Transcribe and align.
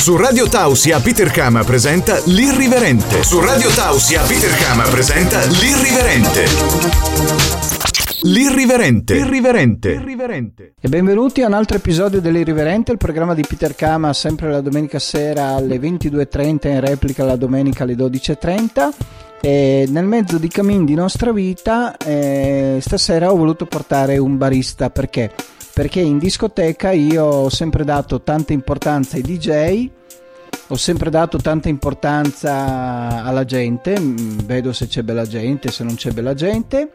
Su 0.00 0.16
Radio 0.16 0.48
Tausia 0.48 0.98
Peter 0.98 1.30
Kama 1.30 1.62
presenta 1.62 2.22
L'Irriverente. 2.24 3.22
Su 3.22 3.38
Radio 3.38 3.68
Tausia 3.68 4.22
Peter 4.22 4.50
Kama 4.56 4.84
presenta 4.84 5.44
L'Irriverente. 5.44 6.44
L'Irriverente. 8.22 9.16
Irriverente. 9.16 9.90
Irriverente. 9.90 10.72
E 10.80 10.88
benvenuti 10.88 11.42
a 11.42 11.48
un 11.48 11.52
altro 11.52 11.76
episodio 11.76 12.22
dell'Irriverente, 12.22 12.92
il 12.92 12.96
programma 12.96 13.34
di 13.34 13.44
Peter 13.46 13.74
Kama, 13.74 14.14
sempre 14.14 14.50
la 14.50 14.62
domenica 14.62 14.98
sera 14.98 15.48
alle 15.48 15.76
22.30 15.76 16.68
in 16.68 16.80
replica 16.80 17.22
la 17.26 17.36
domenica 17.36 17.84
alle 17.84 17.94
12.30. 17.94 18.88
E 19.42 19.84
nel 19.86 20.06
mezzo 20.06 20.38
di 20.38 20.48
cammin 20.48 20.86
di 20.86 20.94
nostra 20.94 21.30
vita, 21.30 21.98
eh, 21.98 22.78
stasera 22.80 23.30
ho 23.30 23.36
voluto 23.36 23.66
portare 23.66 24.16
un 24.16 24.38
barista 24.38 24.88
perché? 24.88 25.30
Perché 25.72 26.00
in 26.00 26.18
discoteca 26.18 26.90
io 26.90 27.24
ho 27.24 27.48
sempre 27.48 27.84
dato 27.84 28.22
tanta 28.22 28.52
importanza 28.52 29.16
ai 29.16 29.22
DJ, 29.22 29.88
ho 30.68 30.76
sempre 30.76 31.10
dato 31.10 31.38
tanta 31.38 31.68
importanza 31.68 33.24
alla 33.24 33.44
gente, 33.44 33.98
mm, 33.98 34.38
vedo 34.44 34.72
se 34.72 34.86
c'è 34.86 35.02
bella 35.02 35.26
gente, 35.26 35.70
se 35.70 35.84
non 35.84 35.94
c'è 35.94 36.10
bella 36.10 36.34
gente, 36.34 36.90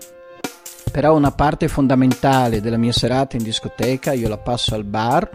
però 0.92 1.16
una 1.16 1.32
parte 1.32 1.68
fondamentale 1.68 2.62
della 2.62 2.78
mia 2.78 2.94
serata 2.94 3.36
in 3.36 3.44
discoteca 3.44 4.14
io 4.14 4.30
la 4.30 4.38
passo 4.38 4.76
al 4.76 4.86
bar 4.86 5.30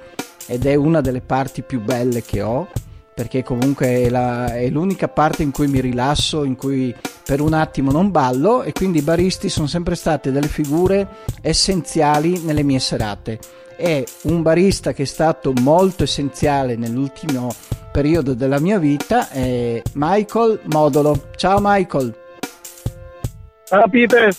ed 0.47 0.65
è 0.65 0.75
una 0.75 1.01
delle 1.01 1.21
parti 1.21 1.63
più 1.63 1.83
belle 1.83 2.23
che 2.23 2.41
ho 2.41 2.69
perché 3.15 3.43
comunque 3.43 3.87
è, 3.87 4.09
la, 4.09 4.55
è, 4.55 4.69
l'unica 4.69 5.09
parte 5.09 5.43
in 5.43 5.51
cui 5.51 5.67
mi 5.67 5.81
rilasso, 5.81 6.45
in 6.45 6.57
cui 6.57 6.95
per 7.25 7.41
un 7.41 7.53
attimo 7.53 7.91
non 7.91 8.11
ballo 8.11 8.63
e 8.63 8.73
quindi 8.73 8.99
i 8.99 9.03
baristi 9.03 9.49
sono 9.49 9.67
sempre 9.67 9.95
state 9.95 10.33
delle 10.33 10.49
figure 10.49 11.07
essenziali 11.43 12.41
nelle 12.41 12.63
mie 12.63 12.79
serate. 12.79 13.39
È 13.77 14.03
un 14.23 14.43
barista 14.43 14.93
che 14.93 15.03
è 15.03 15.07
stato 15.07 15.53
molto 15.61 16.05
essenziale 16.05 16.77
nell'ultimo 16.77 17.53
periodo 17.91 18.35
della 18.35 18.61
mia 18.61 18.79
vita 18.79 19.29
è 19.31 19.83
Michael 19.95 20.61
Modolo. 20.65 21.31
Ciao 21.37 21.59
Michael. 21.61 22.15
Ciao 23.65 23.89
Peter. 23.89 24.35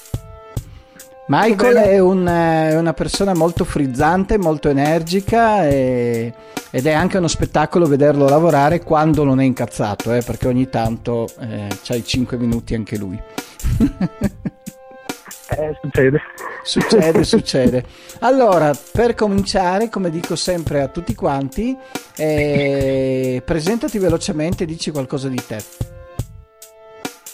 Michael 1.33 1.77
è, 1.77 1.97
un, 1.97 2.25
è, 2.25 2.77
una 2.77 2.91
persona 2.91 3.33
molto 3.33 3.63
frizzante, 3.63 4.37
molto 4.37 4.67
energica 4.67 5.65
e, 5.65 6.33
ed 6.69 6.85
è 6.85 6.91
anche 6.91 7.19
uno 7.19 7.29
spettacolo 7.29 7.85
vederlo 7.85 8.27
lavorare 8.27 8.83
quando 8.83 9.23
non 9.23 9.39
è 9.39 9.45
incazzato, 9.45 10.11
eh, 10.11 10.21
perché 10.23 10.49
ogni 10.49 10.67
tanto 10.67 11.29
eh, 11.39 11.69
c'ha 11.83 11.95
i 11.95 12.03
5 12.03 12.35
minuti 12.35 12.75
anche 12.75 12.97
lui. 12.97 13.17
eh, 15.57 15.77
succede. 15.81 16.21
Succede, 16.63 17.23
succede. 17.23 17.85
Allora, 18.19 18.73
per 18.91 19.15
cominciare, 19.15 19.87
come 19.87 20.09
dico 20.09 20.35
sempre 20.35 20.81
a 20.81 20.89
tutti 20.89 21.15
quanti, 21.15 21.77
eh, 22.17 23.41
presentati 23.45 23.97
velocemente 23.99 24.63
e 24.63 24.67
dici 24.67 24.91
qualcosa 24.91 25.29
di 25.29 25.41
te. 25.47 25.63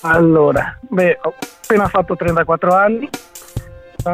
Allora, 0.01 0.77
beh, 0.81 1.17
ho 1.23 1.33
appena 1.63 1.87
fatto 1.87 2.15
34 2.15 2.75
anni, 2.75 3.09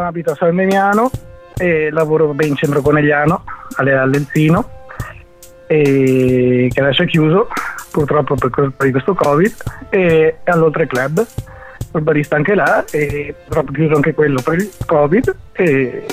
abito 0.01 0.31
a 0.31 0.35
San 0.35 0.55
Memiano 0.55 1.09
e 1.55 1.89
lavoro 1.91 2.35
in 2.39 2.55
centro 2.55 2.81
Conegliano, 2.81 3.43
all'Elzino, 3.75 4.69
e 5.67 6.69
che 6.71 6.79
adesso 6.79 7.03
è 7.03 7.05
chiuso 7.05 7.47
purtroppo 7.91 8.35
per 8.35 8.91
questo 8.91 9.13
Covid, 9.13 9.53
e 9.89 10.37
all'Oltre 10.45 10.87
Club, 10.87 11.25
il 11.95 12.01
barista 12.01 12.35
anche 12.35 12.55
là, 12.55 12.83
e 12.89 13.35
purtroppo 13.43 13.71
chiuso 13.71 13.95
anche 13.95 14.13
quello 14.13 14.41
per 14.41 14.55
il 14.55 14.69
Covid, 14.85 15.35
e 15.51 16.05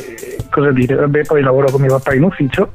cosa 0.51 0.71
dire, 0.73 0.95
vabbè 0.95 1.25
poi 1.25 1.43
lavoro 1.43 1.71
con 1.71 1.81
mio 1.81 1.97
papà 1.97 2.15
in 2.15 2.25
ufficio, 2.25 2.73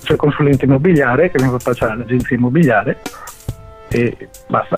sono 0.00 0.16
consulente 0.16 0.64
immobiliare, 0.64 1.30
che 1.30 1.42
mio 1.42 1.56
papà 1.58 1.86
ha 1.86 1.94
l'agenzia 1.94 2.34
immobiliare, 2.34 2.98
e 3.88 4.16
basta. 4.46 4.76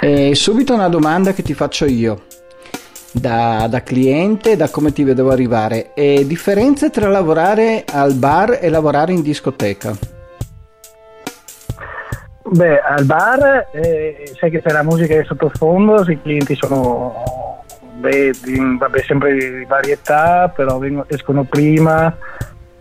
E 0.00 0.34
subito 0.36 0.74
una 0.74 0.88
domanda 0.88 1.32
che 1.32 1.42
ti 1.42 1.54
faccio 1.54 1.84
io 1.84 2.22
da, 3.12 3.66
da, 3.68 3.82
cliente, 3.82 4.56
da 4.56 4.68
come 4.70 4.92
ti 4.92 5.04
vedevo 5.04 5.30
arrivare. 5.30 5.92
E 5.94 6.26
differenze 6.26 6.90
tra 6.90 7.08
lavorare 7.08 7.84
al 7.90 8.14
bar 8.14 8.58
e 8.60 8.68
lavorare 8.68 9.12
in 9.12 9.22
discoteca? 9.22 9.94
Beh, 12.44 12.80
al 12.80 13.04
bar 13.04 13.68
eh, 13.72 14.32
sai 14.38 14.50
che 14.50 14.60
c'è 14.60 14.72
la 14.72 14.82
musica 14.82 15.16
di 15.16 15.24
sottofondo, 15.24 16.02
i 16.10 16.20
clienti 16.20 16.54
sono 16.54 17.62
beh, 17.94 18.32
di, 18.42 18.76
vabbè, 18.78 19.02
sempre 19.02 19.34
di 19.34 19.64
varietà, 19.64 20.52
però 20.54 20.78
vengono, 20.78 21.06
escono 21.08 21.44
prima, 21.44 22.14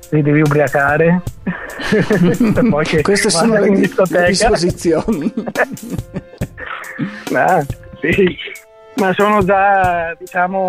li 0.10 0.22
devi 0.22 0.42
ubriacare. 0.42 1.22
Queste 3.02 3.30
sono 3.30 3.54
le, 3.60 3.70
le 3.70 4.28
disposizioni. 4.28 5.34
ah, 7.34 7.66
sì 8.02 8.38
ma 9.02 9.14
sono 9.14 9.44
già 9.44 10.16
diciamo 10.18 10.68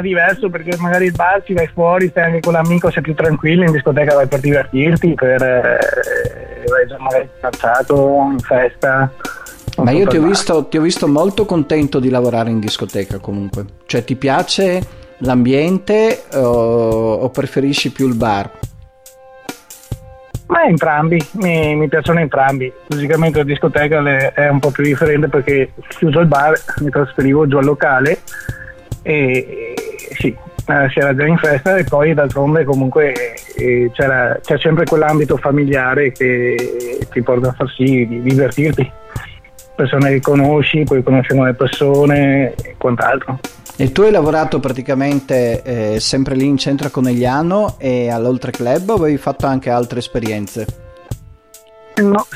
diverso 0.00 0.50
perché 0.50 0.76
magari 0.78 1.06
il 1.06 1.12
bar 1.12 1.42
ci 1.44 1.54
vai 1.54 1.66
fuori, 1.72 2.08
stai 2.08 2.24
anche 2.24 2.40
con 2.40 2.52
l'amico, 2.52 2.90
sei 2.90 3.02
più 3.02 3.14
tranquillo, 3.14 3.64
in 3.64 3.72
discoteca 3.72 4.14
vai 4.14 4.26
per 4.26 4.40
divertirti, 4.40 5.14
per 5.14 5.42
eh, 5.42 6.64
vai 6.68 6.86
già 6.86 6.98
magari 6.98 7.28
cacciato 7.40 8.28
in 8.30 8.38
festa. 8.38 9.10
Ma 9.78 9.90
io 9.90 10.06
ti 10.06 10.18
ho, 10.18 10.22
visto, 10.22 10.66
ti 10.66 10.76
ho, 10.76 10.82
visto, 10.82 11.08
molto 11.08 11.46
contento 11.46 11.98
di 11.98 12.10
lavorare 12.10 12.50
in 12.50 12.60
discoteca 12.60 13.18
comunque, 13.18 13.64
cioè 13.86 14.04
ti 14.04 14.16
piace 14.16 14.80
l'ambiente 15.18 16.24
o, 16.34 17.14
o 17.14 17.30
preferisci 17.30 17.90
più 17.90 18.06
il 18.06 18.14
bar? 18.14 18.50
Ma 20.52 20.64
entrambi, 20.64 21.18
mi, 21.36 21.74
mi, 21.76 21.88
piacciono 21.88 22.20
entrambi. 22.20 22.70
Logicamente 22.88 23.38
la 23.38 23.44
discoteca 23.44 24.02
è 24.34 24.48
un 24.48 24.58
po' 24.58 24.70
più 24.70 24.84
differente 24.84 25.28
perché 25.28 25.72
chiuso 25.88 26.20
il 26.20 26.26
bar 26.26 26.52
mi 26.80 26.90
trasferivo 26.90 27.48
giù 27.48 27.56
al 27.56 27.64
locale 27.64 28.18
e 29.00 29.74
sì, 30.18 30.28
eh, 30.28 30.88
si 30.90 30.98
era 30.98 31.14
già 31.14 31.24
in 31.24 31.38
festa 31.38 31.78
e 31.78 31.84
poi 31.84 32.12
d'altronde 32.12 32.64
comunque 32.64 33.14
eh, 33.56 33.90
c'è 33.94 34.58
sempre 34.58 34.84
quell'ambito 34.84 35.38
familiare 35.38 36.12
che 36.12 36.98
ti 37.10 37.22
porta 37.22 37.48
a 37.48 37.52
far 37.52 37.70
sì 37.70 38.06
di 38.06 38.20
divertirti. 38.20 38.92
Persone 39.74 40.10
che 40.10 40.20
conosci, 40.20 40.84
poi 40.84 41.02
conosci 41.02 41.34
nuove 41.34 41.54
persone 41.54 42.52
e 42.62 42.74
quant'altro. 42.76 43.40
E 43.76 43.90
tu 43.90 44.02
hai 44.02 44.10
lavorato 44.10 44.60
praticamente 44.60 45.62
eh, 45.62 46.00
sempre 46.00 46.34
lì 46.34 46.46
in 46.46 46.58
centro 46.58 46.88
a 46.88 46.90
Conegliano 46.90 47.76
e 47.78 48.10
all'Oltre 48.10 48.50
Club 48.50 48.90
o 48.90 48.94
avevi 48.94 49.16
fatto 49.16 49.46
anche 49.46 49.70
altre 49.70 49.98
esperienze? 49.98 50.66
No, 51.94 52.26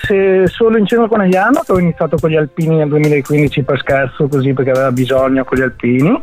solo 0.47 0.79
in 0.79 0.87
centro 0.87 1.07
a 1.07 1.09
Conegliano 1.09 1.63
ho 1.67 1.79
iniziato 1.79 2.17
con 2.19 2.31
gli 2.31 2.37
alpini 2.37 2.77
nel 2.77 2.89
2015 2.89 3.63
per 3.63 3.79
scherzo 3.79 4.29
così 4.29 4.53
perché 4.53 4.71
aveva 4.71 4.93
bisogno 4.93 5.45
con 5.45 5.59
gli 5.59 5.63
alpini 5.63 6.23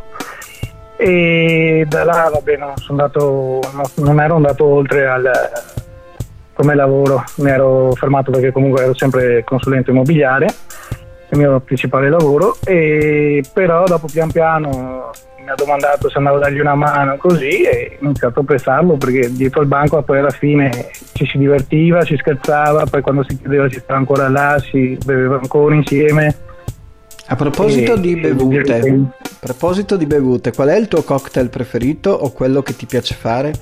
e 0.96 1.84
da 1.88 2.04
là 2.04 2.30
vabbè 2.32 2.58
sono 2.76 3.02
andato, 3.02 3.60
non 3.96 4.20
ero 4.20 4.36
andato 4.36 4.64
oltre 4.64 5.06
al, 5.06 5.30
come 6.54 6.74
lavoro, 6.74 7.24
mi 7.36 7.50
ero 7.50 7.92
fermato 7.94 8.30
perché 8.30 8.52
comunque 8.52 8.82
ero 8.82 8.94
sempre 8.94 9.42
consulente 9.44 9.90
immobiliare 9.90 10.46
il 11.30 11.38
mio 11.38 11.60
principale 11.60 12.08
lavoro, 12.08 12.56
e 12.64 13.42
però 13.52 13.84
dopo 13.84 14.06
pian 14.10 14.30
piano 14.30 15.10
mi 15.44 15.50
ha 15.50 15.54
domandato 15.54 16.08
se 16.08 16.16
andavo 16.16 16.36
a 16.36 16.40
dargli 16.40 16.58
una 16.58 16.74
mano 16.74 17.16
così 17.18 17.62
e 17.62 17.98
ho 18.00 18.04
iniziato 18.04 18.40
a 18.40 18.44
pensarlo 18.44 18.96
perché 18.96 19.30
dietro 19.30 19.60
il 19.60 19.68
banco 19.68 20.02
poi 20.02 20.18
alla 20.18 20.30
fine 20.30 20.88
ci 21.12 21.26
si 21.26 21.36
divertiva, 21.36 22.02
si 22.04 22.16
scherzava, 22.16 22.86
poi 22.86 23.02
quando 23.02 23.24
si 23.28 23.38
chiudeva 23.38 23.68
si 23.68 23.78
stava 23.78 23.98
ancora 23.98 24.28
là, 24.28 24.58
si 24.58 24.98
beveva 25.04 25.36
ancora 25.36 25.74
insieme. 25.74 26.34
A 27.26 27.36
proposito, 27.36 27.94
e, 27.94 28.00
di 28.00 28.16
bevute, 28.16 28.74
a 28.74 29.36
proposito 29.38 29.96
di 29.96 30.06
bevute, 30.06 30.52
qual 30.52 30.68
è 30.68 30.76
il 30.76 30.88
tuo 30.88 31.02
cocktail 31.02 31.48
preferito 31.48 32.10
o 32.10 32.32
quello 32.32 32.62
che 32.62 32.76
ti 32.76 32.86
piace 32.86 33.14
fare? 33.14 33.52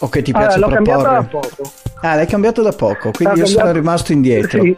O 0.00 0.08
che 0.08 0.20
ti 0.20 0.32
piace 0.32 0.56
allora, 0.56 0.78
l'ho 0.78 0.82
proporre? 0.82 1.02
cambiato 1.02 1.38
da 1.38 1.40
poco. 1.40 1.72
Ah, 2.02 2.14
l'hai 2.14 2.26
cambiato 2.26 2.62
da 2.62 2.72
poco, 2.72 3.10
quindi 3.12 3.40
io 3.40 3.46
sono 3.46 3.72
rimasto 3.72 4.12
indietro. 4.12 4.62
Sì. 4.62 4.76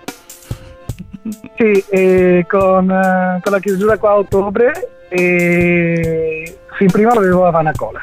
Sì, 1.56 1.84
e 1.88 2.46
con, 2.48 2.90
eh, 2.90 3.40
con, 3.42 3.52
la 3.52 3.60
chiusura 3.60 3.98
qua 3.98 4.10
a 4.10 4.16
ottobre 4.18 4.90
e 5.08 6.58
sì, 6.78 6.86
prima 6.86 7.12
avevo 7.12 7.46
Havana 7.46 7.72
Cola. 7.74 8.00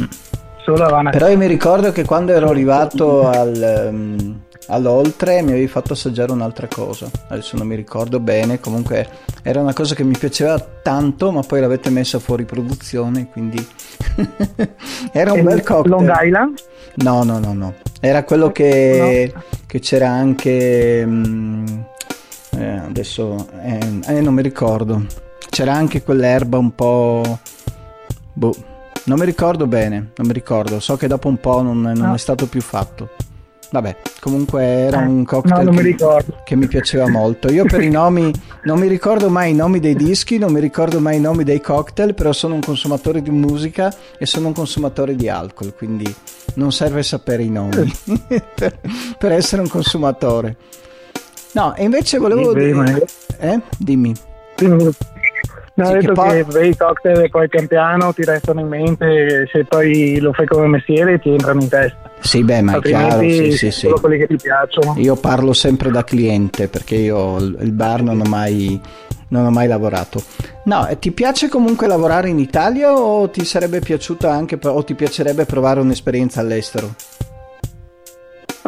Mm. 0.00 0.04
Solo 0.62 0.84
Havana 0.84 1.10
Però 1.10 1.28
io 1.28 1.36
mi 1.36 1.46
ricordo 1.46 1.92
che 1.92 2.04
quando 2.04 2.32
ero 2.32 2.48
arrivato 2.48 3.28
al, 3.28 3.88
um, 3.90 4.40
all'oltre 4.68 5.42
mi 5.42 5.52
avevi 5.52 5.68
fatto 5.68 5.92
assaggiare 5.92 6.32
un'altra 6.32 6.66
cosa. 6.66 7.10
Adesso 7.28 7.56
non 7.56 7.66
mi 7.66 7.74
ricordo 7.74 8.20
bene, 8.20 8.60
comunque 8.60 9.06
era 9.42 9.60
una 9.60 9.72
cosa 9.72 9.94
che 9.94 10.04
mi 10.04 10.16
piaceva 10.16 10.58
tanto, 10.58 11.30
ma 11.30 11.42
poi 11.42 11.60
l'avete 11.60 11.90
messa 11.90 12.18
fuori 12.18 12.44
produzione, 12.44 13.28
quindi 13.30 13.66
era 15.12 15.32
un 15.32 15.38
e 15.38 15.42
bel 15.42 15.62
cocktail. 15.62 15.90
Long 15.90 16.12
Island? 16.22 16.58
No, 16.96 17.22
no, 17.22 17.38
no, 17.38 17.52
no. 17.52 17.74
Era 18.00 18.24
quello 18.24 18.50
che, 18.52 19.32
no. 19.34 19.42
che 19.66 19.78
c'era 19.80 20.08
anche... 20.08 21.02
Um, 21.06 21.86
eh, 22.58 22.78
adesso 22.78 23.48
eh, 23.62 24.00
eh, 24.06 24.20
non 24.20 24.34
mi 24.34 24.42
ricordo. 24.42 25.06
C'era 25.48 25.72
anche 25.72 26.02
quell'erba 26.02 26.58
un 26.58 26.74
po'. 26.74 27.38
Boh. 28.32 28.54
Non 29.04 29.18
mi 29.18 29.24
ricordo 29.24 29.66
bene, 29.66 30.10
non 30.16 30.26
mi 30.26 30.32
ricordo. 30.32 30.80
So 30.80 30.96
che 30.96 31.06
dopo 31.06 31.28
un 31.28 31.38
po' 31.38 31.62
non, 31.62 31.80
non 31.80 31.96
no. 31.96 32.14
è 32.14 32.18
stato 32.18 32.46
più 32.46 32.60
fatto. 32.60 33.10
Vabbè, 33.70 33.96
comunque 34.20 34.62
era 34.62 34.98
un 34.98 35.18
No, 35.18 35.24
cocktail 35.24 35.64
non 35.64 35.74
mi 35.74 35.94
che, 35.94 36.24
che 36.44 36.56
mi 36.56 36.66
piaceva 36.66 37.08
molto. 37.08 37.50
Io 37.50 37.64
per 37.64 37.82
i 37.82 37.90
nomi 37.90 38.32
non 38.64 38.78
mi 38.78 38.88
ricordo 38.88 39.28
mai 39.28 39.50
i 39.50 39.54
nomi 39.54 39.78
dei 39.78 39.94
dischi, 39.94 40.38
non 40.38 40.52
mi 40.52 40.60
ricordo 40.60 41.00
mai 41.00 41.18
i 41.18 41.20
nomi 41.20 41.44
dei 41.44 41.60
cocktail, 41.60 42.14
però 42.14 42.32
sono 42.32 42.54
un 42.54 42.60
consumatore 42.60 43.20
di 43.20 43.30
musica 43.30 43.94
e 44.18 44.24
sono 44.24 44.48
un 44.48 44.54
consumatore 44.54 45.14
di 45.14 45.28
alcol, 45.28 45.74
quindi 45.74 46.12
non 46.54 46.72
serve 46.72 47.02
sapere 47.02 47.42
i 47.42 47.50
nomi 47.50 47.92
per, 48.54 48.80
per 49.18 49.32
essere 49.32 49.60
un 49.60 49.68
consumatore. 49.68 50.56
No, 51.58 51.74
e 51.74 51.82
invece 51.82 52.18
volevo 52.18 52.52
Sì, 52.52 52.58
dire... 52.72 53.04
Eh? 53.38 53.60
Dimmi. 53.76 54.14
Quindi- 54.56 54.84
No, 55.74 55.84
Sì, 55.86 55.90
ho 55.92 55.94
che 55.94 56.00
detto 56.00 56.12
poi- 56.14 56.28
che 56.30 56.44
bei 56.44 56.76
cocktail 56.76 57.20
e 57.20 57.28
poi 57.28 57.48
pian 57.48 57.66
piano 57.68 58.12
ti 58.12 58.24
restano 58.24 58.58
in 58.60 58.66
mente, 58.66 59.48
se 59.52 59.64
poi 59.64 60.18
lo 60.18 60.32
fai 60.32 60.44
come 60.46 60.66
mestiere 60.66 61.20
ti 61.20 61.28
entrano 61.30 61.62
in 61.62 61.68
testa. 61.68 62.10
Sì, 62.18 62.42
beh, 62.42 62.62
ma 62.62 62.76
è 62.76 62.80
chiaro, 62.80 63.06
Altrimenti 63.18 63.50
sì, 63.52 63.56
sì, 63.56 63.70
sì. 63.70 63.80
solo 63.86 64.00
quelli 64.00 64.18
che 64.18 64.26
ti 64.26 64.34
piacciono. 64.42 64.94
Io 64.98 65.14
parlo 65.14 65.52
sempre 65.52 65.90
da 65.92 66.02
cliente 66.02 66.66
perché 66.66 66.96
io 66.96 67.36
il 67.36 67.70
bar 67.72 68.02
non 68.02 68.20
ho 68.20 68.28
mai, 68.28 68.80
non 69.28 69.46
ho 69.46 69.50
mai 69.50 69.68
lavorato. 69.68 70.20
No, 70.64 70.88
ti 70.98 71.12
piace 71.12 71.48
comunque 71.48 71.86
lavorare 71.86 72.28
in 72.28 72.40
Italia 72.40 72.92
o 72.92 73.30
ti 73.30 73.44
sarebbe 73.44 73.78
piaciuta 73.78 74.32
anche 74.32 74.58
o 74.60 74.82
ti 74.82 74.94
piacerebbe 74.94 75.44
provare 75.44 75.78
un'esperienza 75.78 76.40
all'estero? 76.40 76.92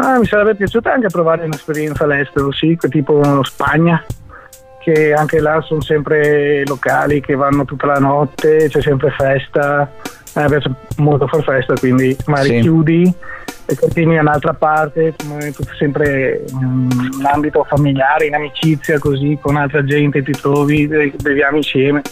Ah, 0.02 0.18
mi 0.18 0.24
sarebbe 0.26 0.54
piaciuto 0.54 0.88
anche 0.88 1.08
provare 1.08 1.44
un'esperienza 1.44 2.04
all'estero, 2.04 2.50
sì, 2.52 2.76
tipo 2.88 3.42
Spagna, 3.44 4.02
che 4.82 5.12
anche 5.12 5.40
là 5.40 5.60
sono 5.60 5.82
sempre 5.82 6.64
locali 6.66 7.20
che 7.20 7.34
vanno 7.34 7.64
tutta 7.64 7.86
la 7.86 7.98
notte, 7.98 8.68
c'è 8.68 8.80
sempre 8.80 9.10
festa. 9.10 9.90
A 10.34 10.42
me 10.42 10.46
piace 10.46 10.72
molto 10.98 11.26
far 11.26 11.42
festa, 11.42 11.74
quindi 11.74 12.16
magari 12.26 12.48
Sì. 12.56 12.60
chiudi 12.60 13.14
e 13.66 13.76
continui 13.76 14.14
da 14.14 14.20
un'altra 14.22 14.54
parte, 14.54 15.14
sempre 15.76 16.44
in 16.48 16.88
un 17.18 17.26
ambito 17.26 17.64
familiare, 17.68 18.26
in 18.26 18.34
amicizia, 18.34 18.98
così 18.98 19.38
con 19.40 19.56
altra 19.56 19.84
gente 19.84 20.22
ti 20.22 20.32
trovi, 20.32 20.86
beviamo 20.86 21.56
insieme. 21.56 22.02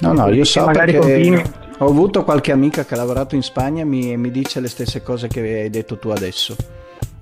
No, 0.00 0.12
no, 0.14 0.30
io 0.32 0.44
so 0.44 0.64
magari 0.64 0.94
continui. 0.96 1.42
ho 1.78 1.86
avuto 1.86 2.24
qualche 2.24 2.50
amica 2.52 2.84
che 2.84 2.94
ha 2.94 2.96
lavorato 2.96 3.34
in 3.34 3.42
Spagna 3.42 3.82
e 3.82 3.84
mi, 3.84 4.16
mi 4.16 4.30
dice 4.30 4.60
le 4.60 4.68
stesse 4.68 5.02
cose 5.02 5.28
che 5.28 5.40
hai 5.40 5.70
detto 5.70 5.98
tu 5.98 6.08
adesso, 6.08 6.56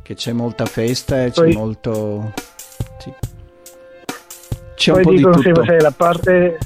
che 0.08 0.14
c'è 0.14 0.32
molta 0.32 0.64
festa 0.64 1.22
e 1.22 1.31
c'è 1.31 1.43
Poi- 1.43 1.52
molto... 1.52 2.32
Sì. 2.96 3.12
C'è 4.75 4.93
un 4.93 4.96
Poi 4.96 5.02
po' 5.05 5.10
di 5.10 5.16
dicono 5.16 5.34
tutto. 5.34 5.44
sempre, 5.44 5.64
sai, 5.66 5.81
la 5.82 5.93
parte, 5.94 6.58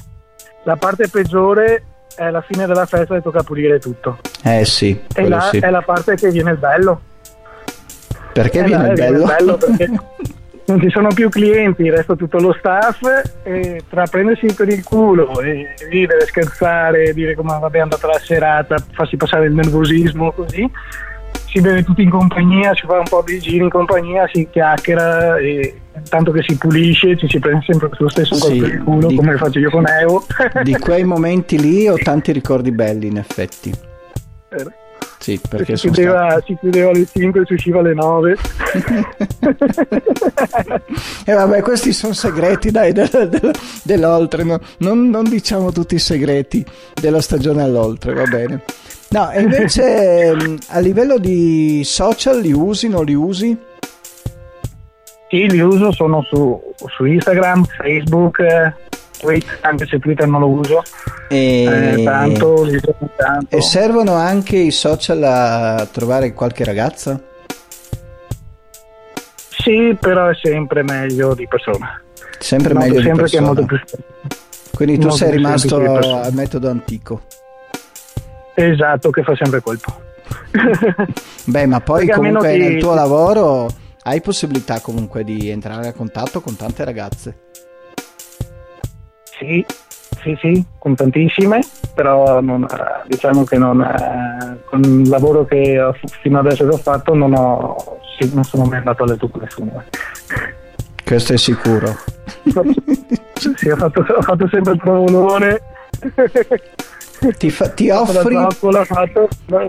la 0.63 0.75
parte 0.77 1.09
peggiore 1.09 1.83
è 2.15 2.29
la 2.29 2.39
fine 2.39 2.65
della 2.65 2.85
festa 2.85 3.17
e 3.17 3.21
tocca 3.21 3.43
pulire 3.43 3.79
tutto. 3.79 4.19
Eh 4.43 4.63
sì, 4.63 4.97
E 5.13 5.27
là 5.27 5.41
sì. 5.51 5.57
è 5.57 5.69
la 5.69 5.81
parte 5.81 6.15
che 6.15 6.29
viene 6.29 6.51
il 6.51 6.57
bello. 6.57 7.01
Perché 8.31 8.59
Eh, 8.59 8.63
viene 8.63 8.95
là 9.09 9.25
bello? 9.35 9.57
perché 9.57 9.89
non 10.67 10.79
ci 10.79 10.89
sono 10.89 11.09
più 11.13 11.27
clienti, 11.27 11.89
resta 11.89 12.15
tutto 12.15 12.37
lo 12.39 12.55
staff 12.57 13.01
e 13.43 13.81
tra 13.89 14.05
prendersi 14.05 14.53
per 14.53 14.69
il 14.69 14.85
culo 14.85 15.41
e 15.41 15.73
ridere, 15.89 16.25
scherzare, 16.27 17.13
dire 17.13 17.35
come 17.35 17.57
vabbè 17.59 17.77
è 17.77 17.81
andata 17.81 18.07
la 18.07 18.19
serata, 18.19 18.77
farsi 18.93 19.17
passare 19.17 19.47
il 19.47 19.53
nervosismo 19.53 20.31
così, 20.31 20.65
si 21.53 21.61
beve 21.61 21.83
tutti 21.83 22.01
in 22.01 22.09
compagnia, 22.09 22.73
si 22.73 22.85
fa 22.87 22.97
un 22.97 23.05
po' 23.07 23.21
di 23.23 23.39
giri 23.39 23.57
in 23.63 23.69
compagnia, 23.69 24.27
si 24.33 24.47
chiacchiera 24.49 25.37
e 25.37 25.79
tanto 26.09 26.31
che 26.31 26.41
si 26.41 26.57
pulisce, 26.57 27.15
ci 27.15 27.27
si 27.29 27.37
prende 27.37 27.63
sempre 27.67 27.89
lo 27.95 28.09
stesso 28.09 28.33
Sì, 28.33 28.41
colpo 28.41 28.65
il 28.65 28.83
culo 28.83 29.07
di- 29.07 29.15
come 29.15 29.37
faccio 29.37 29.59
io 29.59 29.69
con 29.69 29.85
Evo. 29.87 30.25
Di 30.63 30.73
quei 30.79 31.03
momenti 31.03 31.59
lì 31.59 31.87
ho 31.87 31.95
tanti 32.01 32.31
ricordi 32.31 32.71
belli 32.71 33.05
in 33.07 33.17
effetti. 33.17 33.69
Eh, 33.69 34.65
Sì, 35.23 35.39
perché 35.47 35.77
si, 35.77 35.89
chiudeva, 35.89 36.31
stato... 36.31 36.43
si 36.47 36.57
chiudeva 36.59 36.89
alle 36.89 37.07
5 37.09 37.41
e 37.41 37.45
si 37.45 37.53
usciva 37.53 37.79
alle 37.79 37.93
9. 37.93 38.35
E 38.35 38.41
Eh, 41.31 41.33
vabbè, 41.33 41.61
questi 41.61 41.93
sono 41.93 42.11
segreti, 42.11 42.71
dai, 42.71 42.91
del- 42.91 43.07
del- 43.29 43.51
dell'oltre. 43.83 44.43
no? 44.43 44.59
Non, 44.79 45.09
non 45.09 45.23
diciamo 45.23 45.71
tutti 45.71 45.95
i 45.95 45.99
segreti 45.99 46.65
della 46.99 47.21
stagione 47.21 47.63
all'oltre, 47.63 48.13
va 48.13 48.25
bene. 48.25 48.63
No, 49.11 49.31
e 49.31 49.41
invece 49.41 50.35
a 50.67 50.79
livello 50.79 51.17
di 51.17 51.83
social 51.85 52.39
li 52.41 52.51
usi, 52.51 52.89
non 52.89 53.05
li 53.05 53.13
usi? 53.13 53.57
Sì, 55.29 55.49
li 55.49 55.61
uso, 55.61 55.93
sono 55.93 56.21
su, 56.23 56.61
su 56.95 57.05
Instagram, 57.05 57.63
Facebook, 57.63 58.39
eh, 58.39 58.73
Twitter, 59.23 59.57
anche 59.61 59.85
se 59.85 59.99
Twitter 59.99 60.27
non 60.27 60.41
lo 60.41 60.47
uso. 60.49 60.83
E... 61.29 61.63
Eh, 61.97 62.03
tanto, 62.03 62.67
tanto. 63.15 63.55
e 63.55 63.61
servono 63.61 64.13
anche 64.13 64.57
i 64.57 64.71
social 64.71 65.23
a 65.23 65.87
trovare 65.91 66.33
qualche 66.33 66.63
ragazza? 66.63 67.19
Sì, 69.49 69.95
però 69.99 70.27
è 70.29 70.35
sempre 70.41 70.83
meglio 70.83 71.33
di 71.33 71.47
persona. 71.47 72.01
Sempre 72.39 72.73
Noto 72.73 72.85
meglio 72.85 72.99
di 72.99 73.05
sempre 73.05 73.25
che 73.29 73.37
è 73.37 73.41
persona. 73.41 73.47
molto 73.47 73.65
più 73.65 73.79
Quindi 74.75 74.95
tu 74.97 75.07
molto 75.07 75.17
sei 75.17 75.31
rimasto 75.31 75.77
persona. 75.79 76.21
al 76.23 76.33
metodo 76.33 76.69
antico. 76.69 77.21
esatto, 78.55 79.09
che 79.09 79.23
fa 79.23 79.35
sempre 79.35 79.61
colpo. 79.61 80.01
Beh, 81.45 81.65
ma 81.65 81.79
poi 81.79 82.05
Perché 82.05 82.19
comunque 82.19 82.51
ti- 82.53 82.57
nel 82.59 82.79
tuo 82.81 82.93
lavoro 82.93 83.67
hai 84.03 84.19
possibilità 84.21 84.81
comunque 84.81 85.23
di 85.23 85.49
entrare 85.49 85.87
a 85.87 85.93
contatto 85.93 86.41
con 86.41 86.55
tante 86.57 86.83
ragazze. 86.83 87.37
Sì, 89.43 89.65
sì, 90.21 90.37
sì, 90.39 90.65
con 90.79 90.95
tantissime, 90.95 91.59
però 91.93 92.39
non, 92.39 92.63
eh, 92.63 93.07
diciamo 93.07 93.43
che 93.43 93.57
non, 93.57 93.81
eh, 93.81 94.59
con 94.65 94.81
il 94.83 95.09
lavoro 95.09 95.45
che 95.45 95.79
fino 96.21 96.39
adesso 96.39 96.65
che 96.67 96.73
ho 96.73 96.77
fatto 96.77 97.13
non, 97.13 97.33
ho, 97.33 97.99
non 98.31 98.43
sono 98.43 98.63
mai 98.65 98.79
andato 98.79 99.03
a 99.03 99.07
letto 99.07 99.27
con 99.27 99.41
nessuno. 99.41 99.83
Questo 101.03 101.33
è 101.33 101.37
sicuro. 101.37 101.95
sì, 103.55 103.69
ho 103.69 103.75
fatto, 103.75 104.05
ho 104.07 104.21
fatto 104.21 104.47
sempre 104.47 104.73
il 104.73 104.79
provolone. 104.79 105.61
Ti, 107.37 107.49
fa- 107.51 107.69
ti 107.69 107.89
offri, 107.89 108.37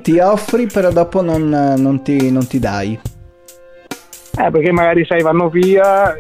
ti 0.03 0.19
offri, 0.19 0.67
però 0.67 0.91
dopo 0.91 1.23
non, 1.23 1.75
non 1.77 2.03
ti, 2.03 2.31
non 2.33 2.49
ti 2.49 2.59
dai. 2.59 2.99
Eh, 4.37 4.51
perché 4.51 4.73
magari 4.73 5.05
sai 5.05 5.23
vanno 5.23 5.49
via, 5.49 6.17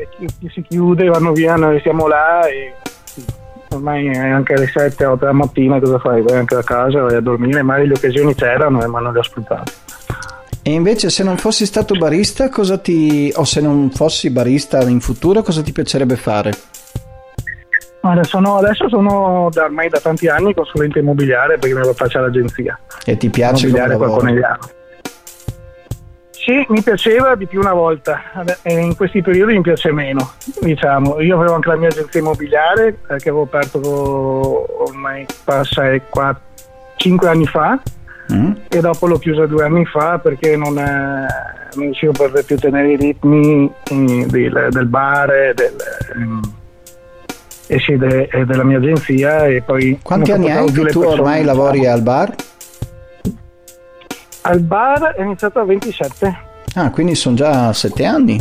si 0.48 0.62
chiude, 0.62 1.08
vanno 1.08 1.32
via, 1.32 1.56
noi 1.56 1.80
siamo 1.80 2.06
là 2.06 2.46
e 2.46 2.74
ormai 3.74 4.06
è 4.06 4.18
anche 4.18 4.54
alle 4.54 4.66
7, 4.66 5.04
8 5.04 5.16
della 5.18 5.32
mattina, 5.32 5.78
cosa 5.78 5.98
fai? 5.98 6.22
Vai 6.22 6.38
anche 6.38 6.54
a 6.54 6.62
casa, 6.62 7.00
vai 7.00 7.16
a 7.16 7.20
dormire, 7.20 7.62
magari 7.62 7.86
le 7.86 7.94
occasioni 7.94 8.34
c'erano 8.34 8.82
e 8.82 8.86
ma 8.86 9.00
non 9.00 9.12
le 9.12 9.18
ho 9.18 9.22
sfruttate. 9.22 9.72
E 10.62 10.72
invece 10.72 11.10
se 11.10 11.22
non 11.22 11.36
fossi 11.36 11.66
stato 11.66 11.94
barista, 11.94 12.48
cosa 12.48 12.78
ti... 12.78 13.30
o 13.36 13.44
se 13.44 13.60
non 13.60 13.90
fossi 13.90 14.30
barista 14.30 14.82
in 14.88 15.00
futuro, 15.00 15.42
cosa 15.42 15.62
ti 15.62 15.72
piacerebbe 15.72 16.16
fare? 16.16 16.52
Guarda, 18.00 18.24
sono, 18.24 18.56
adesso 18.56 18.88
sono 18.88 19.48
da, 19.50 19.64
ormai 19.64 19.88
da 19.88 19.98
tanti 19.98 20.28
anni 20.28 20.54
consulente 20.54 20.98
immobiliare 20.98 21.58
perché 21.58 21.74
mio 21.74 21.86
papà 21.92 22.06
c'è 22.06 22.20
l'agenzia 22.20 22.78
E 23.04 23.16
ti 23.16 23.30
piace 23.30 23.66
immobiliare 23.66 23.96
qua 23.96 24.06
lavoro? 24.06 24.20
Conegliano. 24.20 24.58
Sì, 26.44 26.64
mi 26.68 26.82
piaceva 26.82 27.34
di 27.36 27.46
più 27.46 27.58
una 27.60 27.72
volta, 27.72 28.20
Ade- 28.34 28.58
e 28.62 28.74
in 28.78 28.94
questi 28.96 29.22
periodi 29.22 29.54
mi 29.54 29.62
piace 29.62 29.90
meno, 29.92 30.32
diciamo. 30.60 31.18
Io 31.20 31.36
avevo 31.36 31.54
anche 31.54 31.68
la 31.70 31.76
mia 31.76 31.88
agenzia 31.88 32.20
immobiliare 32.20 32.88
eh, 33.08 33.16
che 33.16 33.30
avevo 33.30 33.42
aperto 33.44 34.84
ormai 34.84 35.24
passa 35.42 35.84
5 36.96 37.28
anni 37.28 37.46
fa 37.46 37.80
Mm? 38.32 38.52
e 38.70 38.80
dopo 38.80 39.06
l'ho 39.06 39.18
chiusa 39.18 39.44
due 39.44 39.64
anni 39.64 39.84
fa 39.84 40.18
perché 40.18 40.56
non, 40.56 40.78
eh, 40.78 41.26
non 41.74 41.84
riuscivo 41.84 42.12
a 42.12 42.14
poter 42.16 42.42
più 42.46 42.56
tenere 42.56 42.92
i 42.92 42.96
ritmi 42.96 43.70
eh, 43.90 44.26
del, 44.26 44.68
del 44.70 44.86
bar 44.86 45.30
e, 45.30 45.52
del, 45.54 45.76
ehm, 46.16 46.40
e 47.66 47.78
sì, 47.80 47.98
de- 47.98 48.30
della 48.46 48.64
mia 48.64 48.78
agenzia 48.78 49.44
e 49.46 49.60
poi 49.60 49.98
Quanti 50.02 50.32
anni 50.32 50.50
hai 50.50 50.72
che 50.72 50.84
tu 50.86 51.00
ormai 51.02 51.40
diciamo. 51.42 51.58
lavori 51.58 51.86
al 51.86 52.00
bar? 52.00 52.34
Al 54.46 54.60
bar 54.60 55.14
è 55.14 55.22
iniziato 55.22 55.58
a 55.58 55.64
27. 55.64 56.36
Ah, 56.74 56.90
quindi 56.90 57.14
sono 57.14 57.34
già 57.34 57.72
sette 57.72 58.04
anni. 58.04 58.38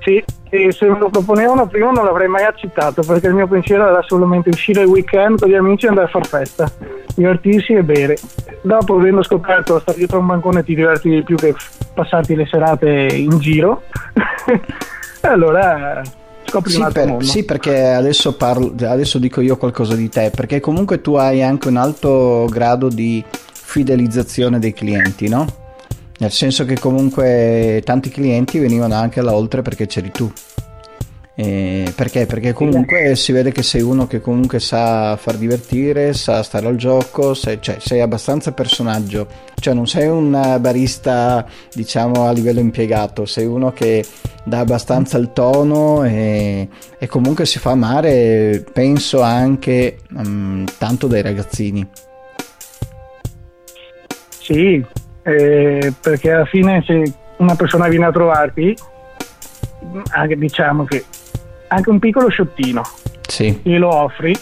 Sì, 0.00 0.22
e 0.50 0.70
se 0.70 0.88
me 0.88 0.98
lo 0.98 1.08
proponevano 1.08 1.66
prima 1.66 1.90
non 1.90 2.04
l'avrei 2.04 2.28
mai 2.28 2.44
accettato 2.44 3.02
perché 3.02 3.26
il 3.26 3.34
mio 3.34 3.48
pensiero 3.48 3.88
era 3.88 4.02
solamente 4.06 4.50
uscire 4.50 4.82
il 4.82 4.88
weekend 4.88 5.40
con 5.40 5.48
gli 5.48 5.54
amici 5.54 5.86
e 5.86 5.88
andare 5.88 6.06
a 6.06 6.10
far 6.10 6.26
festa, 6.26 6.70
divertirsi 7.14 7.72
e 7.72 7.82
bere. 7.82 8.16
Dopo, 8.62 8.94
avendo 8.96 9.22
scoperto 9.24 9.80
stare 9.80 9.98
dietro 9.98 10.20
un 10.20 10.26
bancone 10.26 10.62
ti 10.62 10.76
diverti 10.76 11.08
di 11.10 11.22
più 11.22 11.36
che 11.36 11.54
passarti 11.94 12.36
le 12.36 12.46
serate 12.46 12.88
in 12.88 13.38
giro, 13.38 13.82
allora 15.22 16.02
scopri 16.44 16.70
Sì, 16.70 16.84
per- 16.92 17.16
sì, 17.20 17.44
perché 17.44 17.84
adesso, 17.84 18.36
parlo, 18.36 18.74
adesso 18.86 19.18
dico 19.18 19.40
io 19.40 19.56
qualcosa 19.56 19.96
di 19.96 20.08
te, 20.08 20.30
perché 20.32 20.60
comunque 20.60 21.00
tu 21.00 21.14
hai 21.14 21.42
anche 21.42 21.66
un 21.66 21.76
alto 21.78 22.46
grado 22.48 22.88
di 22.88 23.24
fidelizzazione 23.72 24.58
dei 24.58 24.74
clienti, 24.74 25.28
no? 25.28 25.46
Nel 26.18 26.30
senso 26.30 26.66
che 26.66 26.78
comunque 26.78 27.80
tanti 27.82 28.10
clienti 28.10 28.58
venivano 28.58 28.94
anche 28.94 29.20
alla 29.20 29.32
oltre 29.32 29.62
perché 29.62 29.86
c'eri 29.86 30.10
tu. 30.10 30.30
Eh, 31.34 31.90
perché? 31.96 32.26
Perché 32.26 32.52
comunque 32.52 33.16
si 33.16 33.32
vede 33.32 33.50
che 33.50 33.62
sei 33.62 33.80
uno 33.80 34.06
che 34.06 34.20
comunque 34.20 34.60
sa 34.60 35.16
far 35.16 35.36
divertire, 35.36 36.12
sa 36.12 36.42
stare 36.42 36.66
al 36.66 36.76
gioco, 36.76 37.32
sei, 37.32 37.56
cioè, 37.62 37.78
sei 37.80 38.00
abbastanza 38.00 38.52
personaggio, 38.52 39.26
cioè 39.54 39.72
non 39.72 39.86
sei 39.86 40.08
un 40.08 40.58
barista 40.60 41.46
diciamo 41.72 42.26
a 42.26 42.32
livello 42.32 42.60
impiegato, 42.60 43.24
sei 43.24 43.46
uno 43.46 43.72
che 43.72 44.04
dà 44.44 44.58
abbastanza 44.58 45.16
il 45.16 45.32
tono 45.32 46.04
e, 46.04 46.68
e 46.98 47.06
comunque 47.06 47.46
si 47.46 47.58
fa 47.58 47.70
amare, 47.70 48.62
penso 48.70 49.22
anche 49.22 50.00
um, 50.14 50.66
tanto 50.76 51.06
dai 51.06 51.22
ragazzini. 51.22 51.88
Sì, 54.42 54.84
eh, 55.22 55.94
perché 56.00 56.32
alla 56.32 56.44
fine 56.46 56.82
se 56.84 57.14
una 57.36 57.54
persona 57.54 57.86
viene 57.86 58.06
a 58.06 58.10
trovarti, 58.10 58.76
anche 60.10 60.36
diciamo 60.36 60.84
che 60.84 61.04
anche 61.68 61.90
un 61.90 62.00
piccolo 62.00 62.28
sciottino, 62.28 62.82
sì. 63.26 63.60
glielo 63.62 63.94
offri 63.94 64.36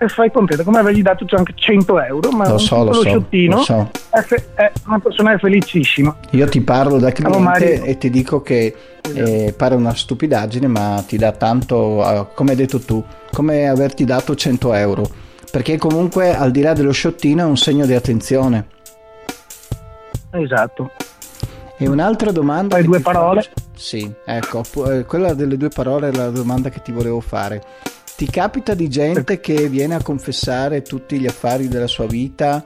e 0.00 0.08
fai 0.08 0.30
contento, 0.30 0.62
come 0.62 0.78
avergli 0.78 1.02
dato 1.02 1.26
anche 1.36 1.52
100 1.54 2.00
euro, 2.02 2.30
ma 2.30 2.46
lo 2.46 2.52
un 2.52 2.58
so, 2.60 2.76
piccolo 2.76 2.90
lo 2.90 2.92
so, 2.94 3.08
sciottino 3.08 3.56
lo 3.56 3.62
so. 3.62 3.90
È, 4.10 4.24
è 4.54 4.72
una 4.86 4.98
persona 5.00 5.32
è 5.34 5.38
felicissima. 5.38 6.16
Io 6.30 6.48
ti 6.48 6.60
parlo 6.62 6.98
da 6.98 7.12
cliente 7.12 7.82
e 7.82 7.98
ti 7.98 8.08
dico 8.08 8.40
che 8.40 8.74
eh, 9.12 9.54
pare 9.54 9.74
una 9.74 9.94
stupidaggine, 9.94 10.66
ma 10.66 11.04
ti 11.06 11.18
dà 11.18 11.32
tanto, 11.32 12.30
come 12.34 12.50
hai 12.52 12.56
detto 12.56 12.80
tu, 12.80 13.04
come 13.32 13.68
averti 13.68 14.04
dato 14.04 14.34
100 14.34 14.72
euro, 14.72 15.06
perché 15.50 15.76
comunque 15.76 16.34
al 16.34 16.52
di 16.52 16.62
là 16.62 16.72
dello 16.72 16.92
sciottino 16.92 17.42
è 17.42 17.46
un 17.46 17.58
segno 17.58 17.84
di 17.84 17.94
attenzione. 17.94 18.76
Esatto. 20.30 20.90
E 21.76 21.88
un'altra 21.88 22.32
domanda. 22.32 22.76
Fai 22.76 22.84
due 22.84 23.00
parole? 23.00 23.42
faccio- 23.42 23.66
Sì, 23.74 24.12
ecco, 24.24 24.62
eh, 24.90 25.04
quella 25.04 25.34
delle 25.34 25.56
due 25.56 25.68
parole 25.68 26.08
è 26.08 26.12
la 26.12 26.30
domanda 26.30 26.68
che 26.70 26.82
ti 26.82 26.90
volevo 26.92 27.20
fare. 27.20 27.62
Ti 28.16 28.26
capita 28.26 28.74
di 28.74 28.88
gente 28.88 29.38
che 29.38 29.68
viene 29.68 29.94
a 29.94 30.02
confessare 30.02 30.82
tutti 30.82 31.20
gli 31.20 31.26
affari 31.26 31.68
della 31.68 31.86
sua 31.86 32.06
vita 32.06 32.64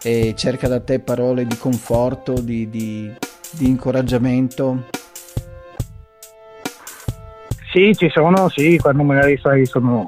e 0.00 0.34
cerca 0.36 0.68
da 0.68 0.78
te 0.80 1.00
parole 1.00 1.44
di 1.44 1.56
conforto, 1.56 2.34
di, 2.34 2.70
di- 2.70 3.12
di 3.50 3.66
incoraggiamento? 3.66 4.84
Sì, 7.72 7.94
ci 7.96 8.08
sono, 8.10 8.48
sì, 8.48 8.78
quando 8.80 9.02
magari 9.02 9.38
sai, 9.42 9.64
sono 9.66 10.04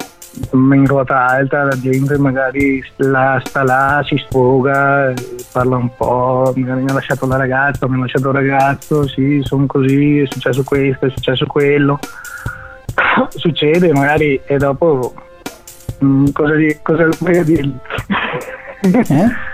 in 0.52 0.86
ruota 0.86 1.26
alta, 1.26 1.62
la 1.64 1.80
gente 1.80 2.18
magari 2.18 2.84
la, 2.96 3.40
sta 3.44 3.62
là, 3.62 4.02
si 4.04 4.16
sfoga, 4.16 5.12
parla 5.52 5.76
un 5.76 5.94
po', 5.94 6.52
magari 6.56 6.82
mi 6.82 6.90
ha 6.90 6.94
lasciato 6.94 7.26
la 7.26 7.36
ragazza, 7.36 7.88
mi 7.88 7.96
ha 7.96 8.00
lasciato 8.00 8.28
il 8.28 8.34
ragazzo, 8.34 9.06
sì, 9.06 9.40
sono 9.42 9.66
così, 9.66 10.20
è 10.20 10.26
successo 10.26 10.62
questo, 10.64 11.06
è 11.06 11.10
successo 11.10 11.46
quello. 11.46 11.98
Succede 13.30 13.92
magari 13.92 14.40
e 14.44 14.56
dopo 14.56 15.14
mm, 16.04 16.26
cosa, 16.32 16.54
di- 16.54 16.78
cosa 16.82 17.04
a 17.04 17.42
dirgli? 17.42 17.74
Eh? 19.08 19.52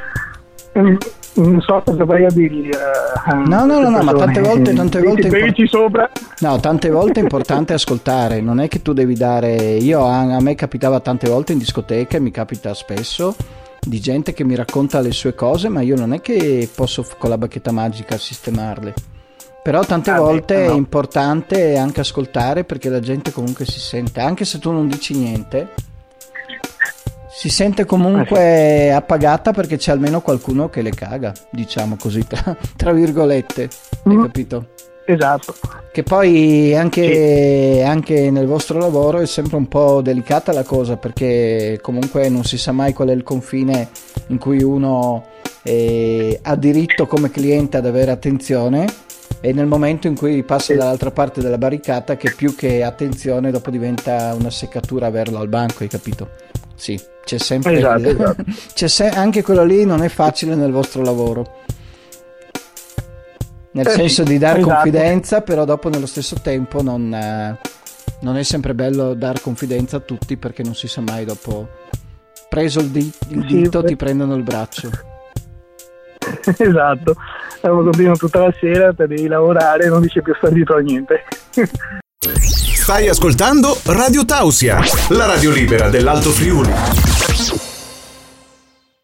Non 1.40 1.60
so 1.62 1.80
cosa 1.84 2.04
vai 2.04 2.24
a 2.24 2.30
dirgli. 2.30 2.68
No, 3.46 3.64
no, 3.64 3.80
no, 3.80 3.88
no, 3.88 4.02
ma 4.02 4.12
tante 4.12 4.40
volte- 4.40 4.74
tante 4.74 5.00
volte- 5.00 5.28
Bevici 5.28 5.66
sopra. 5.66 6.10
No, 6.40 6.60
tante 6.60 6.90
volte 6.90 7.20
è 7.20 7.22
importante 7.22 7.72
ascoltare, 7.72 8.40
non 8.40 8.60
è 8.60 8.68
che 8.68 8.82
tu 8.82 8.92
devi 8.92 9.14
dare... 9.14 9.54
Io 9.76 10.04
a, 10.04 10.20
a 10.20 10.40
me 10.40 10.54
capitava 10.54 11.00
tante 11.00 11.28
volte 11.28 11.52
in 11.52 11.58
discoteca, 11.58 12.16
e 12.16 12.20
mi 12.20 12.30
capita 12.30 12.74
spesso, 12.74 13.34
di 13.80 14.00
gente 14.00 14.32
che 14.34 14.44
mi 14.44 14.54
racconta 14.54 15.00
le 15.00 15.12
sue 15.12 15.34
cose, 15.34 15.68
ma 15.68 15.80
io 15.80 15.96
non 15.96 16.12
è 16.12 16.20
che 16.20 16.68
posso 16.74 17.06
con 17.18 17.30
la 17.30 17.38
bacchetta 17.38 17.72
magica 17.72 18.18
sistemarle. 18.18 18.92
Però 19.62 19.82
tante 19.84 20.10
Ah, 20.10 20.14
beh, 20.14 20.20
volte 20.20 20.66
no. 20.66 20.72
è 20.72 20.74
importante 20.76 21.76
anche 21.76 22.00
ascoltare 22.00 22.64
perché 22.64 22.88
la 22.88 23.00
gente 23.00 23.30
comunque 23.32 23.64
si 23.64 23.78
sente, 23.78 24.20
anche 24.20 24.44
se 24.44 24.58
tu 24.58 24.72
non 24.72 24.88
dici 24.88 25.14
niente, 25.16 25.68
si 27.40 27.48
sente 27.48 27.86
comunque 27.86 28.92
appagata 28.92 29.52
perché 29.52 29.78
c'è 29.78 29.92
almeno 29.92 30.20
qualcuno 30.20 30.68
che 30.68 30.82
le 30.82 30.90
caga, 30.90 31.32
diciamo 31.50 31.96
così, 31.98 32.26
tra, 32.26 32.54
tra 32.76 32.92
virgolette, 32.92 33.62
hai 34.04 34.14
Mm. 34.14 34.22
capito? 34.24 34.66
Esatto. 35.06 35.54
Che 35.90 36.02
poi 36.02 36.76
anche, 36.76 37.82
anche 37.82 38.30
nel 38.30 38.46
vostro 38.46 38.78
lavoro 38.78 39.20
è 39.20 39.26
sempre 39.26 39.56
un 39.56 39.68
po' 39.68 40.02
delicata 40.02 40.52
la 40.52 40.64
cosa 40.64 40.98
perché 40.98 41.78
comunque 41.80 42.28
non 42.28 42.44
si 42.44 42.58
sa 42.58 42.72
mai 42.72 42.92
qual 42.92 43.08
è 43.08 43.12
il 43.12 43.22
confine 43.22 43.88
in 44.26 44.36
cui 44.38 44.62
uno 44.62 45.24
eh, 45.62 46.38
ha 46.42 46.54
diritto 46.56 47.06
come 47.06 47.30
cliente 47.30 47.78
ad 47.78 47.86
avere 47.86 48.10
attenzione 48.10 48.84
e 49.40 49.52
nel 49.54 49.66
momento 49.66 50.06
in 50.08 50.14
cui 50.14 50.42
passa 50.42 50.72
Sì. 50.72 50.78
dall'altra 50.78 51.10
parte 51.10 51.40
della 51.40 51.56
barricata 51.58 52.16
che 52.18 52.34
più 52.36 52.54
che 52.54 52.82
attenzione 52.84 53.50
dopo 53.50 53.70
diventa 53.70 54.36
una 54.38 54.50
seccatura 54.50 55.06
averlo 55.06 55.38
al 55.38 55.48
banco, 55.48 55.82
hai 55.84 55.88
capito? 55.88 56.28
Sì, 56.80 56.98
c'è 57.24 57.36
sempre... 57.36 57.76
Esatto, 57.76 58.08
esatto. 58.08 58.44
c'è 58.74 58.88
se- 58.88 59.08
anche 59.10 59.42
quello 59.42 59.64
lì 59.64 59.84
non 59.84 60.02
è 60.02 60.08
facile 60.08 60.54
nel 60.54 60.72
vostro 60.72 61.02
lavoro. 61.02 61.58
Nel 63.72 63.86
Eh 63.86 63.90
senso 63.90 64.24
sì, 64.24 64.30
di 64.32 64.38
dare 64.38 64.60
esatto. 64.60 64.74
confidenza, 64.74 65.42
però 65.42 65.66
dopo 65.66 65.90
nello 65.90 66.06
stesso 66.06 66.36
tempo 66.42 66.82
non, 66.82 67.12
eh, 67.14 67.58
non 68.22 68.36
è 68.38 68.42
sempre 68.42 68.74
bello 68.74 69.12
dar 69.14 69.40
confidenza 69.42 69.98
a 69.98 70.00
tutti 70.00 70.38
perché 70.38 70.62
non 70.62 70.74
si 70.74 70.88
sa 70.88 71.02
mai 71.02 71.24
dopo 71.26 71.68
preso 72.48 72.80
il, 72.80 72.88
di- 72.88 73.12
il 73.28 73.44
Sì, 73.46 73.56
dito 73.62 73.82
beh. 73.82 73.86
ti 73.88 73.96
prendono 73.96 74.34
il 74.34 74.42
braccio. 74.42 74.88
esatto. 76.56 77.14
Avevo 77.60 77.84
continuo 77.84 78.14
tutta 78.16 78.40
la 78.40 78.54
sera, 78.58 78.94
te 78.94 79.06
devi 79.06 79.26
lavorare 79.28 79.86
non 79.88 80.00
riesci 80.00 80.22
più 80.22 80.32
a 80.32 80.36
stare 80.38 80.54
dietro 80.54 80.76
a 80.76 80.80
niente. 80.80 81.24
Stai 82.90 83.06
ascoltando 83.06 83.78
Radio 83.84 84.24
Tausia, 84.24 84.80
la 85.10 85.26
radio 85.26 85.52
libera 85.52 85.88
dell'Alto 85.88 86.30
Friuli. 86.30 86.72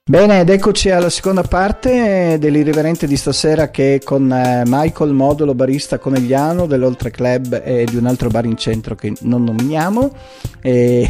Bene, 0.02 0.40
ed 0.40 0.50
eccoci 0.50 0.90
alla 0.90 1.08
seconda 1.08 1.42
parte 1.42 2.36
dell'irriverente 2.40 3.06
di 3.06 3.16
stasera 3.16 3.70
che 3.70 3.94
è 3.94 3.98
con 4.00 4.28
eh, 4.32 4.64
Michael 4.66 5.12
Modulo, 5.12 5.54
barista 5.54 6.00
conegliano 6.00 6.66
dell'Oltre 6.66 7.12
Club 7.12 7.62
e 7.64 7.84
di 7.88 7.94
un 7.94 8.06
altro 8.06 8.28
bar 8.28 8.46
in 8.46 8.56
centro 8.56 8.96
che 8.96 9.12
non 9.20 9.44
nominiamo. 9.44 10.12
E 10.60 11.08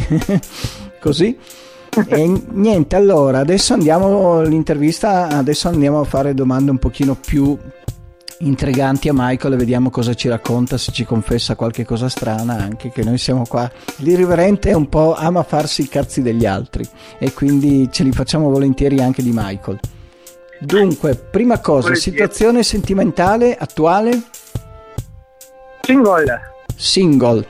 così. 1.01 1.35
E 2.07 2.41
niente, 2.51 2.95
allora 2.95 3.39
adesso 3.39 3.73
andiamo 3.73 4.37
all'intervista, 4.37 5.29
adesso 5.29 5.67
andiamo 5.67 6.01
a 6.01 6.03
fare 6.03 6.35
domande 6.35 6.69
un 6.69 6.77
pochino 6.77 7.15
più 7.15 7.57
intriganti 8.39 9.09
a 9.09 9.13
Michael 9.15 9.53
e 9.53 9.57
vediamo 9.57 9.89
cosa 9.89 10.13
ci 10.13 10.27
racconta, 10.27 10.77
se 10.77 10.91
ci 10.91 11.05
confessa 11.05 11.55
qualche 11.55 11.85
cosa 11.85 12.09
strana 12.09 12.55
anche 12.55 12.89
che 12.89 13.03
noi 13.03 13.17
siamo 13.17 13.45
qua. 13.47 13.69
L'irriverente 13.97 14.69
è 14.69 14.73
un 14.73 14.89
po' 14.89 15.15
ama 15.15 15.43
farsi 15.43 15.83
i 15.83 15.87
cazzi 15.87 16.21
degli 16.21 16.45
altri 16.45 16.87
e 17.17 17.33
quindi 17.33 17.89
ce 17.91 18.03
li 18.03 18.11
facciamo 18.11 18.49
volentieri 18.49 18.99
anche 18.99 19.23
di 19.23 19.31
Michael. 19.33 19.79
Dunque, 20.59 21.15
prima 21.15 21.59
cosa, 21.59 21.93
situazione 21.95 22.63
sentimentale 22.63 23.55
attuale? 23.55 24.21
Single. 25.81 26.41
Single. 26.75 27.47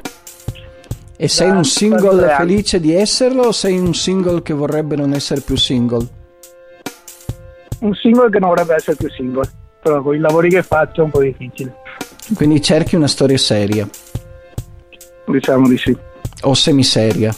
E 1.20 1.28
sei 1.28 1.50
un 1.50 1.64
single 1.64 2.36
felice 2.36 2.80
di 2.80 2.94
esserlo 2.94 3.44
o 3.44 3.52
sei 3.52 3.78
un 3.80 3.96
single 3.96 4.44
che 4.44 4.54
vorrebbe 4.54 4.96
non 4.96 5.14
essere 5.14 5.42
più 5.42 5.56
single? 5.56 6.08
Un 7.80 7.94
single 7.96 8.30
che 8.30 8.40
non 8.40 8.50
vorrebbe 8.50 8.76
essere 8.76 8.98
più 8.98 9.10
single. 9.10 9.50
Però 9.82 10.02
con 10.02 10.16
i 10.16 10.20
lavori 10.20 10.50
che 10.50 10.64
faccio 10.64 11.02
è 11.02 11.04
un 11.06 11.12
po' 11.12 11.22
difficile. 11.22 11.76
Quindi 12.36 12.62
cerchi 12.62 12.96
una 12.96 13.08
storia 13.08 13.38
seria 13.38 13.88
Diciamo 15.26 15.68
di 15.68 15.78
sì. 15.78 15.96
o 16.44 16.54
semiseria. 16.54 17.34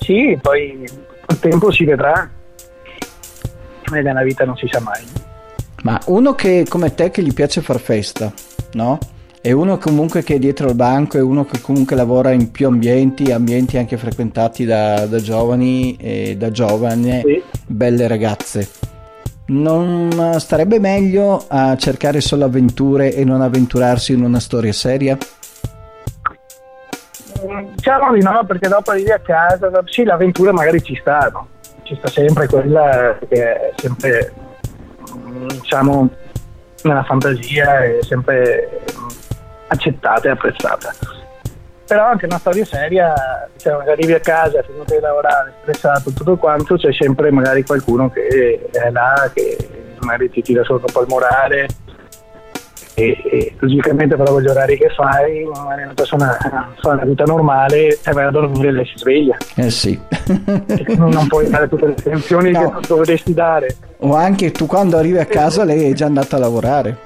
Sì, 0.00 0.38
poi 0.40 0.84
col 1.26 1.38
tempo 1.38 1.70
si 1.70 1.84
vedrà. 1.84 2.28
E 3.92 4.00
nella 4.02 4.22
vita 4.22 4.44
non 4.44 4.56
si 4.56 4.66
sa 4.70 4.80
mai. 4.80 5.02
Ma 5.82 6.00
uno 6.06 6.34
che 6.34 6.64
come 6.68 6.94
te 6.94 7.10
che 7.10 7.22
gli 7.22 7.32
piace 7.32 7.60
far 7.60 7.78
festa, 7.78 8.32
no? 8.72 8.98
E 9.42 9.52
uno 9.52 9.76
comunque 9.76 10.22
che 10.22 10.36
è 10.36 10.38
dietro 10.38 10.68
al 10.68 10.74
banco, 10.74 11.18
e 11.18 11.20
uno 11.20 11.44
che 11.44 11.60
comunque 11.60 11.94
lavora 11.96 12.32
in 12.32 12.50
più 12.50 12.66
ambienti, 12.66 13.30
ambienti 13.30 13.76
anche 13.76 13.98
frequentati 13.98 14.64
da, 14.64 15.04
da 15.06 15.18
giovani 15.20 15.96
e 16.00 16.36
da 16.38 16.50
giovane, 16.50 17.20
Sì. 17.22 17.42
belle 17.66 18.06
ragazze. 18.08 18.66
Non 19.46 20.36
starebbe 20.38 20.78
meglio 20.78 21.44
a 21.48 21.76
cercare 21.76 22.22
solo 22.22 22.46
avventure 22.46 23.14
e 23.14 23.24
non 23.24 23.42
avventurarsi 23.42 24.12
in 24.14 24.24
una 24.24 24.40
storia 24.40 24.72
seria? 24.72 25.18
Diciamo 27.74 28.14
di 28.14 28.22
no, 28.22 28.42
perché 28.46 28.68
dopo 28.68 28.92
arrivi 28.92 29.10
a 29.10 29.18
casa, 29.18 29.70
sì, 29.84 30.04
l'avventura 30.04 30.50
magari 30.52 30.82
ci 30.82 30.96
sta, 30.98 31.28
no? 31.30 31.48
Ci 31.82 31.94
sta 31.96 32.08
sempre 32.08 32.46
quella 32.46 33.18
che 33.28 33.36
è 33.36 33.72
sempre, 33.76 34.32
mm, 35.14 35.48
diciamo, 35.48 36.08
nella 36.84 37.02
fantasia, 37.04 37.84
è 37.84 37.98
sempre 38.00 38.82
mm, 38.98 39.08
accettata 39.66 40.28
e 40.28 40.30
apprezzata. 40.30 40.94
Però 41.86 42.06
anche 42.06 42.24
una 42.24 42.38
storia 42.38 42.64
seria, 42.64 43.12
diciamo, 43.52 43.80
arrivi 43.80 44.14
a 44.14 44.20
casa, 44.20 44.62
finito 44.62 44.94
di 44.94 45.00
lavorare, 45.00 45.52
stressato, 45.62 46.12
tutto 46.12 46.36
quanto, 46.36 46.76
c'è 46.76 46.92
sempre 46.92 47.30
magari 47.30 47.62
qualcuno 47.62 48.10
che 48.10 48.68
è 48.70 48.90
là, 48.90 49.30
che 49.32 49.56
magari 50.00 50.30
ti 50.30 50.42
tira 50.42 50.64
sotto 50.64 50.86
un 50.86 50.92
po' 50.92 51.02
il 51.02 51.08
morale, 51.08 51.66
e, 52.94 53.18
e 53.24 53.54
logicamente 53.58 54.14
però 54.16 54.32
con 54.32 54.42
gli 54.42 54.46
orari 54.46 54.78
che 54.78 54.88
fai 54.90 55.42
una 55.42 55.92
persona 55.94 56.38
fa 56.80 56.90
una 56.90 57.04
vita 57.04 57.24
normale 57.24 57.88
e 57.88 58.12
vai 58.12 58.24
a 58.24 58.30
dormire 58.30 58.68
e 58.68 58.72
lei 58.72 58.86
si 58.86 58.94
sveglia. 58.96 59.36
Eh 59.56 59.70
sì. 59.70 60.00
Non 60.96 61.26
puoi 61.26 61.50
dare 61.50 61.68
tutte 61.68 61.86
le 61.86 61.92
attenzioni 61.92 62.52
no. 62.52 62.78
che 62.78 62.86
dovresti 62.86 63.34
dare. 63.34 63.76
O 63.98 64.14
anche 64.14 64.52
tu 64.52 64.66
quando 64.66 64.96
arrivi 64.96 65.18
a 65.18 65.26
casa 65.26 65.64
lei 65.64 65.90
è 65.90 65.92
già 65.92 66.06
andata 66.06 66.36
a 66.36 66.38
lavorare 66.38 66.98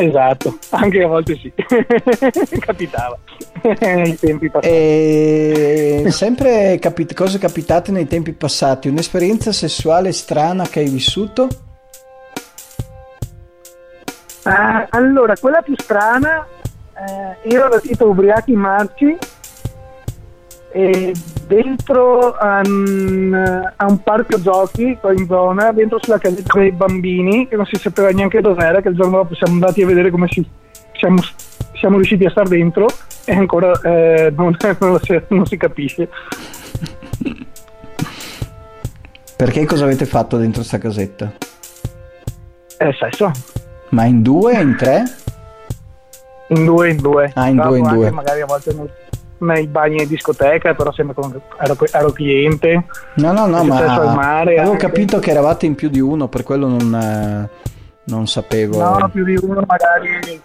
esatto 0.00 0.58
anche 0.70 1.02
a 1.02 1.06
volte 1.06 1.36
sì. 1.36 1.52
Capitava. 2.58 3.18
Nei 3.80 4.16
tempi 4.18 4.48
passati. 4.50 4.74
E 4.74 6.04
sempre 6.08 6.78
capi- 6.78 7.12
cose 7.14 7.38
capitate 7.38 7.92
nei 7.92 8.06
tempi 8.06 8.32
passati. 8.32 8.88
Un'esperienza 8.88 9.52
sessuale 9.52 10.12
strana 10.12 10.66
che 10.66 10.80
hai 10.80 10.88
vissuto? 10.88 11.48
Uh, 14.44 14.86
allora, 14.90 15.34
quella 15.38 15.60
più 15.60 15.74
strana, 15.76 16.46
eh, 16.94 17.48
io 17.48 17.66
ero 17.66 17.80
tipo 17.80 18.06
ubriachi 18.06 18.52
marci 18.52 19.16
e 20.72 21.12
dentro 21.46 22.36
um, 22.40 23.34
a 23.76 23.86
un 23.86 24.02
parco 24.02 24.40
giochi 24.40 24.96
qua 25.00 25.12
in 25.12 25.26
zona, 25.26 25.72
dentro 25.72 25.98
sulla 26.00 26.18
casetta 26.18 26.58
dei 26.58 26.70
bambini, 26.70 27.48
che 27.48 27.56
non 27.56 27.66
si 27.66 27.76
sapeva 27.76 28.10
neanche 28.10 28.40
dov'era, 28.40 28.80
che 28.80 28.88
il 28.88 28.94
giorno 28.94 29.18
dopo 29.18 29.34
siamo 29.34 29.54
andati 29.54 29.82
a 29.82 29.86
vedere 29.86 30.10
come 30.10 30.28
si, 30.28 30.46
siamo, 30.92 31.20
siamo 31.74 31.96
riusciti 31.96 32.24
a 32.24 32.30
stare 32.30 32.48
dentro 32.48 32.86
e 33.24 33.32
ancora 33.32 33.72
eh, 33.82 34.32
non, 34.36 34.56
non, 34.78 35.00
si, 35.00 35.20
non 35.28 35.46
si 35.46 35.56
capisce. 35.56 36.08
Perché 39.36 39.64
cosa 39.64 39.84
avete 39.84 40.06
fatto 40.06 40.36
dentro 40.36 40.62
sta 40.62 40.78
casetta? 40.78 41.32
Eh, 42.78 42.92
sesso. 42.92 43.30
Ma 43.90 44.04
in 44.04 44.22
due, 44.22 44.60
in 44.60 44.76
tre? 44.76 45.02
In 46.48 46.64
due, 46.64 46.90
in 46.90 46.96
due. 46.96 47.30
Ah, 47.34 47.48
in 47.48 47.54
Stavo 47.54 47.70
due, 47.70 47.78
in 47.78 47.94
due. 47.94 48.10
Magari 48.10 48.40
a 48.40 48.46
volte 48.46 48.74
nei 49.40 49.66
bagni 49.66 50.02
in 50.02 50.08
discoteca, 50.08 50.74
però 50.74 50.92
sempre 50.92 51.14
con, 51.14 51.40
ero, 51.58 51.76
ero 51.90 52.10
cliente. 52.12 52.84
No, 53.14 53.32
no, 53.32 53.46
no, 53.46 53.64
ma 53.64 54.14
mare, 54.14 54.56
avevo 54.56 54.72
anche. 54.72 54.86
capito 54.86 55.18
che 55.18 55.30
eravate 55.30 55.66
in 55.66 55.74
più 55.74 55.88
di 55.88 56.00
uno, 56.00 56.28
per 56.28 56.42
quello 56.42 56.68
non, 56.68 56.94
eh, 56.94 57.48
non 58.04 58.26
sapevo. 58.26 58.78
No, 58.78 59.08
più 59.10 59.24
di 59.24 59.38
uno 59.40 59.62
magari 59.66 60.40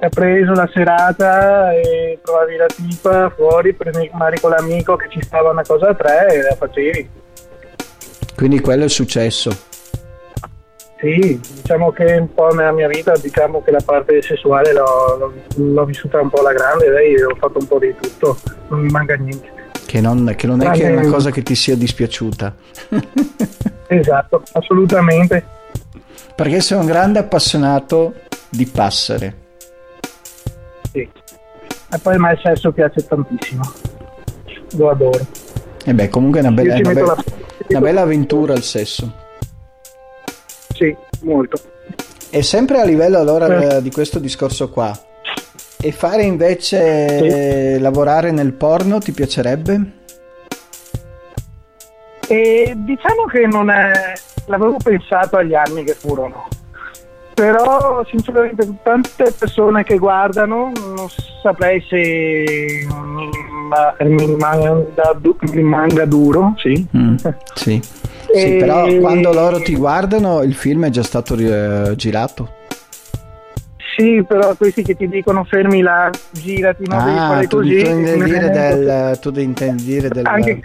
hai 0.00 0.10
preso 0.10 0.52
la 0.52 0.68
serata 0.72 1.72
e 1.72 2.18
trovavi 2.22 2.56
la 2.56 2.66
tipa 2.66 3.30
fuori, 3.30 3.72
prendi 3.72 4.10
magari 4.12 4.40
con 4.40 4.50
l'amico 4.50 4.96
che 4.96 5.08
ci 5.08 5.22
stava 5.22 5.50
una 5.50 5.62
cosa 5.62 5.88
a 5.88 5.94
tre 5.94 6.34
e 6.34 6.42
la 6.42 6.54
facevi. 6.56 7.08
Quindi 8.36 8.60
quello 8.60 8.84
è 8.84 8.88
successo. 8.88 9.72
Sì, 11.04 11.38
diciamo 11.56 11.90
che 11.90 12.14
un 12.14 12.32
po' 12.32 12.48
nella 12.54 12.72
mia 12.72 12.88
vita, 12.88 13.12
diciamo 13.12 13.62
che 13.62 13.70
la 13.70 13.82
parte 13.84 14.22
sessuale 14.22 14.72
l'ho, 14.72 15.16
l'ho, 15.18 15.32
l'ho 15.56 15.84
vissuta 15.84 16.18
un 16.18 16.30
po' 16.30 16.40
alla 16.40 16.54
grande, 16.54 16.88
dai, 16.88 17.14
ho 17.22 17.34
fatto 17.38 17.58
un 17.58 17.66
po' 17.66 17.78
di 17.78 17.94
tutto, 18.00 18.38
non 18.68 18.80
mi 18.80 18.88
manca 18.88 19.14
niente. 19.16 19.52
Che 19.84 20.00
non, 20.00 20.32
che 20.34 20.46
non 20.46 20.62
è 20.62 20.70
che 20.70 20.84
è 20.84 20.96
una 20.96 21.10
cosa 21.10 21.30
che 21.30 21.42
ti 21.42 21.54
sia 21.54 21.76
dispiaciuta. 21.76 22.54
esatto, 23.88 24.44
assolutamente. 24.52 25.44
Perché 26.34 26.62
sei 26.62 26.78
un 26.78 26.86
grande 26.86 27.18
appassionato 27.18 28.14
di 28.48 28.64
passere. 28.64 29.36
Sì. 30.90 31.00
E 31.00 31.98
poi 32.00 32.14
a 32.14 32.18
me 32.18 32.32
il 32.32 32.40
sesso 32.42 32.72
piace 32.72 33.06
tantissimo. 33.06 33.62
Lo 34.78 34.88
adoro. 34.88 35.26
E 35.84 35.92
beh, 35.92 36.08
comunque 36.08 36.40
è 36.40 36.42
una 36.44 36.52
bella, 36.52 36.76
una 36.76 36.92
bella, 36.94 37.14
la... 37.14 37.24
una 37.68 37.80
bella 37.80 38.00
avventura 38.00 38.54
il 38.54 38.62
sesso. 38.62 39.22
Sì, 40.74 40.94
molto. 41.22 41.56
E 42.30 42.42
sempre 42.42 42.80
a 42.80 42.84
livello 42.84 43.18
allora 43.18 43.76
eh. 43.76 43.82
di 43.82 43.90
questo 43.90 44.18
discorso 44.18 44.68
qua, 44.68 44.92
e 45.80 45.92
fare 45.92 46.22
invece 46.22 47.74
sì. 47.76 47.78
lavorare 47.78 48.30
nel 48.32 48.52
porno 48.54 48.98
ti 48.98 49.12
piacerebbe? 49.12 49.92
E 52.26 52.72
diciamo 52.74 53.24
che 53.30 53.46
non 53.46 53.70
è. 53.70 54.14
l'avevo 54.46 54.76
pensato 54.82 55.36
agli 55.36 55.54
anni 55.54 55.84
che 55.84 55.94
furono. 55.94 56.48
Però 57.34 58.04
sinceramente 58.06 58.66
tante 58.82 59.32
persone 59.36 59.82
che 59.84 59.98
guardano 59.98 60.72
non 60.74 61.08
saprei 61.42 61.84
se 61.88 62.86
mi 64.00 64.36
manga, 64.36 64.84
mi 65.52 65.62
manga 65.62 66.04
duro, 66.04 66.54
sì. 66.56 66.86
Mm, 66.96 67.16
sì. 67.54 67.82
Sì, 68.34 68.56
però 68.56 68.98
quando 68.98 69.32
loro 69.32 69.60
ti 69.60 69.74
guardano 69.74 70.42
il 70.42 70.54
film 70.54 70.86
è 70.86 70.90
già 70.90 71.02
stato 71.02 71.36
eh, 71.36 71.94
girato. 71.96 72.62
Sì, 73.96 74.24
però 74.26 74.54
questi 74.56 74.82
che 74.82 74.96
ti 74.96 75.08
dicono 75.08 75.44
fermi 75.44 75.80
là, 75.80 76.10
girati, 76.32 76.84
non 76.86 76.98
ah, 76.98 77.04
devi 77.04 77.16
fare 77.16 77.46
tu 77.46 77.56
così. 77.58 77.78
Intendi 77.78 78.24
dire 78.24 78.50
del, 78.50 79.18
tu 79.20 79.32
intendi 79.38 79.84
dire 79.84 80.08
del... 80.08 80.26
Anche, 80.26 80.60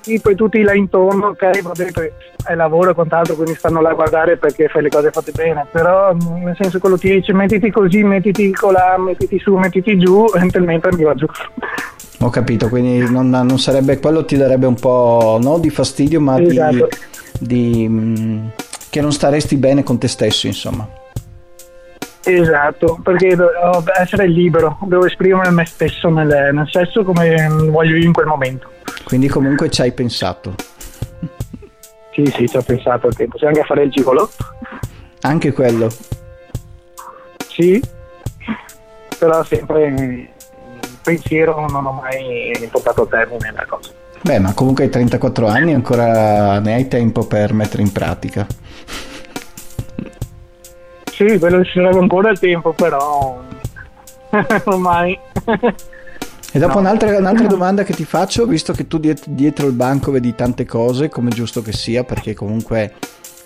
sì, 0.00 0.18
poi 0.20 0.34
tutti 0.34 0.62
là 0.62 0.72
intorno, 0.72 1.26
ok, 1.26 1.60
va 1.60 1.72
bene, 1.76 2.12
è 2.46 2.54
lavoro 2.54 2.92
e 2.92 2.94
quant'altro, 2.94 3.34
quindi 3.34 3.54
stanno 3.54 3.82
là 3.82 3.90
a 3.90 3.94
guardare 3.94 4.38
perché 4.38 4.68
fai 4.68 4.80
le 4.80 4.88
cose 4.88 5.10
fatte 5.10 5.32
bene, 5.32 5.66
però 5.70 6.14
nel 6.14 6.56
senso 6.58 6.78
quello 6.78 6.96
ti 6.96 7.10
dice 7.10 7.34
mettiti 7.34 7.70
così, 7.70 8.02
mettiti 8.02 8.50
colà, 8.52 8.96
mettiti 8.96 9.38
su, 9.38 9.54
mettiti 9.56 9.98
giù, 9.98 10.24
mentre 10.54 10.94
mi 10.94 11.02
va 11.02 11.14
giù. 11.14 11.26
Ho 12.20 12.30
capito, 12.30 12.68
quindi 12.68 13.08
non, 13.10 13.30
non, 13.30 13.58
sarebbe 13.58 14.00
quello 14.00 14.24
ti 14.24 14.36
darebbe 14.36 14.66
un 14.66 14.74
po' 14.74 15.38
no, 15.40 15.58
di 15.58 15.70
fastidio, 15.70 16.20
ma 16.20 16.40
esatto. 16.40 16.88
di, 17.38 17.84
di, 17.84 17.88
mm, 17.88 18.46
che 18.90 19.00
non 19.00 19.12
staresti 19.12 19.56
bene 19.56 19.84
con 19.84 19.98
te 19.98 20.08
stesso, 20.08 20.48
insomma. 20.48 20.88
Esatto, 22.24 22.98
perché 23.02 23.28
devo 23.28 23.84
essere 23.96 24.26
libero, 24.26 24.78
devo 24.86 25.06
esprimere 25.06 25.50
me 25.50 25.64
stesso 25.64 26.08
nel, 26.08 26.50
nel 26.52 26.68
sesso 26.68 27.04
come 27.04 27.48
voglio 27.48 27.96
io 27.96 28.04
in 28.04 28.12
quel 28.12 28.26
momento. 28.26 28.68
Quindi 29.04 29.28
comunque 29.28 29.70
ci 29.70 29.80
hai 29.82 29.92
pensato. 29.92 30.54
Sì, 32.12 32.26
sì, 32.34 32.48
ci 32.48 32.56
ho 32.56 32.62
pensato 32.62 33.06
al 33.06 33.14
tempo. 33.14 33.38
C'è 33.38 33.46
anche 33.46 33.60
a 33.60 33.64
fare 33.64 33.84
il 33.84 33.90
gigolo. 33.90 34.28
Anche 35.20 35.52
quello. 35.52 35.88
Sì, 37.48 37.80
però 39.18 39.42
sempre 39.44 40.34
pensiero 41.08 41.66
non 41.68 41.86
ho 41.86 41.92
mai 41.92 42.68
portato 42.70 43.02
a 43.02 43.06
termine 43.06 43.52
la 43.54 43.64
cosa. 43.66 43.90
Beh, 44.20 44.38
ma 44.40 44.52
comunque 44.52 44.84
hai 44.84 44.90
34 44.90 45.46
anni 45.46 45.72
ancora 45.72 46.58
ne 46.58 46.74
hai 46.74 46.88
tempo 46.88 47.26
per 47.26 47.52
mettere 47.54 47.82
in 47.82 47.92
pratica. 47.92 48.46
Sì, 51.04 51.38
quello 51.38 51.64
ci 51.64 51.72
sarebbe 51.74 51.98
ancora 51.98 52.30
il 52.30 52.38
tempo, 52.38 52.72
però 52.72 53.40
ormai. 54.64 55.18
E 56.52 56.58
dopo 56.58 56.74
no. 56.74 56.80
un'altra, 56.80 57.16
un'altra, 57.16 57.46
domanda 57.46 57.82
che 57.84 57.92
ti 57.92 58.04
faccio, 58.04 58.46
visto 58.46 58.72
che 58.72 58.86
tu 58.86 58.98
dietro, 58.98 59.24
dietro 59.28 59.66
il 59.66 59.72
banco 59.72 60.10
vedi 60.10 60.34
tante 60.34 60.64
cose, 60.64 61.08
come 61.08 61.30
giusto 61.30 61.62
che 61.62 61.72
sia, 61.72 62.04
perché 62.04 62.34
comunque 62.34 62.94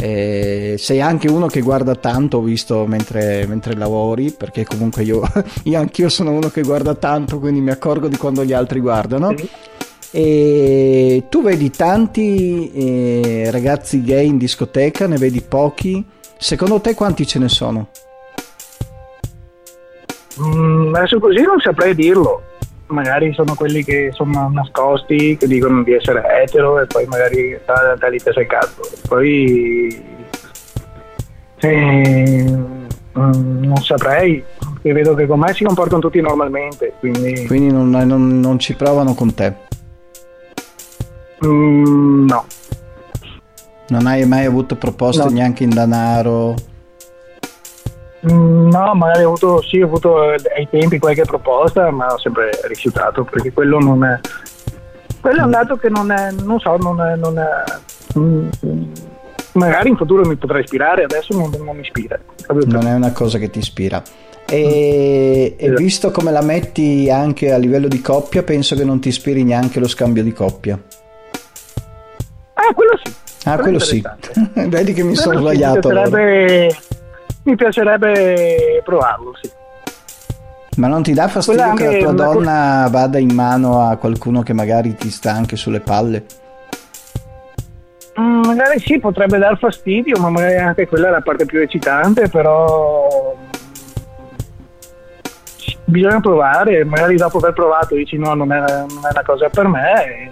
eh, 0.03 0.75
sei 0.79 1.01
anche 1.01 1.29
uno 1.29 1.47
che 1.47 1.61
guarda 1.61 1.95
tanto, 1.95 2.39
ho 2.39 2.43
visto 2.43 2.87
mentre, 2.87 3.47
mentre 3.47 3.77
lavori, 3.77 4.33
perché 4.33 4.65
comunque 4.65 5.05
io, 5.05 5.23
io 5.63 5.79
anch'io 5.79 6.09
sono 6.09 6.33
uno 6.33 6.49
che 6.49 6.63
guarda 6.63 6.95
tanto, 6.97 7.39
quindi 7.39 7.61
mi 7.61 7.71
accorgo 7.71 8.09
di 8.09 8.17
quando 8.17 8.45
gli 8.45 8.53
altri 8.53 8.81
guardano. 8.81 9.33
E 10.11 11.25
tu 11.29 11.43
vedi 11.43 11.71
tanti 11.71 12.73
eh, 12.73 13.51
ragazzi 13.53 14.03
gay 14.03 14.27
in 14.27 14.39
discoteca, 14.39 15.07
ne 15.07 15.19
vedi 15.19 15.41
pochi. 15.41 16.05
Secondo 16.37 16.81
te 16.81 16.95
quanti 16.95 17.25
ce 17.25 17.39
ne 17.39 17.49
sono? 17.49 17.89
Mm, 20.41 20.93
adesso 20.97 21.21
così 21.21 21.43
non 21.43 21.61
saprei 21.61 21.95
dirlo. 21.95 22.43
Magari 22.93 23.33
sono 23.33 23.55
quelli 23.55 23.83
che 23.83 24.11
sono 24.13 24.51
nascosti, 24.53 25.37
che 25.37 25.47
dicono 25.47 25.83
di 25.83 25.95
essere 25.95 26.23
etero 26.43 26.79
e 26.79 26.87
poi 26.87 27.07
magari 27.07 27.59
da, 27.65 27.97
da 27.99 28.09
lì 28.09 28.19
te 28.19 28.33
sei 28.33 28.47
cazzo. 28.47 28.83
Poi 29.09 30.05
eh, 31.61 32.45
non 33.15 33.77
saprei, 33.77 34.45
perché 34.59 34.93
vedo 34.93 35.15
che 35.15 35.27
con 35.27 35.39
me 35.39 35.55
si 35.55 35.65
comportano 35.65 36.01
tutti 36.01 36.21
normalmente. 36.21 36.95
Quindi, 36.99 37.47
quindi 37.47 37.73
non, 37.73 37.91
non, 37.91 38.41
non, 38.41 38.59
ci 38.59 38.75
provano 38.75 39.15
con 39.15 39.33
te? 39.35 39.55
Mm, 41.47 42.27
no. 42.27 42.45
Non 43.89 44.07
hai 44.07 44.27
mai 44.27 44.45
avuto 44.45 44.77
proposte 44.77 45.25
no. 45.25 45.31
neanche 45.31 45.65
in 45.65 45.71
denaro? 45.71 46.55
Mm, 48.31 48.69
no, 48.69 48.95
magari 48.95 49.25
ho 49.25 49.29
avuto, 49.29 49.63
sì, 49.63 49.81
ho 49.81 49.87
avuto 49.87 50.33
eh, 50.33 50.39
ai 50.57 50.69
tempi 50.71 50.99
qualche 50.99 51.25
proposta, 51.25 51.91
ma 51.91 52.13
ho 52.13 52.19
sempre 52.19 52.51
rifiutato 52.65 53.25
perché 53.25 53.53
quello 53.53 53.79
non 53.79 54.05
è. 54.05 54.21
Quello 55.21 55.41
è 55.41 55.45
un 55.45 55.51
dato 55.51 55.77
che 55.77 55.89
non 55.89 56.11
è, 56.11 56.31
non 56.31 56.61
so, 56.61 56.77
non 56.77 57.01
è. 57.01 57.17
Non 57.17 57.39
è 57.39 58.19
mm, 58.19 58.49
magari 59.53 59.89
in 59.89 59.97
futuro 59.97 60.25
mi 60.25 60.37
potrà 60.37 60.61
ispirare, 60.61 61.05
adesso 61.05 61.37
non, 61.37 61.51
non 61.65 61.75
mi 61.75 61.83
ispira. 61.83 62.19
Non 62.67 62.87
è 62.87 62.95
una 62.95 63.13
cosa 63.13 63.39
che 63.39 63.51
ti 63.51 63.59
ispira. 63.59 64.03
E, 64.47 65.55
e, 65.57 65.65
esatto. 65.65 65.81
visto 65.81 66.11
come 66.11 66.31
la 66.31 66.43
metti 66.43 67.09
anche 67.11 67.53
a 67.53 67.57
livello 67.57 67.89
di 67.89 68.01
coppia, 68.01 68.43
penso 68.43 68.77
che 68.77 68.85
non 68.85 69.01
ti 69.01 69.09
ispiri 69.09 69.43
neanche 69.45 69.81
lo 69.81 69.89
scambio 69.89 70.23
di 70.23 70.33
coppia. 70.33 70.81
Ah, 72.55 72.75
quello 72.75 72.99
sì. 73.03 73.15
Ah, 73.45 73.59
quello 73.59 73.79
sì. 73.79 74.03
Vedi 74.69 74.93
che 74.93 75.03
mi 75.03 75.17
sono 75.17 75.41
sbagliato. 75.41 75.89
Allora. 75.89 76.69
Mi 77.45 77.57
piacerebbe 77.57 78.81
provarlo, 78.85 79.35
sì. 79.41 79.51
Ma 80.77 80.87
non 80.87 81.03
ti 81.03 81.13
dà 81.13 81.29
fastidio 81.29 81.75
che 81.75 82.01
la 82.01 82.13
tua 82.13 82.13
donna 82.13 82.83
co- 82.85 82.91
vada 82.91 83.19
in 83.19 83.35
mano 83.35 83.87
a 83.87 83.97
qualcuno 83.97 84.43
che 84.43 84.55
magari 84.55 84.95
ti 84.95 85.11
sta 85.11 85.33
anche 85.33 85.57
sulle 85.57 85.81
palle? 85.81 86.25
Mm, 88.19 88.43
magari 88.47 88.79
sì, 88.79 88.99
potrebbe 88.99 89.39
dar 89.39 89.59
fastidio, 89.59 90.19
ma 90.19 90.31
magari 90.31 90.57
anche 90.57 90.87
quella 90.87 91.09
è 91.09 91.11
la 91.11 91.21
parte 91.21 91.45
più 91.45 91.61
eccitante, 91.61 92.29
però 92.29 93.35
bisogna 95.85 96.21
provare, 96.21 96.85
magari 96.85 97.17
dopo 97.17 97.39
aver 97.39 97.53
provato 97.53 97.95
dici 97.95 98.17
no, 98.17 98.35
non 98.35 98.51
è, 98.53 98.59
non 98.59 99.03
è 99.05 99.11
una 99.11 99.23
cosa 99.25 99.49
per 99.51 99.67
me. 99.69 100.31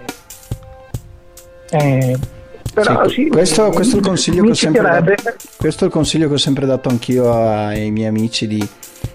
E, 1.69 1.77
e, 1.77 2.19
però, 2.73 3.07
sì, 3.07 3.23
sì, 3.23 3.27
questo, 3.29 3.69
questo, 3.69 3.95
è 3.95 3.99
il 3.99 4.05
consiglio 4.05 4.43
che 4.43 4.49
ho 4.49 4.53
sempre 4.53 4.81
dato, 4.81 5.13
questo 5.57 5.83
è 5.83 5.87
il 5.87 5.93
consiglio 5.93 6.27
che 6.27 6.33
ho 6.33 6.37
sempre 6.37 6.65
dato 6.65 6.89
anch'io 6.89 7.31
ai 7.31 7.91
miei 7.91 8.07
amici 8.07 8.47
di, 8.47 8.67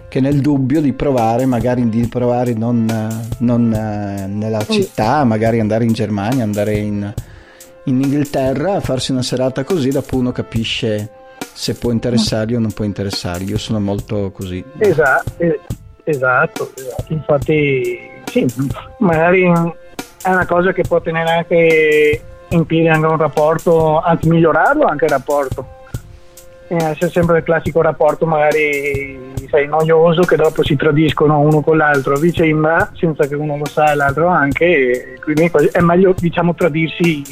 che 0.08 0.20
nel 0.20 0.40
dubbio 0.40 0.80
di 0.80 0.92
provare, 0.92 1.46
magari 1.46 1.88
di 1.88 2.06
provare 2.06 2.54
non, 2.54 2.86
non 3.38 3.72
eh, 3.72 4.26
nella 4.26 4.64
città, 4.64 5.24
magari 5.24 5.60
andare 5.60 5.84
in 5.84 5.92
Germania, 5.92 6.42
andare 6.42 6.74
in, 6.74 7.12
in 7.84 8.00
Inghilterra 8.00 8.74
a 8.74 8.80
farsi 8.80 9.12
una 9.12 9.22
serata 9.22 9.64
così, 9.64 9.90
dopo 9.90 10.16
uno 10.16 10.32
capisce 10.32 11.10
se 11.52 11.74
può 11.74 11.90
interessargli 11.90 12.54
o 12.54 12.58
non 12.58 12.72
può 12.72 12.84
interessargli. 12.84 13.50
Io 13.50 13.58
sono 13.58 13.80
molto 13.80 14.30
così. 14.32 14.62
Esatto, 14.78 15.32
esatto, 16.04 16.72
esatto. 16.74 17.12
infatti 17.12 17.98
sì, 18.26 18.46
magari 18.98 19.42
è 19.42 20.28
una 20.28 20.46
cosa 20.46 20.72
che 20.72 20.82
può 20.82 21.00
tenere 21.00 21.30
anche 21.30 22.22
in 22.48 22.64
piedi 22.66 22.88
anche 22.88 23.06
un 23.06 23.16
rapporto, 23.16 24.00
anzi 24.00 24.28
migliorarlo 24.28 24.84
anche 24.84 25.04
il 25.04 25.10
rapporto 25.10 25.76
eh, 26.68 26.96
c'è 26.98 27.08
sempre 27.08 27.38
il 27.38 27.44
classico 27.44 27.80
rapporto 27.80 28.26
magari 28.26 29.34
sai, 29.48 29.66
noioso 29.68 30.22
che 30.22 30.36
dopo 30.36 30.64
si 30.64 30.74
tradiscono 30.74 31.38
uno 31.40 31.60
con 31.60 31.76
l'altro 31.76 32.14
a 32.14 32.18
vicenda 32.18 32.90
senza 32.94 33.26
che 33.26 33.34
uno 33.34 33.56
lo 33.56 33.66
sa 33.66 33.92
e 33.92 33.94
l'altro 33.94 34.26
anche 34.26 35.18
quindi 35.22 35.50
è 35.70 35.80
meglio 35.80 36.14
diciamo 36.16 36.54
tradirsi 36.54 37.22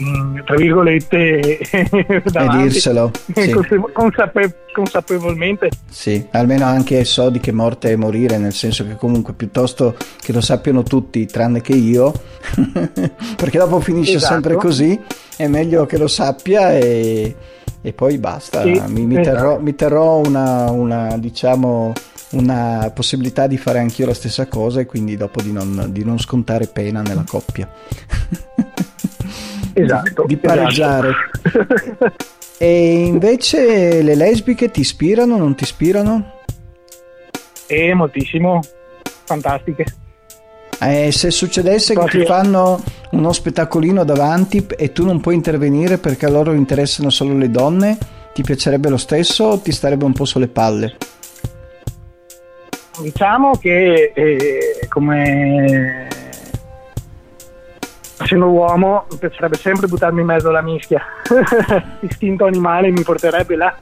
tra 0.44 0.54
virgolette 0.56 1.58
e 1.58 2.22
dirselo 2.56 3.10
sì. 3.34 3.52
consape- 3.92 4.54
consapevolmente 4.72 5.70
sì 5.88 6.26
almeno 6.30 6.66
anche 6.66 7.04
so 7.04 7.28
di 7.30 7.40
che 7.40 7.52
morte 7.52 7.90
è 7.90 7.96
morire 7.96 8.38
nel 8.38 8.52
senso 8.52 8.86
che 8.86 8.94
comunque 8.94 9.32
piuttosto 9.32 9.96
che 10.20 10.32
lo 10.32 10.40
sappiano 10.40 10.82
tutti 10.82 11.26
tranne 11.26 11.60
che 11.60 11.72
io 11.72 12.12
perché 13.36 13.58
dopo 13.58 13.80
finisce 13.80 14.16
esatto. 14.16 14.32
sempre 14.32 14.54
così 14.54 15.00
è 15.36 15.48
meglio 15.48 15.86
che 15.86 15.98
lo 15.98 16.06
sappia 16.06 16.72
e 16.72 17.34
e 17.86 17.92
poi 17.92 18.16
basta. 18.16 18.62
Sì, 18.62 18.82
mi, 18.86 19.04
mi, 19.04 19.20
terrò, 19.20 19.50
esatto. 19.50 19.60
mi, 19.60 19.74
terrò, 19.74 20.16
una, 20.16 20.70
una, 20.70 21.18
diciamo, 21.18 21.92
una, 22.30 22.90
possibilità 22.94 23.46
di 23.46 23.58
fare 23.58 23.78
anch'io 23.78 24.06
la 24.06 24.14
stessa 24.14 24.46
cosa 24.46 24.80
e 24.80 24.86
quindi 24.86 25.18
dopo 25.18 25.42
di 25.42 25.52
non, 25.52 25.88
di 25.90 26.02
non 26.02 26.18
scontare 26.18 26.66
pena 26.66 27.02
nella 27.02 27.24
coppia. 27.28 27.70
Esatto. 29.76 30.22
di, 30.26 30.34
di 30.34 30.40
pareggiare. 30.40 31.12
Esatto. 31.42 32.12
e 32.58 33.04
invece 33.06 34.02
le 34.02 34.14
lesbiche 34.14 34.70
ti 34.70 34.80
ispirano, 34.80 35.36
non 35.36 35.56
ti 35.56 35.64
ispirano? 35.64 36.34
Eh, 37.66 37.92
moltissimo. 37.92 38.60
Fantastiche. 39.24 39.84
Eh, 40.80 41.10
se 41.10 41.30
succedesse 41.32 41.94
che 41.98 42.06
ti 42.06 42.24
fanno 42.24 42.80
uno 43.14 43.32
spettacolino 43.32 44.04
davanti 44.04 44.66
e 44.76 44.92
tu 44.92 45.04
non 45.04 45.20
puoi 45.20 45.34
intervenire 45.34 45.98
perché 45.98 46.26
a 46.26 46.30
loro 46.30 46.52
interessano 46.52 47.10
solo 47.10 47.36
le 47.36 47.50
donne, 47.50 47.96
ti 48.32 48.42
piacerebbe 48.42 48.88
lo 48.88 48.96
stesso 48.96 49.44
o 49.44 49.58
ti 49.58 49.72
starebbe 49.72 50.04
un 50.04 50.12
po' 50.12 50.24
sulle 50.24 50.48
palle? 50.48 50.96
Diciamo 53.00 53.52
che 53.56 54.12
eh, 54.14 54.86
come 54.88 56.08
essendo 58.20 58.46
uomo 58.46 59.06
mi 59.10 59.16
piacerebbe 59.18 59.56
sempre 59.56 59.86
buttarmi 59.86 60.20
in 60.20 60.26
mezzo 60.26 60.48
alla 60.48 60.62
mischia. 60.62 61.02
L'istinto 62.00 62.44
animale 62.44 62.90
mi 62.90 63.02
porterebbe 63.02 63.56
là 63.56 63.76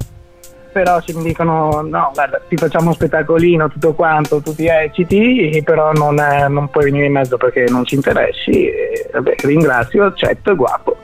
però 0.72 1.00
se 1.00 1.14
mi 1.14 1.22
dicono 1.22 1.82
no 1.82 2.10
guarda 2.14 2.40
ti 2.48 2.56
facciamo 2.56 2.88
un 2.88 2.94
spettacolino 2.94 3.68
tutto 3.68 3.92
quanto 3.92 4.40
tutti 4.40 4.66
ecciti 4.66 5.62
però 5.64 5.92
non, 5.92 6.14
non 6.48 6.68
puoi 6.70 6.84
venire 6.84 7.06
in 7.06 7.12
mezzo 7.12 7.36
perché 7.36 7.66
non 7.68 7.84
ci 7.84 7.94
interessi 7.94 8.66
e, 8.66 9.08
vabbè, 9.12 9.34
ringrazio 9.42 10.06
accetto 10.06 10.52
è 10.52 10.54
guapo 10.54 10.96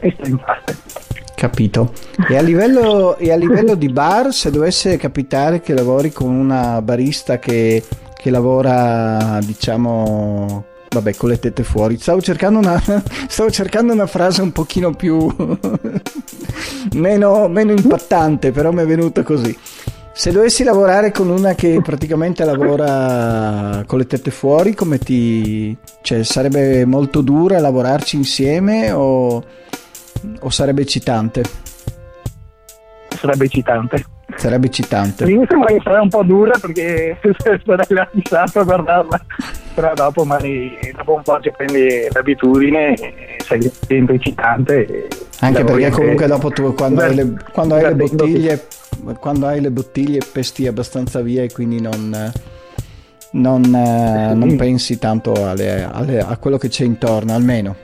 e 0.00 0.12
sto 0.16 0.28
in 0.28 0.38
pace 0.38 0.76
Capito. 1.38 1.92
E 2.28 2.36
a, 2.36 2.42
livello, 2.42 3.16
e 3.16 3.30
a 3.30 3.36
livello 3.36 3.76
di 3.76 3.88
bar, 3.88 4.32
se 4.32 4.50
dovesse 4.50 4.96
capitare 4.96 5.60
che 5.60 5.72
lavori 5.72 6.10
con 6.10 6.34
una 6.34 6.82
barista 6.82 7.38
che, 7.38 7.80
che 8.16 8.30
lavora, 8.30 9.38
diciamo, 9.44 10.64
Vabbè, 10.90 11.14
con 11.14 11.28
le 11.28 11.38
tette 11.38 11.62
fuori. 11.62 11.98
Stavo 11.98 12.20
cercando 12.20 12.58
una, 12.58 12.82
stavo 13.28 13.50
cercando 13.50 13.92
una 13.92 14.06
frase 14.06 14.42
un 14.42 14.52
pochino 14.52 14.94
più... 14.94 15.28
meno, 16.94 17.48
meno 17.48 17.72
impattante, 17.72 18.50
però 18.52 18.72
mi 18.72 18.82
è 18.82 18.86
venuta 18.86 19.22
così. 19.22 19.56
Se 20.12 20.32
dovessi 20.32 20.64
lavorare 20.64 21.12
con 21.12 21.28
una 21.28 21.54
che 21.54 21.80
praticamente 21.80 22.44
lavora 22.44 23.84
con 23.86 23.98
le 23.98 24.06
tette 24.06 24.30
fuori, 24.30 24.74
come 24.74 24.98
ti... 24.98 25.76
Cioè, 26.02 26.24
sarebbe 26.24 26.84
molto 26.84 27.20
dura 27.20 27.60
lavorarci 27.60 28.16
insieme 28.16 28.90
o, 28.90 29.44
o 30.40 30.50
sarebbe 30.50 30.82
eccitante? 30.82 31.67
Sarebbe 33.18 33.44
eccitante. 33.44 34.04
Sarebbe 34.36 34.66
eccitante. 34.66 35.24
Mi 35.24 35.44
sembra 35.48 35.72
che 35.72 35.80
sarà 35.82 36.00
un 36.00 36.08
po' 36.08 36.22
dura 36.22 36.56
perché 36.58 37.18
sarei 37.38 37.60
rilassato 37.88 38.60
a 38.60 38.64
guardarla, 38.64 39.24
però 39.74 39.94
dopo, 39.94 40.24
magari, 40.24 40.78
dopo 40.96 41.14
un 41.14 41.22
po' 41.22 41.40
ci 41.40 41.50
prendi 41.56 42.06
l'abitudine 42.12 42.94
e 42.94 43.36
sei 43.44 43.70
sempre 43.86 44.14
eccitante. 44.14 45.08
Anche 45.40 45.64
perché 45.64 45.90
comunque 45.90 46.26
dopo 46.26 46.50
tu 46.50 46.74
quando, 46.74 47.00
hai 47.00 47.14
le, 47.14 47.34
quando 47.52 47.74
hai 47.74 47.82
le 47.82 47.94
bottiglie 47.94 48.66
quando 49.20 49.46
hai 49.46 49.60
le 49.60 49.70
bottiglie 49.70 50.20
pesti 50.30 50.66
abbastanza 50.66 51.20
via 51.20 51.42
e 51.42 51.52
quindi 51.52 51.80
non, 51.80 52.32
non, 53.32 53.64
eh, 53.64 54.34
non 54.34 54.56
pensi 54.56 54.98
tanto 54.98 55.32
alle, 55.46 55.88
alle, 55.90 56.18
a 56.18 56.36
quello 56.36 56.58
che 56.58 56.68
c'è 56.68 56.84
intorno, 56.84 57.34
almeno 57.34 57.76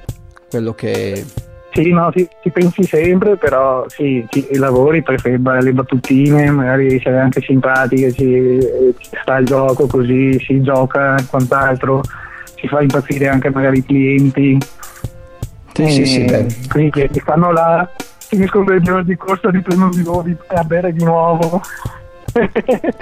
quello 0.50 0.74
che 0.74 1.24
sì, 1.74 1.90
no, 1.90 2.12
ci, 2.14 2.28
ci, 2.40 2.50
pensi 2.50 2.84
sempre, 2.84 3.36
però 3.36 3.84
sì, 3.88 4.24
ci, 4.28 4.46
lavori 4.52 5.02
perché 5.02 5.36
le 5.36 5.72
battutine, 5.72 6.48
magari 6.50 7.00
sei 7.00 7.18
anche 7.18 7.40
simpatiche, 7.40 8.12
ci, 8.12 8.58
ci 8.98 9.10
sta 9.20 9.38
il 9.38 9.46
gioco 9.46 9.88
così, 9.88 10.38
si 10.38 10.62
gioca 10.62 11.16
e 11.16 11.26
quant'altro, 11.26 12.00
si 12.56 12.68
fa 12.68 12.80
impazzire 12.80 13.26
anche 13.26 13.50
magari 13.50 13.78
i 13.78 13.84
clienti. 13.84 14.58
Sì, 15.72 15.88
sì, 15.88 16.06
sì, 16.06 16.68
quindi 16.68 17.08
ti 17.10 17.18
fanno 17.18 17.50
la 17.50 17.90
finiscono 18.34 18.70
le 18.70 18.80
giorni 18.80 19.04
di 19.04 19.16
corsa, 19.16 19.50
riprendono 19.50 19.90
di 19.90 20.02
nuovo 20.02 20.24
a 20.46 20.62
bere 20.62 20.92
di 20.92 21.02
nuovo. 21.02 21.60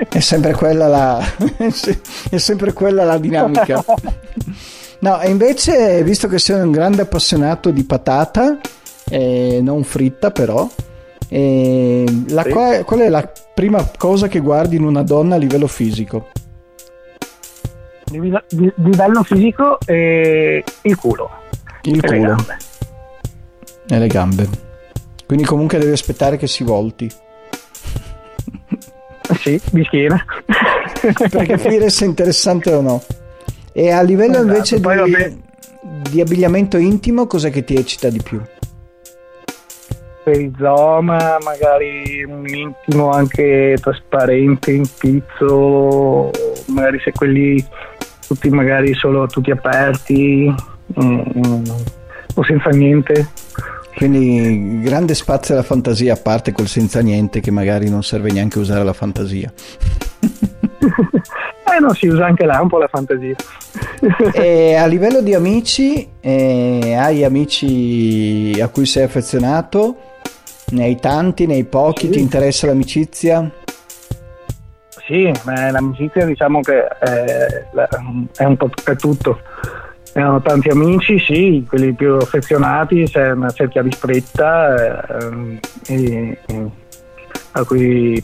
è 0.08 0.20
sempre 0.20 0.52
quella 0.52 0.86
la, 0.86 1.18
è 2.30 2.38
sempre 2.38 2.72
quella 2.72 3.04
la 3.04 3.18
dinamica. 3.18 3.84
No, 5.02 5.20
e 5.20 5.30
invece, 5.30 6.04
visto 6.04 6.28
che 6.28 6.38
sei 6.38 6.60
un 6.60 6.70
grande 6.70 7.02
appassionato 7.02 7.70
di 7.70 7.82
patata, 7.82 8.60
eh, 9.10 9.58
non 9.60 9.82
fritta 9.82 10.30
però, 10.30 10.70
eh, 11.28 12.04
la, 12.28 12.42
sì. 12.44 12.50
qual, 12.50 12.84
qual, 12.84 13.00
è 13.00 13.08
la 13.08 13.32
prima 13.52 13.90
cosa 13.98 14.28
che 14.28 14.38
guardi 14.38 14.76
in 14.76 14.84
una 14.84 15.02
donna 15.02 15.34
a 15.34 15.38
livello 15.38 15.66
fisico? 15.66 16.28
Di, 18.04 18.20
di, 18.48 18.72
livello 18.76 19.24
fisico 19.24 19.78
eh, 19.86 20.62
il 20.82 20.96
culo. 20.96 21.30
Il 21.82 21.98
e 22.00 22.06
culo. 22.06 22.20
Le 22.20 22.26
gambe. 22.26 22.56
E 23.88 23.98
le 23.98 24.06
gambe. 24.06 24.48
Quindi 25.26 25.44
comunque 25.44 25.78
devi 25.78 25.90
aspettare 25.90 26.36
che 26.36 26.46
si 26.46 26.62
volti. 26.62 27.10
Sì, 29.40 29.60
di 29.72 29.82
schiena. 29.82 30.24
per 31.28 31.42
capire 31.46 31.90
se 31.90 32.04
è 32.04 32.08
interessante 32.08 32.72
o 32.72 32.80
no. 32.80 33.02
E 33.72 33.90
a 33.90 34.02
livello 34.02 34.32
esatto, 34.32 34.46
invece 34.46 34.80
di, 34.80 35.42
di, 36.10 36.20
abbigliamento 36.20 36.76
intimo, 36.76 37.26
cos'è 37.26 37.50
che 37.50 37.64
ti 37.64 37.74
eccita 37.74 38.10
di 38.10 38.20
più? 38.22 38.40
Per 40.24 40.38
il 40.38 40.52
zoma, 40.58 41.38
magari 41.42 42.22
un 42.24 42.46
intimo 42.46 43.10
anche 43.10 43.76
trasparente, 43.80 44.72
in 44.72 44.84
pizzo, 44.98 46.30
magari 46.66 47.00
se 47.02 47.12
quelli 47.12 47.64
tutti 48.26 48.48
magari 48.50 48.94
solo 48.94 49.26
tutti 49.26 49.50
aperti 49.50 50.54
mm, 51.02 51.20
o 52.34 52.44
senza 52.44 52.70
niente. 52.70 53.28
Quindi 53.96 54.80
grande 54.82 55.14
spazio 55.14 55.54
alla 55.54 55.62
fantasia, 55.62 56.14
a 56.14 56.16
parte 56.16 56.52
col 56.52 56.66
senza 56.66 57.00
niente 57.00 57.40
che 57.40 57.50
magari 57.50 57.88
non 57.88 58.02
serve 58.02 58.32
neanche 58.32 58.58
usare 58.58 58.84
la 58.84 58.92
fantasia. 58.92 59.52
eh 61.76 61.80
no, 61.80 61.92
si 61.94 62.06
usa 62.06 62.26
anche 62.26 62.44
là 62.44 62.60
un 62.60 62.68
po' 62.68 62.78
la 62.78 62.88
fantasia. 62.88 63.34
e 64.32 64.74
a 64.74 64.86
livello 64.86 65.20
di 65.20 65.34
amici, 65.34 66.08
eh, 66.20 66.94
hai 66.94 67.24
amici 67.24 68.58
a 68.60 68.68
cui 68.68 68.86
sei 68.86 69.04
affezionato? 69.04 69.96
Ne 70.70 70.84
hai 70.84 70.98
tanti, 70.98 71.46
ne 71.46 71.54
hai 71.54 71.64
pochi? 71.64 72.06
Sì. 72.06 72.12
Ti 72.12 72.20
interessa 72.20 72.66
l'amicizia? 72.66 73.50
sì, 75.12 75.30
l'amicizia 75.44 76.24
diciamo 76.24 76.60
che 76.60 76.86
è, 76.86 77.66
è 78.36 78.44
un 78.44 78.56
po' 78.56 78.70
per 78.82 78.96
tutto. 78.96 79.40
Erano 80.14 80.42
tanti 80.42 80.68
amici, 80.68 81.18
sì, 81.18 81.64
quelli 81.66 81.94
più 81.94 82.14
affezionati, 82.14 83.04
c'è 83.04 83.32
una 83.32 83.50
cerchia 83.50 83.82
ristretta 83.82 85.00
eh, 85.08 85.60
e, 85.86 86.38
e, 86.46 86.70
a 87.52 87.64
cui 87.64 88.22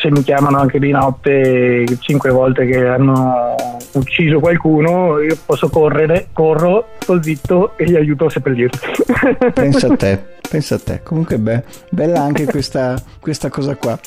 se 0.00 0.10
mi 0.10 0.22
chiamano 0.22 0.58
anche 0.58 0.78
di 0.78 0.90
notte 0.90 1.84
cinque 2.00 2.30
volte 2.30 2.66
che 2.66 2.86
hanno 2.86 3.54
ucciso 3.92 4.40
qualcuno, 4.40 5.20
io 5.20 5.36
posso 5.44 5.68
correre, 5.68 6.28
corro, 6.32 6.88
sto 6.98 7.22
zitto 7.22 7.76
e 7.76 7.84
gli 7.84 7.96
aiuto 7.96 8.26
a 8.26 8.30
seppellirli. 8.30 8.78
Pensa 9.52 9.86
a 9.86 9.96
te, 9.96 10.22
pensa 10.48 10.74
a 10.76 10.78
te. 10.78 11.02
Comunque 11.02 11.38
beh, 11.38 11.62
bella 11.90 12.20
anche 12.20 12.44
questa, 12.46 13.00
questa 13.20 13.48
cosa 13.48 13.74
qua. 13.76 13.98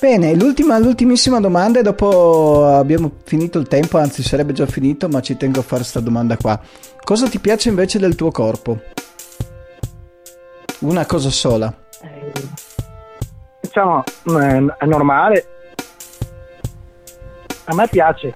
Bene, 0.00 0.34
l'ultima, 0.34 0.78
l'ultimissima 0.78 1.38
domanda 1.38 1.78
e 1.78 1.82
dopo 1.82 2.66
abbiamo 2.66 3.12
finito 3.24 3.60
il 3.60 3.68
tempo, 3.68 3.98
anzi 3.98 4.22
sarebbe 4.22 4.52
già 4.52 4.66
finito, 4.66 5.08
ma 5.08 5.20
ci 5.20 5.36
tengo 5.36 5.60
a 5.60 5.62
fare 5.62 5.82
questa 5.82 6.00
domanda 6.00 6.36
qua. 6.36 6.60
Cosa 7.04 7.28
ti 7.28 7.38
piace 7.38 7.68
invece 7.68 8.00
del 8.00 8.16
tuo 8.16 8.32
corpo? 8.32 8.80
Una 10.80 11.06
cosa 11.06 11.30
sola. 11.30 11.72
Diciamo, 13.72 14.04
è 14.78 14.84
normale. 14.84 15.46
A 17.64 17.74
me 17.74 17.88
piace. 17.88 18.30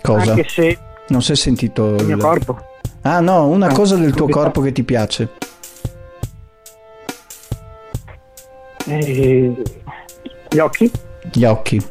Cosa? 0.00 0.30
Anche 0.30 0.48
se... 0.48 0.78
Non 1.08 1.20
si 1.20 1.32
è 1.32 1.34
sentito 1.34 1.96
il 1.96 2.04
mio 2.04 2.16
corpo. 2.16 2.56
Ah 3.02 3.18
no, 3.18 3.48
una 3.48 3.66
ah, 3.66 3.72
cosa 3.72 3.96
del 3.96 4.14
tuo 4.14 4.28
corpo 4.28 4.60
che 4.60 4.70
ti 4.70 4.84
piace. 4.84 5.30
Eh, 8.86 9.62
gli 10.48 10.58
occhi? 10.58 10.88
Gli 11.32 11.44
occhi. 11.44 11.84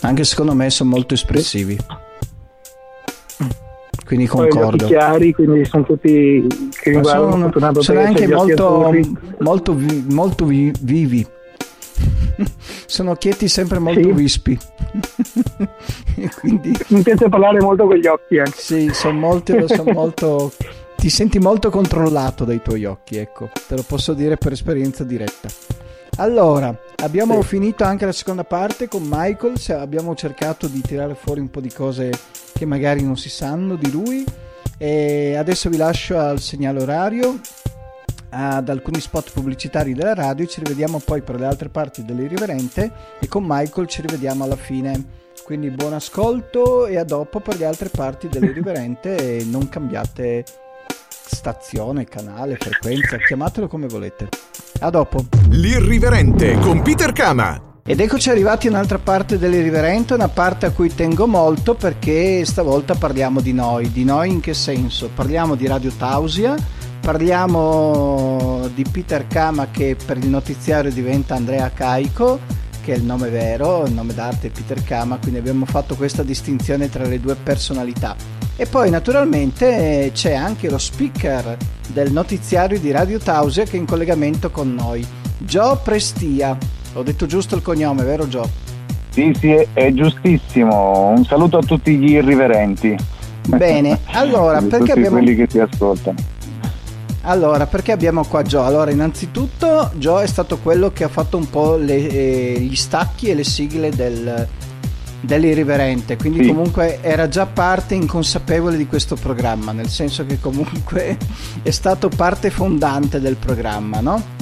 Anche 0.00 0.24
secondo 0.24 0.54
me 0.54 0.68
sono 0.68 0.90
molto 0.90 1.14
espressivi. 1.14 1.78
Quindi 4.04 4.26
concordo. 4.26 4.76
Poi 4.76 4.86
chiari, 4.88 5.32
quindi 5.32 5.64
sono 5.64 5.84
tutti 5.84 6.46
che 6.82 6.90
riguardano 6.90 7.50
sono, 7.50 7.80
sono 7.80 8.00
anche 8.00 8.26
molto, 8.26 8.92
molto, 9.38 9.76
molto 10.08 10.44
vi, 10.44 10.70
vivi. 10.80 11.38
sono 12.86 13.10
occhietti 13.12 13.48
sempre 13.48 13.78
molto 13.78 14.02
sì. 14.02 14.12
vispi. 14.12 14.58
quindi... 16.40 16.76
Mi 16.88 17.02
piace 17.02 17.28
parlare 17.28 17.60
molto 17.60 17.86
con 17.86 17.96
gli 17.96 18.06
occhi. 18.06 18.36
Eh. 18.36 18.50
Sì, 18.54 18.90
sono 18.92 19.18
molto, 19.18 19.66
sono 19.68 19.92
molto 19.92 20.52
ti 21.00 21.08
senti 21.08 21.38
molto 21.38 21.70
controllato 21.70 22.44
dai 22.44 22.60
tuoi 22.60 22.84
occhi, 22.84 23.16
ecco, 23.16 23.48
te 23.66 23.74
lo 23.74 23.82
posso 23.82 24.12
dire 24.12 24.36
per 24.36 24.52
esperienza 24.52 25.02
diretta. 25.02 25.48
Allora, 26.16 26.78
abbiamo 26.96 27.40
sì. 27.40 27.48
finito 27.48 27.84
anche 27.84 28.04
la 28.04 28.12
seconda 28.12 28.44
parte 28.44 28.86
con 28.86 29.04
Michael, 29.08 29.54
abbiamo 29.68 30.14
cercato 30.14 30.66
di 30.66 30.82
tirare 30.82 31.14
fuori 31.14 31.40
un 31.40 31.48
po' 31.48 31.60
di 31.60 31.72
cose 31.72 32.10
che 32.52 32.66
magari 32.66 33.02
non 33.02 33.16
si 33.16 33.30
sanno 33.30 33.76
di 33.76 33.90
lui 33.90 34.22
e 34.76 35.36
adesso 35.36 35.70
vi 35.70 35.78
lascio 35.78 36.18
al 36.18 36.38
segnale 36.38 36.82
orario 36.82 37.40
ad 38.30 38.68
alcuni 38.68 39.00
spot 39.00 39.32
pubblicitari 39.32 39.94
della 39.94 40.14
radio 40.14 40.46
ci 40.46 40.62
rivediamo 40.62 41.00
poi 41.04 41.22
per 41.22 41.38
le 41.38 41.46
altre 41.46 41.68
parti 41.68 42.04
dell'irriverente 42.04 42.92
e 43.20 43.28
con 43.28 43.44
Michael 43.46 43.86
ci 43.86 44.02
rivediamo 44.02 44.44
alla 44.44 44.56
fine 44.56 45.18
quindi 45.44 45.70
buon 45.70 45.94
ascolto 45.94 46.86
e 46.86 46.96
a 46.96 47.04
dopo 47.04 47.40
per 47.40 47.58
le 47.58 47.64
altre 47.64 47.88
parti 47.88 48.28
dell'irriverente 48.28 49.38
e 49.38 49.44
non 49.44 49.68
cambiate 49.68 50.44
stazione, 51.30 52.04
canale, 52.04 52.56
frequenza, 52.56 53.16
chiamatelo 53.16 53.66
come 53.68 53.86
volete. 53.86 54.28
A 54.80 54.90
dopo. 54.90 55.24
L'irriverente 55.50 56.58
con 56.58 56.82
Peter 56.82 57.12
Kama. 57.12 57.68
Ed 57.84 57.98
eccoci 57.98 58.30
arrivati 58.30 58.66
a 58.66 58.70
un'altra 58.70 58.98
parte 58.98 59.38
dell'irriverente, 59.38 60.14
una 60.14 60.28
parte 60.28 60.66
a 60.66 60.70
cui 60.70 60.94
tengo 60.94 61.26
molto 61.26 61.74
perché 61.74 62.44
stavolta 62.44 62.94
parliamo 62.94 63.40
di 63.40 63.52
noi. 63.52 63.90
Di 63.90 64.04
noi 64.04 64.30
in 64.30 64.40
che 64.40 64.54
senso? 64.54 65.10
Parliamo 65.12 65.54
di 65.54 65.66
Radio 65.66 65.90
Tausia, 65.90 66.54
parliamo 67.00 68.68
di 68.74 68.84
Peter 68.90 69.26
Kama 69.26 69.68
che 69.70 69.96
per 70.04 70.18
il 70.18 70.28
notiziario 70.28 70.92
diventa 70.92 71.34
Andrea 71.34 71.70
Caico, 71.70 72.38
che 72.82 72.94
è 72.94 72.96
il 72.96 73.04
nome 73.04 73.28
vero, 73.28 73.84
il 73.86 73.92
nome 73.92 74.14
d'arte 74.14 74.48
è 74.48 74.50
Peter 74.50 74.82
Kama, 74.82 75.18
quindi 75.18 75.38
abbiamo 75.38 75.64
fatto 75.64 75.94
questa 75.94 76.22
distinzione 76.22 76.88
tra 76.88 77.04
le 77.04 77.20
due 77.20 77.34
personalità. 77.34 78.14
E 78.56 78.66
poi 78.66 78.90
naturalmente 78.90 80.10
c'è 80.12 80.34
anche 80.34 80.68
lo 80.68 80.78
speaker 80.78 81.56
del 81.88 82.12
notiziario 82.12 82.78
di 82.78 82.90
Radio 82.90 83.18
Tausia 83.18 83.64
che 83.64 83.76
è 83.76 83.80
in 83.80 83.86
collegamento 83.86 84.50
con 84.50 84.74
noi, 84.74 85.04
Joe 85.38 85.78
Prestia. 85.82 86.56
Ho 86.94 87.02
detto 87.02 87.26
giusto 87.26 87.56
il 87.56 87.62
cognome, 87.62 88.04
vero 88.04 88.26
Joe? 88.26 88.48
Sì, 89.10 89.32
sì, 89.38 89.66
è 89.72 89.92
giustissimo. 89.92 91.08
Un 91.08 91.24
saluto 91.24 91.58
a 91.58 91.62
tutti 91.62 91.96
gli 91.96 92.12
irriverenti. 92.12 92.96
Bene, 93.46 93.98
allora 94.12 94.60
perché 94.60 94.92
abbiamo... 94.92 95.16
quelli 95.16 95.34
che 95.34 95.46
ti 95.46 95.58
ascoltano. 95.58 96.18
Allora, 97.22 97.66
perché 97.66 97.92
abbiamo 97.92 98.24
qua 98.24 98.42
Joe? 98.42 98.66
Allora, 98.66 98.90
innanzitutto 98.90 99.90
Joe 99.94 100.24
è 100.24 100.26
stato 100.26 100.58
quello 100.58 100.90
che 100.90 101.04
ha 101.04 101.08
fatto 101.08 101.36
un 101.36 101.50
po' 101.50 101.76
le, 101.76 102.08
eh, 102.08 102.60
gli 102.60 102.76
stacchi 102.76 103.28
e 103.28 103.34
le 103.34 103.44
sigle 103.44 103.90
del, 103.90 104.48
dell'irriverente, 105.20 106.16
quindi 106.16 106.42
sì. 106.42 106.48
comunque 106.48 107.00
era 107.02 107.28
già 107.28 107.44
parte 107.44 107.94
inconsapevole 107.94 108.76
di 108.76 108.86
questo 108.86 109.16
programma, 109.16 109.72
nel 109.72 109.88
senso 109.88 110.24
che 110.24 110.40
comunque 110.40 111.18
è 111.62 111.70
stato 111.70 112.08
parte 112.08 112.48
fondante 112.48 113.20
del 113.20 113.36
programma, 113.36 114.00
no? 114.00 114.38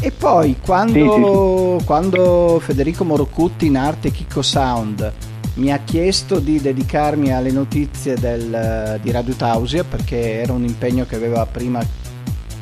E 0.00 0.10
poi 0.10 0.56
quando, 0.60 1.76
sì, 1.76 1.78
sì, 1.78 1.86
quando 1.86 2.60
Federico 2.60 3.04
Morocutti 3.04 3.66
in 3.66 3.76
arte 3.76 4.10
Kiko 4.10 4.42
Sound 4.42 5.12
mi 5.54 5.70
ha 5.70 5.78
chiesto 5.84 6.40
di 6.40 6.60
dedicarmi 6.60 7.32
alle 7.32 7.52
notizie 7.52 8.16
del, 8.16 8.98
di 9.00 9.10
Radio 9.10 9.34
Tausia 9.34 9.84
perché 9.84 10.40
era 10.40 10.54
un 10.54 10.64
impegno 10.64 11.06
che 11.06 11.14
aveva 11.14 11.46
prima 11.46 11.84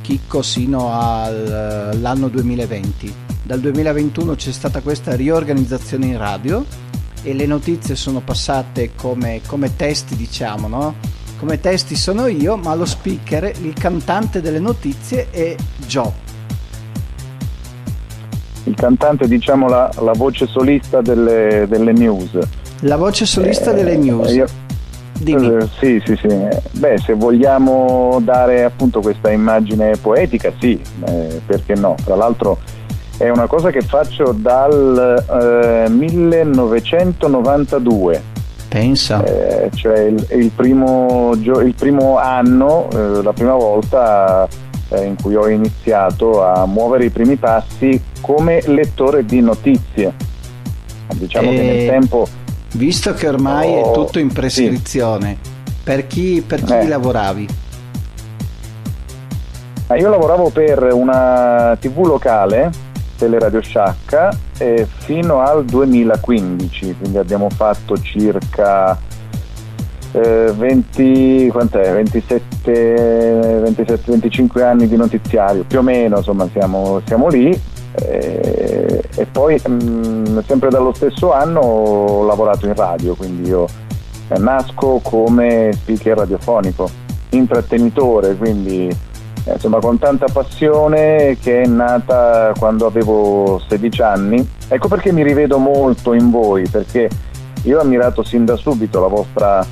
Chicco 0.02 0.42
sino 0.42 0.92
al, 0.92 1.90
all'anno 1.92 2.28
2020. 2.28 3.14
Dal 3.42 3.60
2021 3.60 4.34
c'è 4.34 4.52
stata 4.52 4.80
questa 4.80 5.14
riorganizzazione 5.14 6.06
in 6.06 6.18
radio 6.18 6.64
e 7.22 7.34
le 7.34 7.46
notizie 7.46 7.96
sono 7.96 8.20
passate 8.20 8.92
come, 8.94 9.40
come 9.46 9.74
testi, 9.76 10.16
diciamo, 10.16 10.68
no? 10.68 10.94
Come 11.38 11.60
testi 11.60 11.96
sono 11.96 12.26
io, 12.26 12.56
ma 12.56 12.74
lo 12.74 12.84
speaker, 12.84 13.52
il 13.62 13.72
cantante 13.72 14.40
delle 14.40 14.58
notizie 14.58 15.30
è 15.30 15.56
Joe. 15.86 16.12
Il 18.64 18.74
cantante, 18.74 19.26
diciamo, 19.26 19.68
la, 19.68 19.90
la 20.00 20.12
voce 20.12 20.46
solista 20.46 21.00
delle, 21.00 21.66
delle, 21.68 21.92
news. 21.92 22.38
La 22.80 22.96
voce 22.96 23.24
solista 23.24 23.70
eh, 23.72 23.74
delle 23.74 23.96
news. 23.96 24.32
Io, 24.32 24.46
eh, 25.24 25.68
sì, 25.78 26.02
sì, 26.04 26.16
sì. 26.16 26.28
Beh, 26.72 26.98
se 26.98 27.14
vogliamo 27.14 28.18
dare 28.22 28.64
appunto 28.64 29.00
questa 29.00 29.30
immagine 29.30 29.96
poetica, 29.96 30.52
sì, 30.58 30.78
eh, 31.06 31.40
perché 31.44 31.74
no? 31.74 31.94
Tra 32.04 32.16
l'altro 32.16 32.58
è 33.18 33.28
una 33.28 33.46
cosa 33.46 33.70
che 33.70 33.82
faccio 33.82 34.32
dal 34.32 35.86
eh, 35.86 35.90
1992. 35.90 38.22
Pensa. 38.68 39.22
Eh, 39.24 39.70
cioè 39.74 40.00
il, 40.00 40.26
il, 40.30 40.50
primo, 40.50 41.32
il, 41.34 41.74
primo, 41.76 42.18
anno, 42.18 42.88
eh, 42.92 43.22
la 43.22 43.32
prima 43.32 43.54
volta 43.54 44.48
eh, 44.90 45.04
in 45.04 45.16
cui 45.20 45.34
ho 45.34 45.48
iniziato 45.48 46.42
a 46.42 46.66
muovere 46.66 47.04
i 47.04 47.10
primi 47.10 47.36
passi 47.36 48.00
come 48.20 48.60
lettore 48.66 49.24
di 49.24 49.40
notizie. 49.40 50.12
Diciamo 51.14 51.50
che 51.50 51.56
nel 51.56 51.80
eh, 51.80 51.86
tempo... 51.86 52.28
Visto 52.72 53.14
che 53.14 53.28
ormai 53.28 53.72
oh, 53.72 53.90
è 53.90 53.92
tutto 53.92 54.18
in 54.18 54.32
prescrizione, 54.32 55.38
sì. 55.42 55.72
per 55.82 56.06
chi, 56.06 56.42
per 56.46 56.62
chi 56.62 56.72
eh. 56.72 56.88
lavoravi? 56.88 57.48
Io 59.98 60.08
lavoravo 60.08 60.50
per 60.50 60.92
una 60.92 61.76
tv 61.80 62.06
locale 62.06 62.70
Teleradio 63.20 63.60
Sciacca 63.60 64.34
eh, 64.56 64.86
fino 64.88 65.40
al 65.40 65.64
2015, 65.64 66.96
quindi 66.98 67.18
abbiamo 67.18 67.50
fatto 67.50 68.00
circa 68.00 68.98
eh, 70.12 70.52
20, 70.56 71.50
27, 71.50 73.60
27, 73.62 74.10
25 74.10 74.62
anni 74.62 74.88
di 74.88 74.96
notiziario, 74.96 75.64
più 75.64 75.80
o 75.80 75.82
meno, 75.82 76.18
insomma 76.18 76.48
siamo, 76.50 77.02
siamo 77.04 77.28
lì. 77.28 77.60
Eh, 77.92 79.02
e 79.16 79.26
poi 79.26 79.60
mh, 79.64 79.72
mm, 79.72 80.38
sempre 80.46 80.70
dallo 80.70 80.92
stesso 80.94 81.32
anno 81.32 81.60
ho 81.60 82.24
lavorato 82.24 82.66
in 82.66 82.74
radio, 82.74 83.14
quindi 83.14 83.48
io 83.48 83.66
eh, 84.28 84.38
nasco 84.38 85.00
come 85.02 85.70
speaker 85.72 86.18
radiofonico, 86.18 86.88
intrattenitore, 87.30 88.36
quindi 88.36 88.88
eh, 89.44 89.52
insomma 89.52 89.78
con 89.80 89.98
tanta 89.98 90.26
passione 90.32 91.36
che 91.40 91.62
è 91.62 91.66
nata 91.66 92.52
quando 92.58 92.86
avevo 92.86 93.60
16 93.68 94.02
anni. 94.02 94.48
Ecco 94.68 94.88
perché 94.88 95.12
mi 95.12 95.22
rivedo 95.22 95.58
molto 95.58 96.12
in 96.12 96.30
voi, 96.30 96.68
perché 96.68 97.08
io 97.64 97.78
ho 97.78 97.80
ammirato 97.80 98.22
sin 98.22 98.44
da 98.44 98.56
subito 98.56 99.00
la 99.00 99.08
vostra 99.08 99.66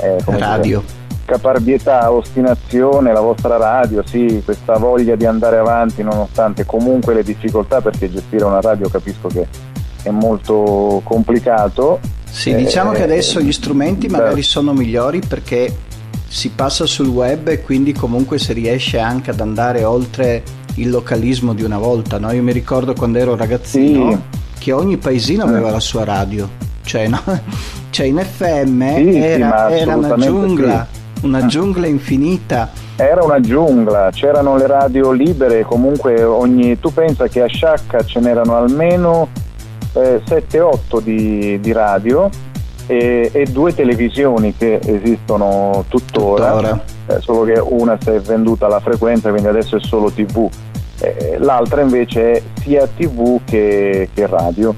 eh, 0.00 0.18
radio. 0.26 0.80
Dire, 0.80 1.03
caparbietà, 1.24 2.10
ostinazione, 2.12 3.12
la 3.12 3.20
vostra 3.20 3.56
radio, 3.56 4.02
sì, 4.06 4.42
questa 4.44 4.76
voglia 4.76 5.16
di 5.16 5.26
andare 5.26 5.58
avanti 5.58 6.02
nonostante 6.02 6.64
comunque 6.64 7.14
le 7.14 7.22
difficoltà, 7.22 7.80
perché 7.80 8.10
gestire 8.10 8.44
una 8.44 8.60
radio 8.60 8.88
capisco 8.88 9.28
che 9.28 9.46
è 10.02 10.10
molto 10.10 11.00
complicato. 11.04 12.00
Sì, 12.30 12.54
diciamo 12.54 12.92
eh, 12.92 12.96
che 12.96 13.02
adesso 13.02 13.40
gli 13.40 13.52
strumenti 13.52 14.08
magari 14.08 14.36
beh. 14.36 14.42
sono 14.42 14.72
migliori 14.72 15.20
perché 15.20 15.72
si 16.26 16.50
passa 16.50 16.84
sul 16.84 17.06
web 17.06 17.46
e 17.48 17.62
quindi 17.62 17.92
comunque 17.92 18.38
si 18.38 18.52
riesce 18.52 18.98
anche 18.98 19.30
ad 19.30 19.40
andare 19.40 19.84
oltre 19.84 20.42
il 20.76 20.90
localismo 20.90 21.54
di 21.54 21.62
una 21.62 21.78
volta. 21.78 22.18
No? 22.18 22.32
Io 22.32 22.42
mi 22.42 22.52
ricordo 22.52 22.94
quando 22.94 23.18
ero 23.18 23.36
ragazzino 23.36 24.10
sì. 24.10 24.38
che 24.58 24.72
ogni 24.72 24.96
paesino 24.96 25.44
aveva 25.44 25.70
la 25.70 25.80
sua 25.80 26.04
radio, 26.04 26.48
cioè, 26.82 27.06
no? 27.08 27.22
cioè 27.90 28.06
in 28.06 28.18
FM 28.18 28.94
sì, 28.96 29.16
era, 29.16 29.68
sì, 29.70 29.78
era 29.78 29.96
una 29.96 30.16
giungla, 30.16 30.88
una 31.24 31.46
giungla 31.46 31.86
infinita. 31.86 32.70
Era 32.96 33.24
una 33.24 33.40
giungla, 33.40 34.10
c'erano 34.12 34.56
le 34.56 34.66
radio 34.66 35.10
libere, 35.10 35.64
comunque 35.64 36.22
ogni... 36.22 36.78
tu 36.78 36.92
pensa 36.92 37.26
che 37.26 37.42
a 37.42 37.46
Sciacca 37.46 38.04
ce 38.04 38.20
n'erano 38.20 38.56
almeno 38.56 39.28
eh, 39.94 40.22
7-8 40.24 41.00
di, 41.00 41.58
di 41.60 41.72
radio 41.72 42.30
e, 42.86 43.30
e, 43.32 43.44
due 43.46 43.74
televisioni 43.74 44.54
che 44.56 44.78
esistono 44.84 45.84
tuttora, 45.88 46.52
tuttora. 46.52 46.84
Eh, 47.06 47.20
solo 47.20 47.44
che 47.44 47.58
una 47.58 47.98
si 48.00 48.10
è 48.10 48.20
venduta 48.20 48.66
alla 48.66 48.80
frequenza, 48.80 49.30
quindi 49.30 49.48
adesso 49.48 49.76
è 49.76 49.80
solo 49.80 50.10
TV, 50.10 50.48
eh, 51.00 51.36
l'altra 51.38 51.80
invece 51.80 52.32
è 52.32 52.42
sia 52.60 52.86
TV 52.86 53.40
che, 53.44 54.08
che 54.14 54.26
radio. 54.26 54.74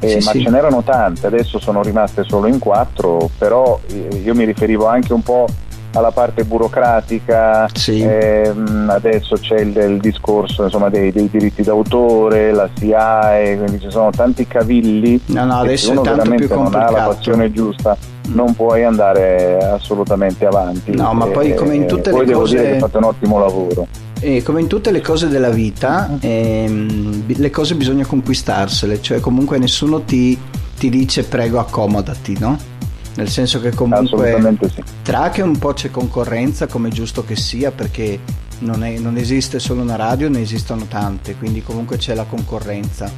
Eh, 0.00 0.20
sì, 0.20 0.24
ma 0.24 0.32
sì. 0.32 0.42
ce 0.42 0.50
n'erano 0.50 0.82
tante, 0.82 1.26
adesso 1.26 1.58
sono 1.58 1.82
rimaste 1.82 2.24
solo 2.26 2.46
in 2.46 2.58
quattro, 2.58 3.30
però 3.36 3.78
io 4.22 4.34
mi 4.34 4.44
riferivo 4.44 4.86
anche 4.86 5.12
un 5.12 5.22
po' 5.22 5.46
alla 5.92 6.10
parte 6.10 6.44
burocratica, 6.44 7.68
sì. 7.72 8.00
ehm, 8.00 8.88
adesso 8.90 9.36
c'è 9.36 9.58
il, 9.60 9.76
il 9.76 9.98
discorso 9.98 10.64
insomma, 10.64 10.88
dei, 10.88 11.10
dei, 11.10 11.28
diritti 11.28 11.62
d'autore, 11.62 12.52
la 12.52 12.68
SIAE, 12.74 13.56
quindi 13.56 13.80
ci 13.80 13.90
sono 13.90 14.10
tanti 14.10 14.46
cavilli. 14.46 15.20
No, 15.26 15.44
no, 15.44 15.58
adesso 15.58 15.86
se 15.86 15.92
uno 15.92 16.02
è 16.02 16.04
tanto 16.04 16.22
veramente 16.22 16.46
più 16.46 16.62
non 16.62 16.74
ha 16.74 16.90
la 16.90 17.02
passione 17.06 17.52
giusta 17.52 17.96
mm. 18.28 18.34
non 18.34 18.54
puoi 18.54 18.84
andare 18.84 19.58
assolutamente 19.58 20.46
avanti. 20.46 20.94
No, 20.94 21.12
ma 21.12 21.26
poi 21.26 21.54
come 21.54 21.74
in 21.74 21.86
tutte 21.86 22.10
le 22.10 22.18
cose... 22.18 22.24
devo 22.26 22.46
dire 22.46 22.62
che 22.72 22.78
fate 22.78 22.96
un 22.96 23.04
ottimo 23.04 23.38
lavoro. 23.38 23.86
E 24.20 24.42
come 24.42 24.60
in 24.60 24.66
tutte 24.66 24.90
le 24.90 25.00
cose 25.00 25.28
della 25.28 25.48
vita, 25.48 26.18
ehm, 26.20 27.24
le 27.26 27.50
cose 27.50 27.74
bisogna 27.74 28.04
conquistarsele, 28.04 29.00
cioè 29.00 29.18
comunque 29.18 29.56
nessuno 29.58 30.02
ti, 30.02 30.38
ti 30.76 30.90
dice 30.90 31.24
prego 31.24 31.58
accomodati, 31.58 32.38
no? 32.38 32.70
nel 33.16 33.28
senso 33.28 33.60
che 33.60 33.70
comunque 33.70 34.56
sì. 34.72 34.82
tra 35.02 35.30
che 35.30 35.42
un 35.42 35.58
po' 35.58 35.72
c'è 35.72 35.90
concorrenza 35.90 36.66
come 36.66 36.88
è 36.88 36.92
giusto 36.92 37.24
che 37.24 37.36
sia 37.36 37.70
perché 37.70 38.18
non, 38.60 38.84
è, 38.84 38.98
non, 38.98 39.16
esiste 39.16 39.58
solo 39.58 39.82
una 39.82 39.96
radio 39.96 40.28
ne 40.28 40.40
esistono 40.40 40.86
tante 40.86 41.34
quindi 41.36 41.62
comunque 41.62 41.96
c'è 41.96 42.14
la 42.14 42.24
concorrenza 42.24 43.10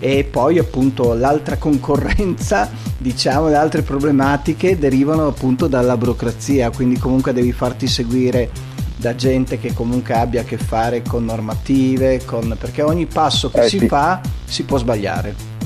e 0.00 0.24
poi 0.24 0.58
appunto 0.58 1.14
l'altra 1.14 1.56
concorrenza 1.56 2.70
diciamo 2.98 3.48
le 3.48 3.56
altre 3.56 3.82
problematiche 3.82 4.78
derivano 4.78 5.26
appunto 5.26 5.66
dalla 5.66 5.96
burocrazia 5.96 6.70
quindi 6.70 6.98
comunque 6.98 7.32
devi 7.32 7.52
farti 7.52 7.86
seguire 7.86 8.50
da 8.98 9.14
gente 9.14 9.58
che 9.58 9.72
comunque 9.72 10.14
abbia 10.14 10.40
a 10.40 10.44
che 10.44 10.58
fare 10.58 11.02
con 11.02 11.24
normative 11.24 12.24
con... 12.24 12.56
perché 12.58 12.82
ogni 12.82 13.06
passo 13.06 13.48
che 13.50 13.64
eh, 13.64 13.68
si 13.68 13.78
sì. 13.78 13.86
fa 13.88 14.20
si 14.44 14.64
può 14.64 14.76
sbagliare 14.76 15.56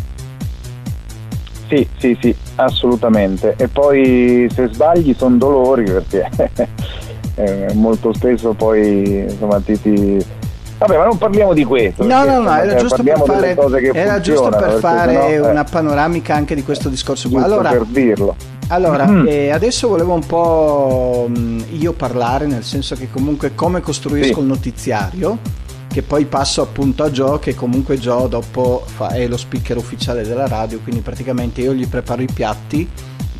sì, 1.73 1.88
sì, 1.97 2.18
sì, 2.21 2.37
assolutamente. 2.57 3.55
E 3.57 3.66
poi 3.66 4.47
se 4.55 4.68
sbagli 4.71 5.14
sono 5.16 5.37
dolori 5.37 5.85
perché 5.85 6.29
eh, 7.37 7.73
molto 7.73 8.12
spesso 8.12 8.53
poi 8.53 9.25
insomma 9.27 9.59
ti, 9.61 9.81
ti... 9.81 10.23
Vabbè, 10.77 10.99
ma 10.99 11.05
non 11.05 11.16
parliamo 11.16 11.55
di 11.55 11.64
questo. 11.64 12.05
No, 12.05 12.25
no, 12.25 12.42
no, 12.42 12.55
era 12.55 12.75
giusto 12.75 13.03
per 13.03 13.23
fare, 13.25 14.21
giusto 14.21 14.49
per 14.51 14.79
fare 14.81 15.14
no, 15.14 15.47
eh. 15.47 15.51
una 15.51 15.64
panoramica 15.64 16.35
anche 16.35 16.55
di 16.55 16.62
questo 16.62 16.90
discorso 16.90 17.31
qua. 17.31 17.42
Allora, 17.42 17.71
per 17.71 17.85
dirlo. 17.85 18.37
Allora, 18.73 19.07
mm. 19.07 19.27
eh, 19.29 19.51
adesso 19.51 19.87
volevo 19.87 20.15
un 20.15 20.25
po' 20.25 21.29
mm, 21.29 21.61
io 21.73 21.93
parlare, 21.93 22.47
nel 22.47 22.65
senso 22.65 22.95
che 22.95 23.11
comunque 23.11 23.55
come 23.55 23.83
costruisco 23.83 24.35
sì. 24.35 24.41
il 24.41 24.47
notiziario 24.47 25.39
che 25.93 26.01
poi 26.01 26.25
passo 26.25 26.63
appunto 26.63 27.05
a 27.05 27.11
Joe 27.11 27.39
che 27.39 27.55
comunque 27.55 27.99
Joe 27.99 28.27
dopo 28.27 28.83
fa, 28.87 29.09
è 29.09 29.27
lo 29.27 29.37
speaker 29.37 29.77
ufficiale 29.77 30.27
della 30.27 30.49
radio 30.49 30.79
quindi 30.79 31.03
praticamente 31.03 31.61
io 31.61 31.75
gli 31.75 31.87
preparo 31.87 32.23
i 32.23 32.29
piatti 32.33 32.89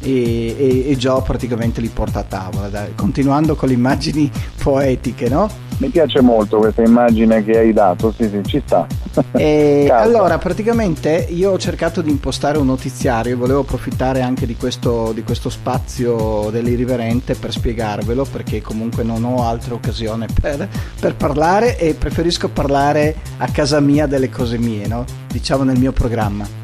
e, 0.03 0.57
e, 0.59 0.91
e 0.91 0.97
Joe 0.97 1.23
praticamente 1.23 1.81
li 1.81 1.89
porta 1.89 2.21
a 2.21 2.25
tavola 2.25 2.69
dai. 2.69 2.95
continuando 2.95 3.55
con 3.55 3.69
le 3.69 3.75
immagini 3.75 4.31
poetiche 4.63 5.29
no? 5.29 5.49
mi 5.79 5.89
piace 5.89 6.21
molto 6.21 6.59
questa 6.59 6.83
immagine 6.83 7.43
che 7.45 7.59
hai 7.59 7.73
dato 7.73 8.13
sì 8.13 8.29
sì 8.29 8.41
ci 8.45 8.63
sta 8.65 8.87
e 9.33 9.89
allora 9.91 10.39
praticamente 10.39 11.27
io 11.29 11.51
ho 11.51 11.59
cercato 11.59 12.03
di 12.03 12.11
impostare 12.11 12.59
un 12.59 12.67
notiziario 12.67 13.37
volevo 13.37 13.61
approfittare 13.61 14.21
anche 14.21 14.47
di 14.47 14.57
questo, 14.57 15.13
di 15.13 15.23
questo 15.23 15.51
spazio 15.51 16.51
dell'irriverente 16.51 17.35
per 17.35 17.53
spiegarvelo 17.53 18.25
perché 18.31 18.61
comunque 18.61 19.03
non 19.03 19.25
ho 19.25 19.45
altra 19.45 19.75
occasione 19.75 20.27
per, 20.41 20.69
per 21.01 21.17
parlare 21.17 21.79
e 21.79 21.95
preferisco 21.95 22.49
parlare 22.49 23.17
a 23.39 23.49
casa 23.49 23.81
mia 23.81 24.07
delle 24.07 24.31
cose 24.31 24.59
mie 24.59 24.87
no? 24.87 25.05
diciamo 25.27 25.65
nel 25.65 25.79
mio 25.79 25.93
programma 25.93 26.62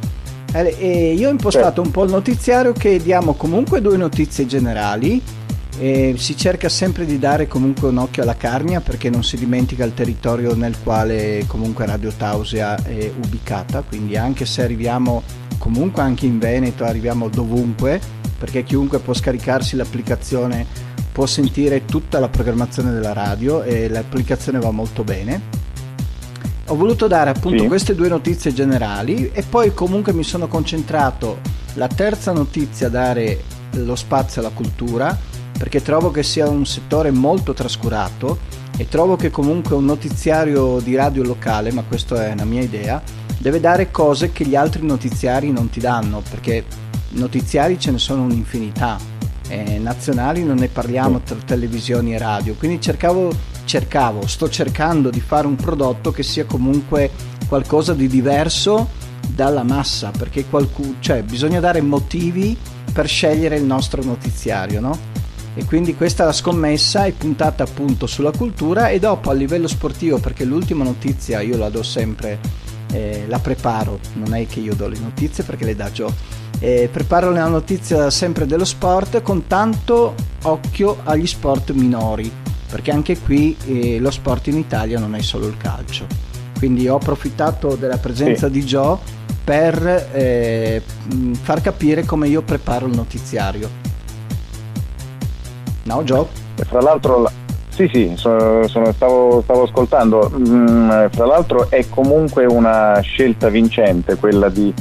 e 0.53 1.13
io 1.13 1.29
ho 1.29 1.31
impostato 1.31 1.83
un 1.83 1.91
po' 1.91 2.05
il 2.05 2.11
notiziario 2.11 2.73
che 2.73 2.99
diamo 2.99 3.35
comunque 3.35 3.81
due 3.81 3.97
notizie 3.97 4.47
generali 4.47 5.21
e 5.79 6.15
si 6.17 6.37
cerca 6.37 6.69
sempre 6.69 7.05
di 7.05 7.19
dare 7.19 7.47
comunque 7.47 7.89
un 7.89 7.99
occhio 7.99 8.23
alla 8.23 8.37
Carnia 8.37 8.81
perché 8.81 9.11
non 9.11 9.23
si 9.23 9.37
dimentica 9.37 9.85
il 9.85 9.95
territorio 9.95 10.55
nel 10.55 10.77
quale 10.83 11.45
comunque 11.47 11.87
Radio 11.87 12.11
Tausia 12.11 12.83
è 12.83 13.11
ubicata, 13.25 13.83
quindi 13.83 14.17
anche 14.17 14.45
se 14.45 14.63
arriviamo 14.63 15.23
comunque 15.59 16.03
anche 16.03 16.27
in 16.27 16.39
Veneto, 16.39 16.85
arriviamo 16.85 17.29
dovunque, 17.29 18.01
perché 18.39 18.65
chiunque 18.65 18.99
può 18.99 19.13
scaricarsi 19.13 19.77
l'applicazione 19.77 20.87
può 21.19 21.27
sentire 21.27 21.85
tutta 21.85 22.21
la 22.21 22.29
programmazione 22.29 22.93
della 22.93 23.13
radio 23.13 23.65
e 23.65 23.89
l'applicazione 23.89 24.61
va 24.61 24.71
molto 24.71 25.03
bene. 25.03 25.41
Ho 26.71 26.77
voluto 26.77 27.07
dare 27.07 27.31
appunto 27.31 27.63
sì. 27.63 27.67
queste 27.67 27.95
due 27.95 28.09
notizie 28.09 28.53
generali 28.53 29.31
e 29.33 29.43
poi 29.43 29.73
comunque 29.73 30.13
mi 30.13 30.23
sono 30.23 30.49
concentrato. 30.49 31.41
La 31.75 31.89
terza 31.89 32.33
notizia 32.33 32.89
dare 32.89 33.43
lo 33.73 33.97
spazio 33.97 34.41
alla 34.41 34.51
cultura 34.51 35.17
perché 35.59 35.83
trovo 35.83 36.11
che 36.11 36.23
sia 36.23 36.49
un 36.49 36.67
settore 36.67 37.11
molto 37.11 37.55
trascurato 37.55 38.39
e 38.77 38.87
trovo 38.87 39.17
che 39.17 39.31
comunque 39.31 39.75
un 39.75 39.87
notiziario 39.87 40.79
di 40.81 40.95
radio 40.95 41.25
locale, 41.25 41.73
ma 41.73 41.83
questa 41.83 42.27
è 42.27 42.33
una 42.33 42.45
mia 42.45 42.63
idea, 42.63 43.03
deve 43.39 43.59
dare 43.61 43.91
cose 43.91 44.31
che 44.31 44.45
gli 44.45 44.55
altri 44.55 44.87
notiziari 44.87 45.51
non 45.51 45.69
ti 45.69 45.81
danno, 45.81 46.23
perché 46.29 46.65
notiziari 47.11 47.79
ce 47.79 47.91
ne 47.91 47.99
sono 47.99 48.23
un'infinità, 48.23 48.99
eh, 49.49 49.79
nazionali 49.79 50.45
non 50.45 50.59
ne 50.59 50.69
parliamo 50.69 51.23
tra 51.23 51.37
televisioni 51.45 52.15
e 52.15 52.19
radio, 52.19 52.55
quindi 52.55 52.81
cercavo, 52.81 53.33
cercavo, 53.69 54.27
sto 54.27 54.49
cercando 54.49 55.11
di 55.11 55.21
fare 55.21 55.47
un 55.47 55.55
prodotto 55.55 56.11
che 56.11 56.23
sia 56.23 56.47
comunque 56.47 57.11
qualcosa 57.47 57.93
di 57.93 58.09
diverso 58.09 58.89
dalla 59.29 59.63
massa, 59.63 60.11
perché 60.11 60.47
qualcuno, 60.47 60.95
cioè, 61.01 61.23
bisogna 61.23 61.61
dare 61.61 61.83
motivi 61.83 62.57
per 62.91 63.07
scegliere 63.07 63.57
il 63.57 63.65
nostro 63.65 64.03
notiziario, 64.03 64.81
no? 64.81 64.99
e 65.55 65.65
quindi 65.65 65.95
questa 65.95 66.25
la 66.25 66.33
scommessa 66.33 67.05
è 67.05 67.13
puntata 67.13 67.65
appunto 67.65 68.07
sulla 68.07 68.31
cultura 68.31 68.89
e 68.89 68.99
dopo 68.99 69.29
a 69.29 69.35
livello 69.35 69.67
sportivo 69.67 70.19
perché 70.19 70.45
l'ultima 70.45 70.85
notizia 70.85 71.41
io 71.41 71.57
la 71.57 71.69
do 71.69 71.83
sempre 71.83 72.39
eh, 72.93 73.25
la 73.27 73.41
preparo 73.41 73.99
non 74.15 74.35
è 74.35 74.47
che 74.47 74.61
io 74.61 74.77
do 74.77 74.87
le 74.87 74.99
notizie 75.01 75.43
perché 75.43 75.65
le 75.65 75.75
dà 75.75 75.91
Joe 75.91 76.13
eh, 76.61 76.89
preparo 76.93 77.33
la 77.33 77.49
notizia 77.49 78.09
sempre 78.09 78.47
dello 78.47 78.65
sport 78.65 79.21
con 79.23 79.49
tanto 79.49 80.15
occhio 80.43 80.99
agli 81.03 81.27
sport 81.27 81.73
minori 81.73 82.31
perché 82.71 82.91
anche 82.91 83.19
qui 83.19 83.57
eh, 83.67 83.99
lo 83.99 84.11
sport 84.11 84.49
in 84.49 84.57
Italia 84.57 84.99
non 84.99 85.15
è 85.15 85.21
solo 85.21 85.47
il 85.47 85.57
calcio 85.57 86.07
quindi 86.59 86.89
ho 86.89 86.97
approfittato 86.97 87.77
della 87.77 87.99
presenza 87.99 88.47
sì. 88.47 88.53
di 88.53 88.65
Joe 88.65 88.99
per 89.45 90.11
eh, 90.13 90.83
far 91.41 91.61
capire 91.61 92.05
come 92.05 92.29
io 92.29 92.43
preparo 92.43 92.87
il 92.87 92.95
notiziario 92.95 93.89
No, 95.89 96.03
Joe? 96.05 96.27
Fra 96.55 96.83
l'altro, 96.83 97.31
sì, 97.71 97.89
sì, 97.91 98.13
sono, 98.15 98.69
sono, 98.69 98.93
stavo, 98.93 99.41
stavo, 99.41 99.63
ascoltando. 99.63 100.31
Mm, 100.39 101.07
fra 101.11 101.25
l'altro 101.25 101.71
è 101.71 101.89
comunque 101.89 102.45
una 102.45 103.01
scelta 103.01 103.49
vincente 103.49 104.17
quella 104.17 104.51
di, 104.51 104.73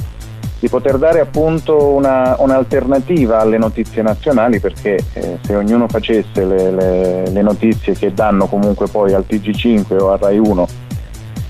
di 0.60 0.68
poter 0.68 0.98
dare 0.98 1.20
appunto 1.20 1.86
una, 1.86 2.36
un'alternativa 2.38 3.40
alle 3.40 3.58
notizie 3.58 4.02
nazionali 4.02 4.58
perché 4.58 4.98
eh, 5.12 5.38
se 5.40 5.54
ognuno 5.54 5.86
facesse 5.88 6.44
le, 6.44 6.70
le, 6.70 7.30
le, 7.30 7.42
notizie 7.42 7.94
che 7.94 8.12
danno 8.12 8.46
comunque 8.46 8.88
poi 8.88 9.12
al 9.12 9.24
TG5 9.28 10.00
o 10.00 10.10
al 10.10 10.18
Rai 10.18 10.38
1 10.38 10.66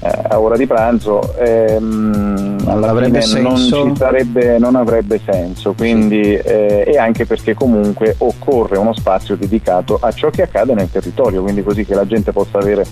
eh, 0.01 0.11
a 0.29 0.39
ora 0.39 0.57
di 0.57 0.67
pranzo 0.67 1.35
ehm, 1.37 2.59
alla 2.67 2.95
fine 2.95 3.41
non, 3.41 3.57
ci 3.57 3.93
sarebbe, 3.97 4.59
non 4.59 4.77
avrebbe 4.77 5.21
senso. 5.25 5.73
Quindi, 5.73 6.21
eh, 6.21 6.85
e 6.87 6.99
anche 6.99 7.27
perché 7.27 7.55
comunque 7.55 8.15
occorre 8.19 8.79
uno 8.79 8.93
spazio 8.93 9.37
dedicato 9.37 9.99
a 10.01 10.13
ciò 10.13 10.31
che 10.31 10.43
accade 10.43 10.75
nel 10.75 10.91
territorio 10.91 11.43
quindi 11.43 11.63
così 11.63 11.85
che 11.85 11.95
la 11.95 12.07
gente 12.07 12.31
possa 12.33 12.59
avere 12.59 12.87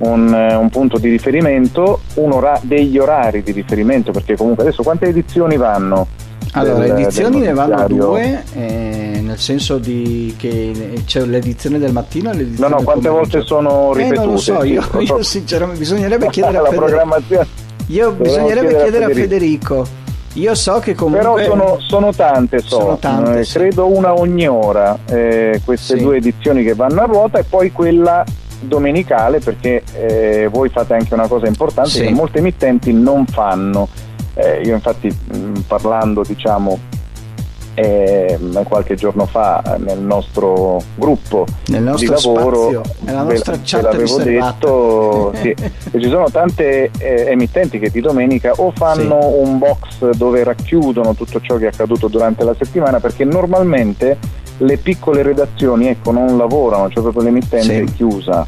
un, 0.00 0.32
un 0.32 0.68
punto 0.70 0.98
di 0.98 1.08
riferimento, 1.08 2.00
ora- 2.14 2.58
degli 2.62 2.98
orari 2.98 3.42
di 3.42 3.52
riferimento, 3.52 4.12
perché 4.12 4.36
comunque 4.36 4.64
adesso 4.64 4.82
quante 4.82 5.06
edizioni 5.06 5.56
vanno? 5.56 6.06
Allora, 6.52 6.80
del- 6.80 6.90
edizioni 6.98 7.38
del 7.40 7.48
ne 7.48 7.54
vanno 7.54 7.86
due, 7.86 8.42
eh, 8.54 9.20
nel 9.22 9.38
senso 9.38 9.78
di 9.78 10.34
che 10.36 11.02
c'è 11.06 11.20
l'edizione 11.24 11.78
del 11.78 11.92
mattino 11.92 12.30
e 12.30 12.32
No, 12.32 12.38
l'edizione 12.38 12.70
no, 12.70 12.76
del 12.76 12.84
quante 12.84 13.08
pomeriggio. 13.08 13.36
volte 13.38 13.46
sono 13.46 13.90
Eh, 13.92 13.96
ripetute? 13.98 14.20
non 14.24 14.30
lo 14.34 14.38
so, 14.40 14.60
Sì, 14.62 14.68
io, 14.68 14.82
so. 14.82 15.00
io 15.00 15.22
sinceramente 15.22 15.78
bisognerebbe 15.78 16.26
chiedere 16.30 16.56
a 16.56 16.60
Federico. 16.62 16.84
programmazione. 16.84 17.46
Io 17.86 18.12
bisognerebbe 18.12 18.68
chiedere 18.68 18.76
a 18.76 18.82
chiedere 18.82 19.04
a 19.04 19.08
Federico. 19.08 19.74
Federico. 19.84 19.98
Io 20.34 20.54
so 20.54 20.78
che 20.78 20.94
comunque 20.94 21.20
Però 21.34 21.38
sono, 21.44 21.76
sono 21.80 22.12
tante, 22.12 22.58
so, 22.60 22.78
Sono 22.80 22.98
tante, 22.98 23.40
Eh, 23.40 23.44
sì. 23.44 23.52
credo 23.58 23.86
una 23.86 24.14
ogni 24.16 24.46
ora, 24.48 24.96
eh, 25.08 25.60
queste 25.64 25.96
Sì. 25.96 26.02
due 26.02 26.16
edizioni 26.18 26.62
che 26.64 26.74
vanno 26.74 27.00
a 27.02 27.04
ruota 27.06 27.38
e 27.40 27.44
poi 27.44 27.70
quella 27.72 28.24
domenicale 28.60 29.38
perché 29.40 29.82
eh, 29.94 30.48
voi 30.48 30.68
fate 30.68 30.94
anche 30.94 31.14
una 31.14 31.26
cosa 31.28 31.46
importante 31.46 31.90
Sì. 31.90 32.02
che 32.04 32.10
molte 32.12 32.38
emittenti 32.38 32.92
non 32.92 33.26
fanno. 33.26 33.88
Eh, 34.34 34.60
io 34.62 34.74
infatti 34.74 35.08
mh, 35.08 35.60
parlando 35.66 36.22
diciamo 36.26 36.78
eh, 37.74 38.38
qualche 38.64 38.94
giorno 38.96 39.26
fa 39.26 39.62
eh, 39.62 39.78
nel 39.78 40.00
nostro 40.00 40.82
gruppo 40.96 41.46
nel 41.68 41.82
nostro 41.82 42.14
di 42.16 42.22
lavoro 42.22 42.70
spazio, 42.72 42.82
nella 43.00 43.22
ve- 43.22 43.32
nostra 43.34 43.52
ve 43.52 43.60
chat 43.64 43.82
l'avevo 43.82 44.02
riservata. 44.18 44.52
detto 44.52 45.32
sì, 45.40 45.48
e 45.96 46.00
ci 46.00 46.08
sono 46.08 46.28
tante 46.30 46.90
eh, 46.98 47.26
emittenti 47.30 47.78
che 47.78 47.90
di 47.90 48.00
domenica 48.00 48.52
o 48.56 48.72
fanno 48.74 49.24
un 49.36 49.58
box 49.58 50.10
dove 50.10 50.42
racchiudono 50.44 51.14
tutto 51.14 51.40
ciò 51.40 51.56
che 51.56 51.66
è 51.66 51.68
accaduto 51.68 52.08
durante 52.08 52.44
la 52.44 52.54
settimana 52.58 52.98
perché 53.00 53.24
normalmente 53.24 54.18
le 54.62 54.76
piccole 54.78 55.22
redazioni 55.22 55.86
ecco, 55.88 56.10
non 56.12 56.36
lavorano, 56.36 56.88
cioè 56.90 57.02
proprio 57.02 57.22
l'emittente 57.24 57.64
Sì. 57.64 57.72
è 57.80 57.84
chiusa 57.94 58.46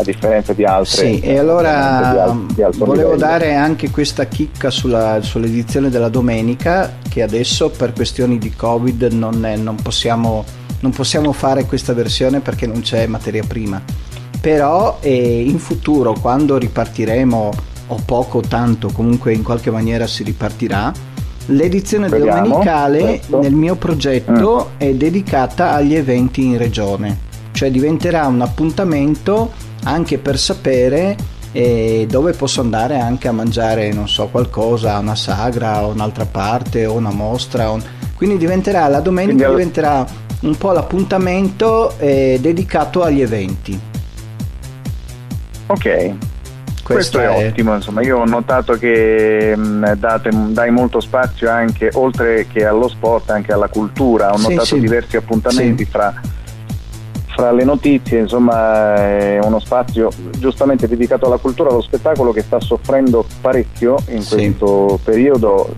a 0.00 0.02
differenza 0.04 0.52
di 0.52 0.64
altre 0.64 1.06
Sì, 1.06 1.18
e 1.20 1.32
di 1.32 1.38
allora 1.38 2.22
al- 2.24 2.46
di 2.54 2.62
alto 2.62 2.84
volevo 2.84 3.12
livello. 3.14 3.16
dare 3.30 3.54
anche 3.54 3.90
questa 3.90 4.26
chicca 4.26 4.70
sulla- 4.70 5.20
sull'edizione 5.20 5.88
della 5.90 6.08
domenica 6.08 6.98
che 7.08 7.22
adesso 7.22 7.70
per 7.70 7.92
questioni 7.92 8.38
di 8.38 8.52
Covid 8.54 9.08
non, 9.12 9.44
è- 9.44 9.56
non 9.56 9.74
possiamo, 9.74 10.44
non 10.80 10.92
possiamo 10.92 11.32
fare 11.32 11.64
questa 11.64 11.92
versione 11.94 12.38
perché 12.40 12.66
non 12.68 12.80
c'è 12.82 13.06
materia 13.06 13.42
prima. 13.46 13.82
Però 14.40 14.98
eh, 15.00 15.42
in 15.42 15.58
futuro 15.58 16.12
quando 16.20 16.56
ripartiremo 16.58 17.50
o 17.88 17.98
poco 18.04 18.38
o 18.38 18.40
tanto 18.42 18.90
comunque 18.92 19.32
in 19.32 19.42
qualche 19.42 19.72
maniera 19.72 20.06
si 20.06 20.22
ripartirà 20.22 20.92
l'edizione 21.50 22.08
Speriamo, 22.08 22.42
domenicale 22.48 23.00
questo. 23.04 23.40
nel 23.40 23.52
mio 23.52 23.74
progetto 23.76 24.70
è 24.76 24.92
dedicata 24.94 25.72
agli 25.72 25.94
eventi 25.94 26.44
in 26.44 26.58
regione 26.58 27.18
cioè 27.52 27.70
diventerà 27.70 28.26
un 28.26 28.40
appuntamento 28.40 29.52
anche 29.84 30.18
per 30.18 30.38
sapere 30.38 31.16
eh, 31.52 32.06
dove 32.08 32.32
posso 32.32 32.60
andare 32.60 32.98
anche 32.98 33.28
a 33.28 33.32
mangiare 33.32 33.92
non 33.92 34.08
so 34.08 34.28
qualcosa 34.28 34.98
una 34.98 35.14
sagra 35.14 35.84
o 35.84 35.92
un'altra 35.92 36.26
parte 36.26 36.84
o 36.86 36.94
una 36.94 37.10
mostra 37.12 37.70
o- 37.70 37.80
quindi 38.16 38.36
diventerà 38.36 38.86
la 38.88 39.00
domenica 39.00 39.44
Quindi 39.46 39.56
diventerà 39.56 40.06
un 40.40 40.56
po' 40.56 40.72
l'appuntamento 40.72 41.94
eh, 41.98 42.38
dedicato 42.40 43.02
agli 43.02 43.20
eventi. 43.22 43.78
Ok, 45.66 46.12
questo, 46.94 47.18
è, 47.20 47.46
ottimo, 47.48 47.74
insomma, 47.74 48.02
io 48.02 48.18
ho 48.18 48.24
notato 48.24 48.74
che 48.74 49.54
mh, 49.56 49.94
date- 49.94 50.30
dai 50.48 50.70
molto 50.70 51.00
spazio 51.00 51.50
anche, 51.50 51.90
oltre 51.94 52.46
che 52.46 52.64
allo 52.66 52.88
sport, 52.88 53.30
anche 53.30 53.52
alla 53.52 53.68
cultura, 53.68 54.32
ho 54.32 54.36
Sì, 54.36 54.48
notato 54.48 54.64
sì. 54.64 54.80
diversi 54.80 55.16
appuntamenti 55.16 55.84
Sì. 55.84 55.90
fra, 55.90 56.12
fra 57.36 57.52
le 57.52 57.62
notizie, 57.64 58.18
insomma 58.18 58.94
è 58.96 59.38
uno 59.40 59.60
spazio 59.60 60.10
giustamente 60.38 60.88
dedicato 60.88 61.26
alla 61.26 61.36
cultura, 61.36 61.70
allo 61.70 61.82
spettacolo 61.82 62.32
che 62.32 62.42
sta 62.42 62.58
soffrendo 62.60 63.24
parecchio 63.40 63.96
in 64.08 64.22
Sì. 64.22 64.34
questo 64.34 64.98
periodo, 65.04 65.74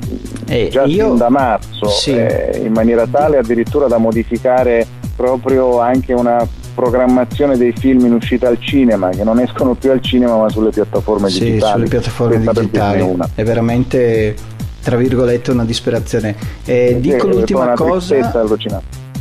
Eh, 0.49 0.69
già 0.71 0.85
io- 0.85 1.15
da 1.15 1.29
marzo, 1.29 1.87
Sì. 1.89 2.13
eh, 2.17 2.63
in 2.65 2.73
maniera 2.73 3.07
tale 3.07 3.37
addirittura 3.37 3.87
da 3.89 3.99
modificare 3.99 4.87
proprio 5.15 5.81
anche 5.81 6.15
una 6.15 6.47
programmazione 6.75 7.57
dei 7.57 7.73
film 7.77 8.05
in 8.07 8.13
uscita 8.15 8.49
al 8.49 8.59
cinema 8.61 9.09
che 9.11 9.25
non 9.25 9.39
escono 9.41 9.75
più 9.75 9.91
al 9.91 10.01
cinema 10.01 10.37
ma 10.37 10.49
sulle 10.49 10.71
piattaforme 10.71 11.29
sì, 11.31 11.41
digitali 11.45 11.73
sulle 11.73 11.89
piattaforme 11.89 12.35
Questa 12.43 12.61
digitali 12.61 13.17
è 13.35 13.43
veramente 13.45 14.35
tra 14.83 14.97
virgolette 14.97 15.51
una 15.51 15.65
disperazione 15.65 16.35
Eh, 16.65 16.93
Sì, 16.95 17.01
dico 17.01 17.27
l'ultima 17.27 17.73
cosa 17.75 18.15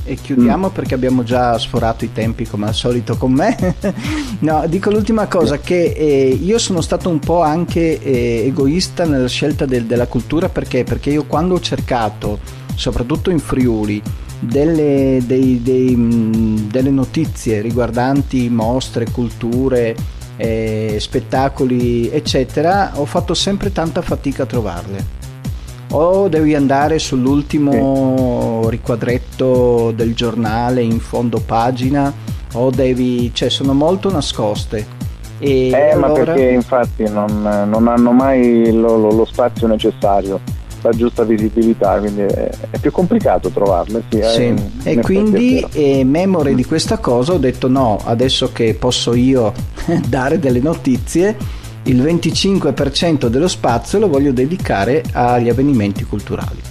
e 0.06 0.16
chiudiamo 0.16 0.70
Mm. 0.70 0.72
perché 0.72 0.94
abbiamo 0.96 1.22
già 1.24 1.56
sforato 1.60 2.04
i 2.04 2.12
tempi 2.12 2.48
come 2.48 2.66
al 2.66 2.74
solito 2.74 3.16
con 3.16 3.32
me. 3.32 3.56
no, 4.40 4.64
dico 4.68 4.90
l'ultima 4.90 5.28
cosa 5.28 5.60
che 5.60 5.94
eh, 5.96 6.30
io 6.42 6.58
sono 6.58 6.82
stato 6.82 7.10
un 7.10 7.20
po' 7.20 7.44
anche 7.44 8.02
eh, 8.02 8.46
egoista 8.48 9.06
nella 9.06 9.28
scelta 9.28 9.66
del- 9.68 9.86
della 9.86 10.08
cultura 10.08 10.50
perché? 10.50 10.84
Perché 10.84 11.12
io 11.12 11.26
quando 11.26 11.54
ho 11.56 11.60
cercato, 11.60 12.40
soprattutto 12.74 13.30
in 13.30 13.38
Friuli, 13.38 14.02
delle, 14.40 15.22
dei- 15.26 15.62
dei, 15.62 15.96
mh, 15.96 16.70
delle 16.70 16.90
notizie 16.92 17.62
riguardanti 17.62 18.50
mostre, 18.50 19.10
culture, 19.12 19.96
eh, 20.38 20.96
spettacoli, 21.00 22.10
eccetera, 22.10 22.92
ho 22.96 23.06
fatto 23.06 23.34
sempre 23.34 23.72
tanta 23.72 24.02
fatica 24.02 24.44
a 24.44 24.46
trovarle. 24.46 25.18
O 25.92 26.28
devi 26.28 26.54
andare 26.56 27.00
sull'ultimo 27.00 28.68
riquadretto 28.70 29.92
del 29.96 30.14
giornale 30.14 30.82
in 30.84 31.00
fondo 31.00 31.42
pagina 31.44 32.14
o 32.54 32.70
devi 32.70 33.32
cioè 33.34 33.50
sono 33.50 33.74
molto 33.74 34.12
nascoste. 34.12 34.86
E 35.40 35.70
Eh, 35.70 35.96
ma 35.96 36.08
allora 36.08 36.34
perché 36.34 36.50
infatti 36.52 37.04
non, 37.10 37.42
non 37.42 37.88
hanno 37.88 38.12
mai 38.12 38.72
lo, 38.72 38.98
lo- 38.98 39.12
lo 39.12 39.26
spazio 39.26 39.66
necessario, 39.68 40.40
la 40.82 40.92
giusta 40.92 41.24
visibilità, 41.24 42.00
quindi 42.00 42.22
è, 42.22 42.50
è 42.72 42.78
più 42.80 42.92
complicato 42.92 43.50
trovarle. 43.50 44.04
Sì, 44.10 44.22
sì. 44.22 44.42
eh, 44.42 44.48
e 44.48 44.54
effetti 44.54 44.90
è 44.90 45.00
quindi 45.00 45.54
vero. 45.56 45.70
eh, 45.74 46.04
memore 46.04 46.56
di 46.56 46.66
questa 46.66 46.98
cosa 46.98 47.34
ho 47.34 47.38
detto 47.38 47.68
no 47.68 48.00
adesso 48.04 48.52
che 48.52 48.74
posso 48.74 49.14
io 49.14 49.54
dare 50.08 50.40
delle 50.40 50.60
notizie 50.60 51.36
il 51.84 52.02
25% 52.02 53.28
dello 53.28 53.48
spazio 53.48 54.00
lo 54.00 54.10
voglio 54.10 54.32
dedicare 54.32 55.04
agli 55.14 55.50
avvenimenti 55.50 56.04
culturali 56.04 56.62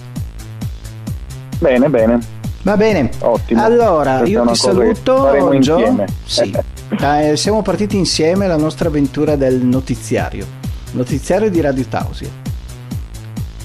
Bene, 1.58 1.88
bene, 1.88 2.18
va 2.62 2.76
bene 2.76 3.10
ottimo. 3.20 3.64
Allora, 3.64 4.18
Questa 4.18 4.38
io 4.38 4.46
ti 4.46 4.54
saluto, 4.54 5.58
Gio. 5.58 6.04
Sì. 6.24 6.56
Dai, 6.96 7.34
siamo 7.36 7.62
partiti 7.62 7.96
insieme 7.96 8.44
alla 8.44 8.56
nostra 8.56 8.88
avventura 8.88 9.34
del 9.34 9.56
notiziario. 9.64 10.46
Notiziario 10.92 11.50
di 11.50 11.60
Radio 11.60 11.84
Tausia. 11.88 12.47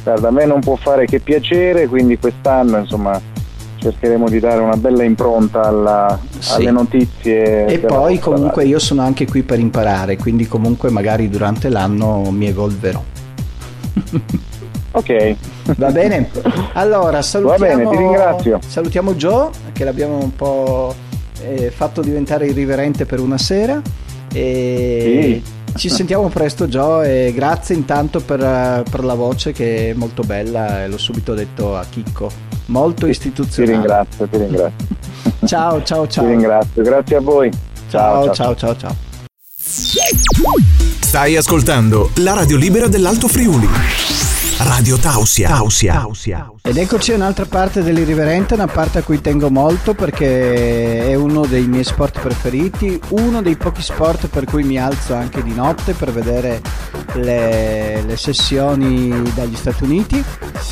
Guarda, 0.04 0.28
a 0.28 0.32
me 0.32 0.46
non 0.46 0.60
può 0.60 0.76
fare 0.76 1.06
che 1.06 1.20
piacere, 1.20 1.88
quindi 1.88 2.18
quest'anno 2.20 2.78
insomma 2.80 3.20
cercheremo 3.78 4.30
di 4.30 4.40
dare 4.40 4.62
una 4.62 4.76
bella 4.78 5.04
impronta 5.04 5.62
alla- 5.64 6.20
Sì. 6.40 6.54
alle 6.56 6.72
notizie. 6.72 7.66
E 7.66 7.80
poi 7.80 8.20
comunque 8.20 8.66
io 8.66 8.80
sono 8.80 9.02
anche 9.02 9.26
qui 9.26 9.44
per 9.44 9.60
imparare, 9.60 10.18
quindi 10.18 10.48
comunque 10.48 10.90
magari 10.90 11.30
durante 11.30 11.70
l'anno 11.70 12.30
mi 12.32 12.48
evolverò. 12.48 13.02
radio. 13.94 14.22
Ok, 14.96 15.36
Va 15.78 15.90
bene? 15.90 16.30
Allora, 16.74 17.24
salutiamo, 17.24 17.66
bene, 17.78 17.90
ti 17.90 17.98
ringrazio. 17.98 18.60
salutiamo 18.64 19.16
Joe, 19.16 19.50
che 19.72 19.84
l'abbiamo 19.86 20.20
un 20.22 20.36
po' 20.36 20.94
eh, 21.42 21.72
fatto 21.72 22.02
diventare 22.02 22.46
irriverente 22.46 23.08
per 23.08 23.20
una 23.20 23.40
sera. 23.40 23.82
E 24.32 25.42
ci 25.76 25.90
sentiamo 25.90 26.28
presto 26.30 26.68
Joe 26.68 27.28
e 27.28 27.34
grazie 27.34 27.76
intanto 27.76 28.20
per, 28.20 28.42
eh, 28.42 28.84
per 28.90 29.04
la 29.04 29.14
voce 29.14 29.52
che 29.52 29.90
è 29.90 29.94
molto 29.94 30.24
bella 30.24 30.84
e 30.84 30.88
l'ho 30.88 30.98
subito 30.98 31.34
detto 31.34 31.76
a 31.76 31.86
Chicco. 31.90 32.30
Molto 32.68 33.06
ti 33.06 33.12
istituzionale. 33.12 33.74
ringrazio, 33.74 34.28
ti 34.28 34.38
ringrazio. 34.38 34.88
Ciao, 35.46 35.84
ciao, 35.84 36.08
ciao. 36.08 36.24
Ti 36.24 36.30
ringrazio, 36.30 36.84
grazie 36.84 37.16
a 37.18 37.22
voi. 37.22 37.52
Ciao, 37.90 38.34
ciao, 38.34 38.56
ciao, 38.56 38.76
ciao. 38.78 38.96
Stai 39.54 41.36
ascoltando 41.36 42.12
la 42.18 42.34
radio 42.34 42.58
libera 42.58 42.88
dell'Alto 42.88 43.28
Friuli. 43.28 44.03
Radio 44.64 44.98
Tausia. 44.98 45.50
Tausia. 45.50 46.52
Ed 46.62 46.78
eccoci 46.78 47.12
a 47.12 47.16
un'altra 47.16 47.46
parte 47.46 47.84
dell'irriverente, 47.84 48.54
una 48.54 48.68
parte 48.68 49.00
a 49.00 49.04
cui 49.04 49.20
tengo 49.20 49.50
molto 49.50 49.94
perché 49.94 51.06
è 51.06 51.16
uno 51.16 51.46
dei 51.46 51.68
miei 51.68 51.84
sport 51.84 52.22
preferiti, 52.22 52.98
uno 53.10 53.42
dei 53.42 53.58
pochi 53.58 53.82
sport 53.82 54.28
per 54.28 54.46
cui 54.46 54.64
mi 54.64 54.80
alzo 54.80 55.16
anche 55.16 55.44
di 55.44 55.54
notte 55.54 55.94
per 55.94 56.14
vedere 56.14 56.62
le, 57.16 58.04
le 58.04 58.16
sessioni 58.16 59.22
dagli 59.36 59.56
Stati 59.56 59.84
Uniti 59.84 60.24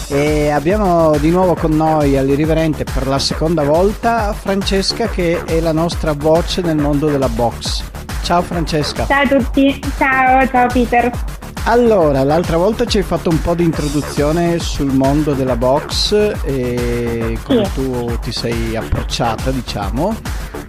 e 0.08 0.50
abbiamo 0.50 1.18
di 1.18 1.30
nuovo 1.30 1.56
con 1.56 1.72
noi 1.72 2.18
all'irriverente 2.18 2.86
per 2.86 3.08
la 3.08 3.20
seconda 3.20 3.64
volta 3.64 4.32
Francesca 4.32 5.10
che 5.10 5.44
è 5.44 5.60
la 5.60 5.74
nostra 5.74 6.14
voce 6.14 6.62
nel 6.62 6.78
mondo 6.78 7.10
della 7.10 7.30
box. 7.30 7.84
Ciao 8.24 8.42
Francesca. 8.42 9.06
Ciao 9.06 9.24
a 9.24 9.28
tutti, 9.28 9.82
ciao, 9.98 10.48
ciao 10.48 10.68
Peter. 10.68 11.40
Allora, 11.66 12.24
l'altra 12.24 12.58
volta 12.58 12.86
ci 12.86 12.98
hai 12.98 13.04
fatto 13.04 13.30
un 13.30 13.40
po' 13.40 13.54
di 13.54 13.64
introduzione 13.64 14.60
sul 14.60 14.92
mondo 14.92 15.34
della 15.34 15.56
box 15.56 16.12
e 16.44 17.38
come 17.44 17.66
Sì. 17.66 17.72
tu 17.74 18.18
ti 18.20 18.32
sei 18.32 18.76
approcciata, 18.76 19.52
diciamo, 19.52 20.16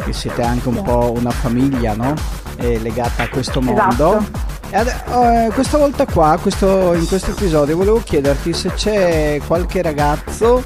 che 0.04 0.12
siete 0.12 0.42
anche 0.42 0.68
un 0.68 0.82
po' 0.82 1.12
una 1.16 1.30
famiglia, 1.30 1.94
no? 1.94 2.14
è 2.56 2.78
legata 2.78 3.24
a 3.24 3.28
questo 3.28 3.60
mondo. 3.60 4.18
Esatto. 4.18 4.50
Ad, 4.70 5.48
uh, 5.48 5.52
questa 5.52 5.76
volta 5.78 6.06
qua, 6.06 6.38
questo, 6.40 6.94
in 6.94 7.06
questo 7.06 7.30
episodio, 7.32 7.76
volevo 7.76 8.00
chiederti 8.02 8.52
se 8.52 8.72
c'è 8.72 9.40
qualche 9.46 9.82
ragazzo 9.82 10.64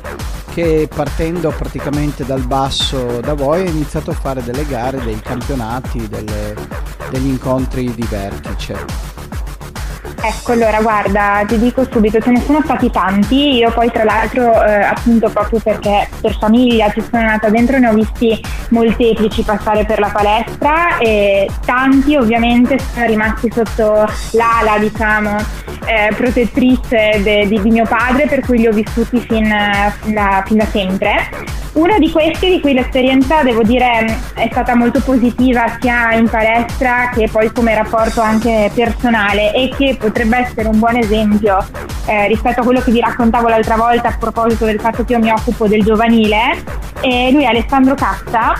che 0.52 0.88
partendo 0.92 1.50
praticamente 1.50 2.24
dal 2.24 2.42
basso 2.42 3.20
da 3.20 3.34
voi 3.34 3.66
ha 3.66 3.70
iniziato 3.70 4.10
a 4.10 4.14
fare 4.14 4.42
delle 4.42 4.64
gare, 4.66 5.02
dei 5.02 5.20
campionati, 5.20 6.08
delle, 6.08 6.54
degli 7.10 7.26
incontri 7.26 7.92
di 7.94 8.06
vertice. 8.08 9.15
Ecco, 10.22 10.52
allora 10.52 10.80
guarda, 10.80 11.44
ti 11.46 11.58
dico 11.58 11.86
subito, 11.90 12.20
ce 12.20 12.30
ne 12.30 12.40
sono 12.40 12.60
stati 12.62 12.90
tanti, 12.90 13.56
io 13.56 13.70
poi 13.72 13.90
tra 13.90 14.04
l'altro 14.04 14.64
eh, 14.64 14.82
appunto 14.82 15.28
proprio 15.28 15.60
perché 15.60 16.08
per 16.20 16.36
famiglia 16.38 16.90
ci 16.90 17.02
sono 17.08 17.22
nata 17.22 17.48
dentro 17.48 17.78
ne 17.78 17.88
ho 17.88 17.92
visti 17.94 18.40
molteplici 18.70 19.42
passare 19.42 19.84
per 19.84 20.00
la 20.00 20.10
palestra 20.12 20.98
e 20.98 21.48
tanti 21.64 22.16
ovviamente 22.16 22.78
sono 22.78 23.06
rimasti 23.06 23.50
sotto 23.52 24.08
l'ala 24.32 24.78
diciamo 24.78 25.36
eh, 25.84 26.14
protettrice 26.14 27.20
de, 27.22 27.46
di, 27.46 27.60
di, 27.60 27.70
mio 27.70 27.84
padre 27.86 28.26
per 28.26 28.40
cui 28.40 28.58
li 28.58 28.66
ho 28.66 28.72
vissuti 28.72 29.18
fin, 29.18 29.44
fin, 30.00 30.14
da, 30.14 30.42
fin 30.46 30.56
da 30.56 30.66
sempre. 30.66 31.28
Uno 31.72 31.98
di 31.98 32.10
questi 32.10 32.48
di 32.48 32.60
cui 32.60 32.72
l'esperienza 32.72 33.42
devo 33.42 33.62
dire 33.62 34.18
è 34.34 34.48
stata 34.50 34.74
molto 34.74 35.00
positiva 35.02 35.76
sia 35.78 36.14
in 36.14 36.26
palestra 36.28 37.10
che 37.10 37.28
poi 37.30 37.52
come 37.52 37.74
rapporto 37.74 38.22
anche 38.22 38.70
personale 38.74 39.52
e 39.52 39.68
che 39.76 39.96
potrebbe 39.98 40.38
essere 40.38 40.68
un 40.68 40.78
buon 40.78 40.96
esempio 40.96 41.58
eh, 42.06 42.28
rispetto 42.28 42.60
a 42.60 42.64
quello 42.64 42.80
che 42.80 42.90
vi 42.92 43.00
raccontavo 43.00 43.48
l'altra 43.48 43.76
volta 43.76 44.08
a 44.08 44.16
proposito 44.18 44.64
del 44.64 44.80
fatto 44.80 45.04
che 45.04 45.12
io 45.12 45.18
mi 45.18 45.30
occupo 45.30 45.68
del 45.68 45.82
giovanile. 45.82 46.64
E 47.02 47.30
lui 47.30 47.42
è 47.42 47.48
Alessandro 47.48 47.94
Cassa, 47.94 48.54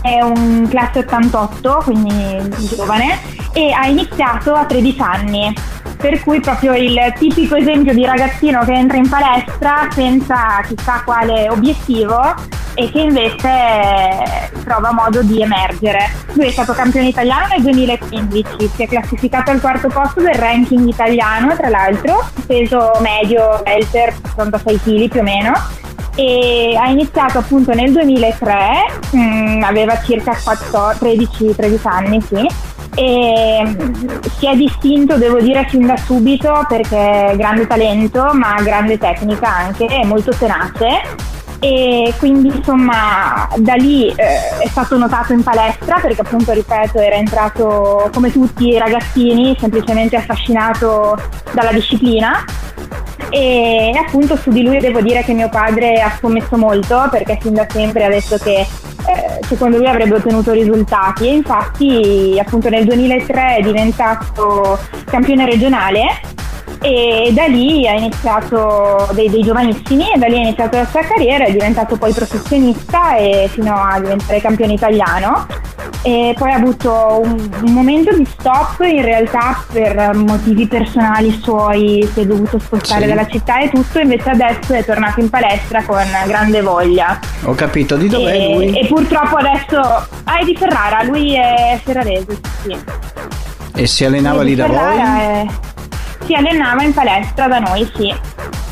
è 0.00 0.22
un 0.22 0.66
classe 0.68 1.00
88, 1.00 1.82
quindi 1.84 2.48
giovane, 2.74 3.18
e 3.52 3.70
ha 3.70 3.86
iniziato 3.86 4.54
a 4.54 4.64
13 4.64 5.00
anni 5.00 5.54
per 6.00 6.22
cui 6.22 6.40
proprio 6.40 6.74
il 6.74 6.98
tipico 7.18 7.56
esempio 7.56 7.92
di 7.92 8.04
ragazzino 8.04 8.64
che 8.64 8.72
entra 8.72 8.96
in 8.96 9.08
palestra 9.08 9.88
senza 9.90 10.62
chissà 10.66 11.02
quale 11.04 11.48
obiettivo 11.50 12.18
e 12.74 12.90
che 12.90 13.00
invece 13.00 14.50
trova 14.64 14.92
modo 14.92 15.22
di 15.22 15.42
emergere. 15.42 16.10
Lui 16.32 16.46
è 16.46 16.50
stato 16.50 16.72
campione 16.72 17.08
italiano 17.08 17.48
nel 17.48 17.62
2015, 17.62 18.70
si 18.74 18.82
è 18.82 18.86
classificato 18.86 19.50
al 19.50 19.60
quarto 19.60 19.88
posto 19.88 20.20
del 20.20 20.34
ranking 20.34 20.88
italiano, 20.88 21.54
tra 21.56 21.68
l'altro, 21.68 22.28
peso 22.46 22.92
medio 23.00 23.62
welter, 23.64 24.14
86 24.32 24.80
kg 24.80 25.08
più 25.08 25.20
o 25.20 25.22
meno, 25.22 25.52
e 26.14 26.76
ha 26.76 26.88
iniziato 26.88 27.38
appunto 27.38 27.72
nel 27.72 27.92
2003, 27.92 28.54
mh, 29.12 29.18
mm, 29.18 29.62
aveva 29.62 30.00
circa 30.02 30.32
13-13 30.32 31.78
anni, 31.84 32.20
sì, 32.20 32.46
e 32.94 33.76
si 34.38 34.46
è 34.46 34.56
distinto, 34.56 35.16
devo 35.16 35.40
dire, 35.40 35.66
fin 35.68 35.86
da 35.86 35.96
subito 35.96 36.64
perché 36.68 37.34
grande 37.36 37.66
talento, 37.66 38.30
ma 38.34 38.60
grande 38.62 38.98
tecnica 38.98 39.48
anche, 39.48 39.86
è 39.86 40.04
molto 40.04 40.32
tenace. 40.32 41.28
E 41.62 42.14
quindi 42.18 42.48
insomma 42.56 43.46
da 43.56 43.74
lì 43.74 44.08
eh, 44.08 44.14
è 44.62 44.66
stato 44.68 44.96
notato 44.96 45.34
in 45.34 45.42
palestra 45.42 45.98
perché 46.00 46.22
appunto 46.22 46.52
ripeto 46.52 46.98
era 46.98 47.16
entrato 47.16 48.08
come 48.14 48.32
tutti 48.32 48.68
i 48.68 48.78
ragazzini 48.78 49.54
semplicemente 49.60 50.16
affascinato 50.16 51.18
dalla 51.52 51.72
disciplina 51.72 52.42
e 53.30 53.92
appunto 53.96 54.36
su 54.36 54.50
di 54.50 54.62
lui 54.62 54.78
devo 54.78 55.00
dire 55.00 55.22
che 55.22 55.32
mio 55.32 55.48
padre 55.48 56.00
ha 56.00 56.14
scommesso 56.18 56.56
molto 56.56 57.08
perché 57.10 57.38
fin 57.40 57.54
da 57.54 57.66
sempre 57.68 58.04
ha 58.04 58.08
detto 58.08 58.36
che 58.36 58.60
eh, 58.60 59.38
secondo 59.46 59.78
lui 59.78 59.86
avrebbe 59.86 60.16
ottenuto 60.16 60.52
risultati. 60.52 61.28
E 61.28 61.32
infatti 61.32 62.36
appunto 62.38 62.68
nel 62.68 62.84
2003 62.84 63.56
è 63.56 63.62
diventato 63.62 64.78
campione 65.04 65.46
regionale 65.46 66.38
e 66.82 67.30
da 67.34 67.46
lì 67.46 67.86
ha 67.86 67.92
iniziato 67.92 69.08
dei, 69.12 69.28
dei, 69.28 69.42
giovanissimi 69.42 70.12
e 70.12 70.18
da 70.18 70.26
lì 70.26 70.36
ha 70.36 70.40
iniziato 70.40 70.76
la 70.76 70.86
sua 70.86 71.02
carriera, 71.02 71.44
è 71.44 71.52
diventato 71.52 71.96
poi 71.96 72.12
professionista 72.12 73.16
e 73.16 73.48
fino 73.50 73.74
a 73.74 74.00
diventare 74.00 74.40
campione 74.40 74.72
italiano 74.72 75.46
e 76.02 76.34
poi 76.38 76.50
ha 76.50 76.56
avuto 76.56 77.20
un, 77.22 77.50
un, 77.62 77.72
momento 77.72 78.16
di 78.16 78.24
stop 78.24 78.80
in 78.80 79.02
realtà 79.02 79.62
per 79.70 80.14
motivi 80.14 80.66
personali 80.66 81.38
suoi, 81.42 82.08
si 82.14 82.20
è 82.20 82.24
dovuto 82.24 82.58
spostare 82.58 83.02
sì. 83.02 83.08
dalla 83.08 83.26
città 83.26 83.60
e 83.60 83.68
tutto, 83.68 83.98
invece 83.98 84.30
adesso 84.30 84.72
è 84.72 84.82
tornato 84.82 85.20
in 85.20 85.28
palestra 85.28 85.82
con 85.84 86.02
grande 86.26 86.62
voglia. 86.62 87.18
Ho 87.44 87.54
capito, 87.54 87.96
di 87.96 88.08
dov'è 88.08 88.34
e, 88.34 88.54
lui? 88.54 88.78
E 88.78 88.86
purtroppo 88.86 89.36
adesso, 89.36 89.78
ah 89.78 90.38
è 90.38 90.44
di 90.44 90.56
Ferrara, 90.56 91.02
lui 91.02 91.34
è 91.34 91.78
ferrarese, 91.82 92.40
sì. 92.62 92.76
E 93.74 93.86
si 93.86 94.04
allenava 94.04 94.42
lì 94.42 94.54
da 94.54 94.66
voi? 94.66 94.98
È 94.98 95.46
si 96.30 96.34
allenava 96.36 96.84
in 96.84 96.94
palestra 96.94 97.48
da 97.48 97.58
noi, 97.58 97.90
sì. 97.96 98.08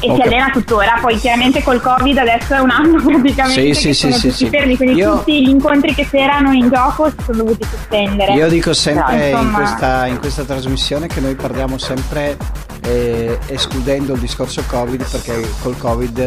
E 0.01 0.09
okay. 0.09 0.15
si 0.15 0.23
allena 0.23 0.51
tuttora, 0.51 0.97
poi 1.01 1.19
chiaramente 1.19 1.61
col 1.65 1.81
Covid 1.81 2.17
adesso 2.19 2.55
è 2.55 2.61
un 2.61 2.71
anno 2.71 3.03
praticamente 3.03 3.75
sì, 3.75 3.93
sì, 3.93 4.13
sì, 4.13 4.31
sì, 4.31 4.49
fermi, 4.49 4.77
quindi 4.77 5.01
Io... 5.01 5.17
tutti 5.17 5.43
gli 5.43 5.49
incontri 5.49 5.93
che 5.93 6.07
c'erano 6.09 6.53
in 6.53 6.69
gioco 6.69 7.11
si 7.11 7.17
sono 7.25 7.39
dovuti 7.39 7.67
sospendere. 7.69 8.35
Io 8.35 8.49
dico 8.49 8.73
sempre 8.73 9.17
Però, 9.17 9.41
insomma... 9.41 9.49
in, 9.49 9.55
questa, 9.55 10.07
in 10.07 10.19
questa 10.19 10.45
trasmissione 10.45 11.09
che 11.09 11.19
noi 11.19 11.35
parliamo 11.35 11.79
sempre 11.79 12.37
eh, 12.83 13.39
escludendo 13.47 14.15
il 14.15 14.21
discorso 14.21 14.63
Covid 14.67 15.05
perché 15.11 15.49
col 15.63 15.77
Covid 15.77 16.19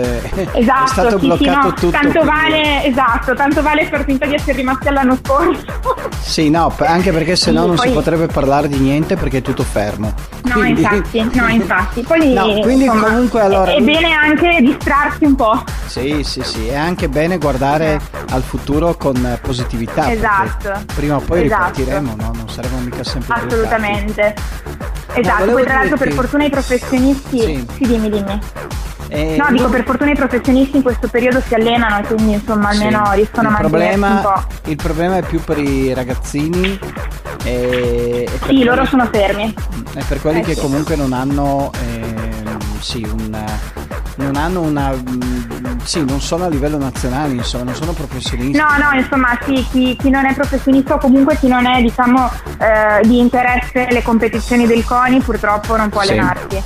esatto, 0.54 0.84
è 0.84 0.88
stato 0.88 1.20
sì, 1.20 1.26
bloccato 1.26 1.40
sì, 1.40 1.48
no, 1.48 1.74
tutto. 1.74 1.90
Tanto 1.92 2.24
vale, 2.24 2.86
esatto, 2.86 3.34
tanto 3.34 3.62
vale 3.62 3.86
far 3.86 4.04
finta 4.04 4.26
di 4.26 4.36
essere 4.36 4.58
rimasti 4.58 4.88
all'anno 4.88 5.18
scorso. 5.24 5.66
Sì, 6.20 6.50
no, 6.50 6.74
anche 6.80 7.12
perché 7.12 7.36
se 7.36 7.52
no 7.52 7.66
non 7.66 7.76
poi... 7.76 7.88
si 7.88 7.94
potrebbe 7.94 8.28
parlare 8.28 8.68
di 8.68 8.78
niente 8.78 9.16
perché 9.16 9.40
è 9.40 9.42
tutto 9.42 9.64
fermo. 9.64 10.14
No, 10.44 10.54
quindi... 10.54 10.82
infatti, 10.82 11.30
no, 11.34 11.48
infatti. 11.50 12.02
Poi, 12.02 12.34
no, 12.34 12.60
quindi 12.60 12.86
insomma, 12.86 13.08
comunque 13.08 13.42
allora... 13.42 13.72
È, 13.72 13.76
è, 13.76 13.82
bene 13.82 14.14
anche 14.14 14.58
distrarsi 14.62 15.26
un 15.26 15.36
po'. 15.36 15.64
Sì, 15.86 16.24
sì, 16.24 16.42
sì, 16.44 16.68
è 16.68 16.76
anche 16.76 17.10
bene 17.10 17.38
guardare 17.38 17.96
eh. 17.96 18.00
al 18.30 18.44
futuro 18.44 18.96
con 18.96 19.40
positività. 19.42 20.12
Esatto. 20.12 20.72
Prima 20.94 21.16
o 21.16 21.20
poi 21.20 21.46
esatto. 21.46 21.80
ripartiremo, 21.80 22.16
no? 22.18 22.32
Non 22.36 22.50
saremo 22.50 22.78
mica 22.80 23.04
sempre 23.04 23.34
Assolutamente. 23.34 24.36
Esatto, 25.14 25.52
poi 25.52 25.64
tra 25.64 25.74
l'altro 25.76 25.98
per 25.98 26.12
fortuna 26.14 26.46
i 26.46 26.50
professionisti... 26.50 27.40
Sì, 27.40 27.68
sì 27.76 27.88
dimmi, 27.88 28.10
dimmi. 28.10 28.40
Eh, 29.14 29.36
no, 29.38 29.48
dico 29.52 29.68
per 29.68 29.84
fortuna 29.84 30.12
i 30.12 30.16
professionisti 30.16 30.78
in 30.78 30.84
questo 30.84 31.10
periodo 31.10 31.42
si 31.42 31.54
allenano 31.54 32.00
e 32.00 32.04
quindi 32.04 32.32
insomma 32.32 32.70
almeno 32.70 33.06
sì, 33.08 33.16
riescono 33.16 33.50
a 33.50 33.52
mantenere 33.52 33.96
un 33.96 34.20
po'. 34.22 34.70
Il 34.70 34.78
problema 34.78 35.18
è 35.18 35.22
più 35.22 35.42
per 35.42 35.58
i 35.58 35.94
ragazzini. 35.94 36.80
E, 37.44 38.24
e 38.24 38.30
sì, 38.32 38.40
quelli, 38.40 38.64
loro 38.64 38.86
sono 38.86 39.06
fermi. 39.12 39.54
E 39.96 40.04
per 40.08 40.22
quelli 40.22 40.40
eh, 40.40 40.44
che 40.44 40.54
sì. 40.54 40.62
comunque 40.62 40.96
non 40.96 41.12
hanno 41.12 41.72
eh, 41.74 42.42
sì, 42.80 43.04
un, 43.04 43.38
non 44.16 44.36
hanno 44.38 44.62
una 44.62 44.94
sì, 45.84 46.04
non 46.06 46.22
sono 46.22 46.46
a 46.46 46.48
livello 46.48 46.78
nazionale, 46.78 47.34
insomma, 47.34 47.66
non 47.66 47.76
sono 47.76 47.94
professionisti. 47.94 48.58
No, 48.58 48.68
no, 48.78 48.98
insomma, 48.98 49.38
sì, 49.46 49.66
chi, 49.72 49.96
chi 49.98 50.10
non 50.10 50.26
è 50.26 50.34
professionista 50.34 50.96
o 50.96 50.98
comunque 50.98 51.38
chi 51.38 51.48
non 51.48 51.66
è, 51.66 51.82
diciamo, 51.82 52.30
eh, 52.60 53.08
di 53.08 53.20
interesse 53.20 53.88
alle 53.88 54.02
competizioni 54.02 54.68
del 54.68 54.86
CONI 54.86 55.20
purtroppo 55.22 55.76
non 55.76 55.90
può 55.90 56.02
sì. 56.02 56.12
allenarsi. 56.12 56.62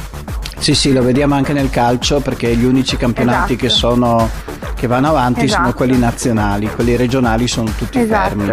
Sì, 0.58 0.74
sì, 0.74 0.94
lo 0.94 1.04
vediamo 1.04 1.36
anche 1.36 1.54
nel 1.54 1.70
calcio 1.70 2.20
perché 2.22 2.56
gli 2.56 2.66
unici 2.66 2.98
campionati 2.98 3.54
esatto. 3.54 3.56
che, 3.56 3.70
sono, 3.70 4.30
che 4.74 4.88
vanno 4.88 5.10
avanti 5.10 5.44
esatto. 5.44 5.62
sono 5.62 5.74
quelli 5.74 5.98
nazionali, 5.98 6.68
quelli 6.68 6.96
regionali 6.96 7.48
sono 7.48 7.70
tutti 7.78 8.00
esatto. 8.00 8.30
fermi. 8.30 8.52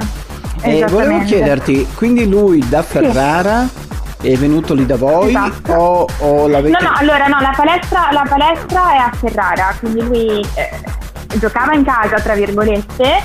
E 0.61 0.85
volevo 0.89 1.25
chiederti, 1.25 1.89
quindi 1.95 2.29
lui 2.29 2.67
da 2.69 2.83
Ferrara 2.83 3.67
sì. 3.67 3.92
È 4.31 4.37
venuto 4.37 4.75
lì 4.75 4.87
da 4.87 4.97
voi 4.97 5.29
esatto. 5.29 5.73
o, 5.73 6.07
o 6.19 6.49
l'avete... 6.49 6.79
No, 6.81 6.89
no, 6.89 6.95
allora 6.97 7.27
no, 7.27 7.41
la 7.41 7.53
palestra, 7.57 8.09
la 8.13 8.25
palestra 8.29 8.93
è 8.93 8.97
a 8.97 9.11
Ferrara, 9.13 9.75
quindi 9.79 10.03
lui 10.03 10.47
eh, 10.55 11.39
giocava 11.39 11.75
in 11.75 11.85
casa, 11.85 12.21
tra 12.21 12.35
virgolette, 12.35 13.23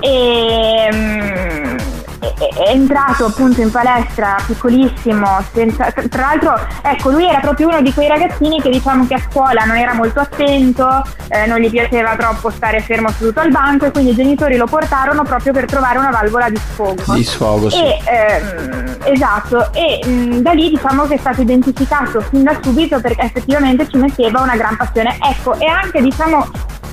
e... 0.00 0.88
Mm, 0.92 1.95
è 2.34 2.70
entrato 2.70 3.26
appunto 3.26 3.60
in 3.60 3.70
palestra 3.70 4.36
piccolissimo, 4.46 5.26
senza, 5.52 5.90
tra 6.08 6.20
l'altro 6.20 6.58
ecco 6.82 7.10
lui 7.10 7.28
era 7.28 7.40
proprio 7.40 7.68
uno 7.68 7.80
di 7.80 7.92
quei 7.92 8.08
ragazzini 8.08 8.60
che 8.60 8.70
diciamo 8.70 9.06
che 9.06 9.14
a 9.14 9.20
scuola 9.30 9.64
non 9.64 9.76
era 9.76 9.94
molto 9.94 10.20
attento, 10.20 11.04
eh, 11.28 11.46
non 11.46 11.58
gli 11.58 11.70
piaceva 11.70 12.16
troppo 12.16 12.50
stare 12.50 12.80
fermo 12.80 13.10
seduto 13.10 13.40
al 13.40 13.50
banco 13.50 13.86
e 13.86 13.90
quindi 13.90 14.12
i 14.12 14.14
genitori 14.14 14.56
lo 14.56 14.66
portarono 14.66 15.22
proprio 15.22 15.52
per 15.52 15.66
trovare 15.66 15.98
una 15.98 16.10
valvola 16.10 16.48
di 16.48 16.56
sfogo. 16.56 17.14
Di 17.14 17.24
sfogo, 17.24 17.70
sì. 17.70 17.82
E, 17.82 18.00
ehm, 18.04 18.96
esatto, 19.04 19.72
e 19.72 20.00
mh, 20.04 20.38
da 20.38 20.52
lì 20.52 20.70
diciamo 20.70 21.04
che 21.04 21.14
è 21.14 21.18
stato 21.18 21.42
identificato 21.42 22.20
fin 22.20 22.42
da 22.42 22.58
subito 22.62 23.00
perché 23.00 23.22
effettivamente 23.22 23.88
ci 23.88 23.96
metteva 23.96 24.40
una 24.40 24.56
gran 24.56 24.76
passione. 24.76 25.16
Ecco, 25.22 25.58
e 25.58 25.66
anche 25.66 26.00
diciamo 26.00 26.48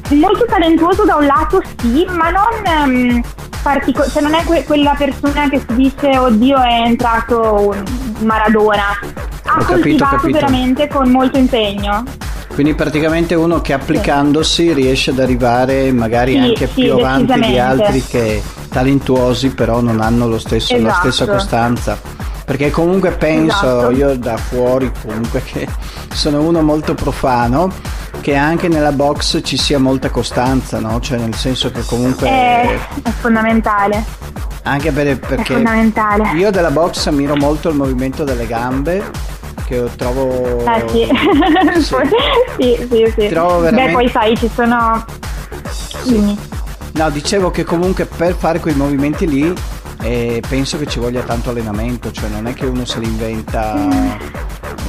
molto 0.10 0.46
talentuoso 0.46 1.06
da 1.06 1.16
un 1.16 1.26
lato 1.26 1.62
sì, 1.80 2.06
ma 2.10 2.30
non... 2.30 2.44
Um, 2.66 3.24
partico- 3.64 4.08
cioè 4.08 4.22
non 4.22 4.36
è 4.36 4.44
que- 4.44 4.64
quella 4.66 4.94
persona 4.96 5.23
che 5.32 5.60
si 5.60 5.76
dice 5.76 6.18
oddio 6.18 6.62
è 6.62 6.82
entrato 6.86 7.74
Maradona 8.20 9.00
ha 9.46 9.58
ho 9.60 9.64
coltivato 9.64 10.16
capito, 10.18 10.34
veramente 10.34 10.88
con 10.88 11.10
molto 11.10 11.38
impegno 11.38 12.04
quindi 12.54 12.76
praticamente 12.76 13.34
uno 13.34 13.62
che 13.62 13.74
applicandosi 13.74 14.74
riesce 14.74 15.12
ad 15.12 15.20
arrivare 15.20 15.92
magari 15.92 16.34
sì, 16.34 16.38
anche 16.38 16.68
sì, 16.68 16.82
più 16.82 16.94
avanti 16.94 17.40
di 17.40 17.58
altri 17.58 18.04
che, 18.04 18.44
talentuosi 18.70 19.50
però 19.50 19.82
non 19.82 20.02
hanno 20.02 20.28
lo 20.28 20.38
stesso, 20.40 20.74
esatto. 20.74 20.88
la 20.88 20.94
stessa 20.94 21.28
costanza 21.28 22.02
perché 22.46 22.70
comunque 22.70 23.12
penso 23.12 23.90
esatto. 23.90 23.92
io 23.92 24.18
da 24.18 24.38
fuori 24.38 24.92
comunque 25.02 25.42
che 25.44 25.68
sono 26.12 26.42
uno 26.42 26.62
molto 26.62 26.94
profano 26.94 27.72
che 28.20 28.36
anche 28.36 28.68
nella 28.68 28.92
box 28.92 29.42
ci 29.44 29.58
sia 29.58 29.80
molta 29.80 30.10
costanza 30.10 30.80
no? 30.80 31.00
cioè 31.00 31.18
nel 31.18 31.34
senso 31.36 31.72
che 31.72 31.82
comunque 31.86 32.28
è, 32.28 32.78
è 33.04 33.10
fondamentale 33.10 34.52
anche 34.64 34.92
per, 34.92 35.20
perché 35.20 35.64
io 36.36 36.52
della 36.52 36.72
box 36.72 37.08
ammiro 37.08 37.36
molto 37.36 37.70
il 37.70 37.76
movimento 37.76 38.24
delle 38.24 38.48
gambe 38.48 39.04
che 39.66 39.90
trovo 39.96 40.66
eh 40.66 40.84
sì 40.88 41.08
sì 41.82 41.96
sì, 42.60 42.88
sì, 42.90 43.14
sì. 43.18 43.28
Trovo 43.28 43.60
veramente... 43.60 43.92
beh 43.92 43.94
poi 43.94 44.10
sai 44.10 44.38
ci 44.38 44.50
sono 44.54 45.06
sì. 45.70 46.38
no 46.94 47.10
dicevo 47.10 47.52
che 47.52 47.64
comunque 47.64 48.06
per 48.06 48.36
fare 48.36 48.60
quei 48.60 48.76
movimenti 48.76 49.28
lì 49.28 49.54
eh, 50.02 50.42
penso 50.48 50.78
che 50.78 50.86
ci 50.86 51.00
voglia 51.00 51.22
tanto 51.22 51.50
allenamento 51.50 52.12
cioè 52.12 52.30
non 52.30 52.48
è 52.48 52.54
che 52.54 52.66
uno 52.66 52.86
se 52.86 53.00
li 53.00 53.06
inventa 53.06 53.74
mm. 53.76 54.12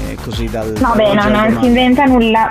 eh, 0.02 0.16
così 0.22 0.46
dal 0.46 0.72
no 0.78 0.92
beh 0.94 1.14
no, 1.14 1.28
non 1.28 1.58
si 1.60 1.66
inventa 1.66 2.04
nulla 2.04 2.48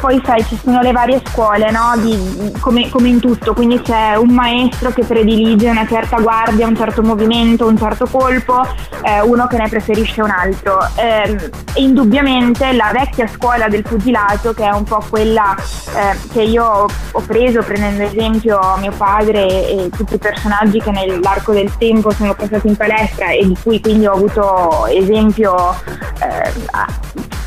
poi 0.00 0.20
sai 0.24 0.44
ci 0.44 0.58
sono 0.62 0.80
le 0.80 0.92
varie 0.92 1.20
scuole 1.24 1.70
no? 1.70 1.92
Di, 1.96 2.52
come, 2.60 2.88
come, 2.90 3.08
in 3.08 3.20
tutto 3.20 3.54
quindi 3.54 3.80
c'è 3.80 4.16
un 4.16 4.30
maestro 4.30 4.90
che 4.90 5.04
predilige 5.04 5.68
una 5.68 5.86
certa 5.86 6.18
guardia 6.18 6.66
un 6.66 6.76
certo 6.76 7.02
movimento 7.02 7.66
un 7.66 7.76
certo 7.76 8.06
colpo 8.06 8.66
eh, 9.02 9.20
uno 9.20 9.46
che 9.46 9.56
ne 9.56 9.68
preferisce 9.68 10.22
un 10.22 10.30
altro 10.30 10.78
eh, 10.96 11.50
indubbiamente 11.74 12.72
la 12.72 12.90
vecchia 12.92 13.26
scuola 13.26 13.68
del 13.68 13.82
pugilato 13.82 14.52
che 14.52 14.64
è 14.64 14.70
un 14.70 14.84
po' 14.84 15.04
quella 15.08 15.54
eh, 15.54 16.18
che 16.32 16.42
io 16.42 16.64
ho 16.64 17.20
preso 17.26 17.62
prendendo 17.62 18.02
esempio 18.02 18.60
mio 18.78 18.92
padre 18.96 19.68
e 19.68 19.90
tutti 19.90 20.14
i 20.14 20.18
personaggi 20.18 20.80
che 20.80 20.90
nell'arco 20.90 21.52
del 21.52 21.76
tempo 21.76 22.10
sono 22.10 22.34
passati 22.34 22.68
in 22.68 22.76
palestra 22.76 23.30
e 23.30 23.46
di 23.46 23.56
cui 23.62 23.80
quindi 23.80 24.06
ho 24.06 24.12
avuto 24.12 24.86
esempio 24.86 25.74
eh, 26.20 26.52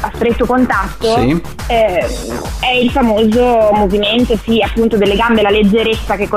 a, 0.02 0.12
stretto 0.14 0.46
contatto 0.46 1.16
sì. 1.16 1.42
Eh, 1.68 2.06
è 2.60 2.72
il 2.82 2.90
famoso 2.90 3.72
movimento, 3.74 4.38
sì, 4.44 4.62
appunto 4.62 4.98
delle 4.98 5.16
gambe, 5.16 5.42
la 5.42 5.50
leggerezza 5.50 6.16
che, 6.16 6.28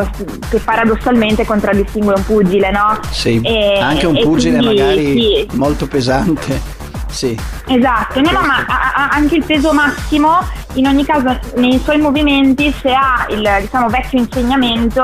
che 0.50 0.58
paradossalmente 0.58 1.44
contraddistingue 1.44 2.14
un 2.14 2.24
pugile, 2.24 2.70
no? 2.70 2.98
Sì, 3.10 3.40
e, 3.42 3.78
anche 3.78 4.06
un 4.06 4.18
pugile 4.20 4.58
quindi, 4.58 4.80
magari 4.80 5.20
sì. 5.20 5.48
molto 5.52 5.86
pesante. 5.86 6.80
Sì. 7.08 7.38
Esatto, 7.74 8.20
no, 8.20 8.30
no, 8.30 8.40
ma 8.40 8.64
anche 9.10 9.36
il 9.36 9.44
peso 9.44 9.72
massimo, 9.72 10.38
in 10.74 10.86
ogni 10.86 11.04
caso 11.04 11.38
nei 11.56 11.78
suoi 11.82 11.98
movimenti, 11.98 12.72
se 12.80 12.92
ha 12.92 13.26
il 13.30 13.48
diciamo, 13.60 13.88
vecchio 13.88 14.18
insegnamento, 14.18 15.02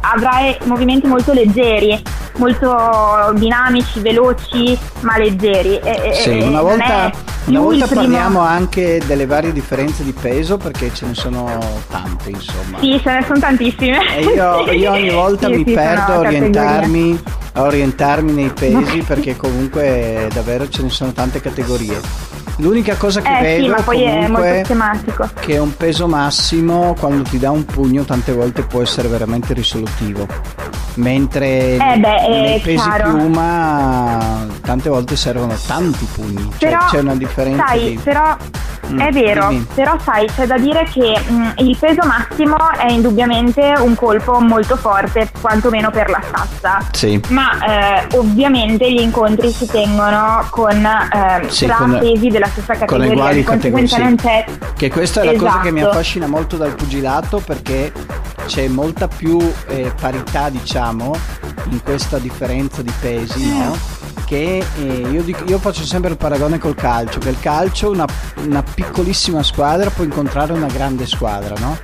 avrai 0.00 0.56
movimenti 0.64 1.06
molto 1.06 1.32
leggeri, 1.32 2.00
molto 2.36 3.32
dinamici, 3.34 4.00
veloci, 4.00 4.78
ma 5.00 5.18
leggeri. 5.18 5.78
E, 5.78 6.12
sì, 6.14 6.30
una 6.40 6.62
volta, 6.62 7.10
una 7.46 7.60
volta 7.60 7.86
parliamo 7.86 8.40
anche 8.40 9.00
delle 9.04 9.26
varie 9.26 9.52
differenze 9.52 10.04
di 10.04 10.12
peso 10.12 10.56
perché 10.56 10.92
ce 10.94 11.06
ne 11.06 11.14
sono 11.14 11.58
tante, 11.90 12.30
insomma. 12.30 12.78
Sì, 12.80 13.00
ce 13.02 13.12
ne 13.12 13.24
sono 13.26 13.38
tantissime. 13.38 13.98
Io, 14.20 14.70
io 14.72 14.92
ogni 14.92 15.10
volta 15.10 15.48
sì, 15.48 15.56
mi 15.56 15.64
sì, 15.66 15.72
perdo 15.72 16.12
a 16.12 16.18
orientarmi, 16.18 17.22
a 17.52 17.62
orientarmi 17.62 18.32
nei 18.32 18.50
pesi 18.50 19.02
perché 19.02 19.36
comunque 19.36 20.28
davvero 20.32 20.68
ce 20.68 20.82
ne 20.82 20.90
sono 20.90 21.12
tante 21.12 21.40
categorie. 21.40 21.87
L'unica 22.58 22.96
cosa 22.96 23.20
che 23.20 23.38
eh, 23.38 23.42
vedo 23.42 23.64
sì, 23.64 23.70
ma 23.70 23.82
poi 23.82 24.02
è 24.02 24.26
molto 24.26 24.64
schematico. 24.64 25.28
che 25.38 25.58
un 25.58 25.76
peso 25.76 26.08
massimo 26.08 26.94
quando 26.98 27.22
ti 27.22 27.38
dà 27.38 27.50
un 27.50 27.64
pugno 27.64 28.04
tante 28.04 28.32
volte 28.32 28.62
può 28.62 28.82
essere 28.82 29.06
veramente 29.08 29.54
risolutivo. 29.54 30.26
Mentre 30.94 31.74
eh 31.76 31.98
beh, 31.98 32.28
nei 32.28 32.58
pesi 32.58 32.82
chiaro. 32.82 33.14
piuma 33.14 34.44
tante 34.60 34.88
volte 34.88 35.14
servono 35.14 35.54
tanti 35.66 36.04
pugni. 36.12 36.50
Cioè, 36.56 36.70
però, 36.70 36.84
c'è 36.86 36.98
una 36.98 37.14
differenza. 37.14 37.66
Sai, 37.68 37.90
di... 37.90 38.00
però 38.02 38.36
Mm, 38.90 38.98
è 39.00 39.10
vero, 39.12 39.48
dimmi. 39.48 39.66
però 39.74 39.98
sai, 39.98 40.26
c'è 40.26 40.46
da 40.46 40.56
dire 40.58 40.84
che 40.84 41.18
mh, 41.26 41.32
mm, 41.32 41.48
il 41.56 41.76
peso 41.78 42.06
massimo 42.06 42.56
è 42.72 42.90
indubbiamente 42.90 43.74
un 43.78 43.94
colpo 43.94 44.40
molto 44.40 44.76
forte, 44.76 45.30
quantomeno 45.40 45.90
per 45.90 46.10
la 46.10 46.22
stazza. 46.26 46.78
Sì. 46.92 47.20
Ma 47.28 47.98
eh, 47.98 48.16
ovviamente 48.16 48.90
gli 48.90 49.00
incontri 49.00 49.50
si 49.50 49.66
tengono 49.66 50.46
con 50.50 50.84
eh, 50.84 51.48
sì, 51.48 51.66
tra 51.66 51.76
con, 51.76 51.98
pesi 51.98 52.28
della 52.28 52.46
stessa 52.46 52.74
categoria. 52.74 53.06
Con 53.06 53.16
uguali 53.16 53.42
categorie. 53.44 53.86
Sì. 53.86 54.02
Non 54.02 54.16
c'è... 54.16 54.44
Che 54.76 54.90
questa 54.90 55.20
è 55.20 55.24
la 55.24 55.32
esatto. 55.32 55.46
cosa 55.46 55.60
che 55.60 55.70
mi 55.70 55.80
esatto. 55.80 55.92
affascina 55.92 56.26
molto 56.26 56.56
dal 56.56 56.74
pugilato 56.74 57.42
perché 57.44 57.92
c'è 58.46 58.66
molta 58.68 59.08
più 59.08 59.38
eh, 59.66 59.92
parità, 60.00 60.48
diciamo, 60.48 61.14
in 61.70 61.82
questa 61.82 62.18
differenza 62.18 62.82
di 62.82 62.92
pesi, 63.00 63.46
no? 63.58 63.97
Che 64.28 64.62
eh, 64.76 64.84
io, 65.10 65.22
dico, 65.22 65.42
io, 65.46 65.58
faccio 65.58 65.84
sempre 65.84 66.10
il 66.10 66.18
paragone 66.18 66.58
col 66.58 66.74
calcio, 66.74 67.18
che 67.18 67.30
il 67.30 67.40
calcio 67.40 67.90
una, 67.90 68.04
una 68.44 68.62
piccolissima 68.62 69.42
squadra 69.42 69.88
può 69.88 70.04
incontrare 70.04 70.52
una 70.52 70.66
grande 70.66 71.06
squadra, 71.06 71.54
no? 71.58 71.78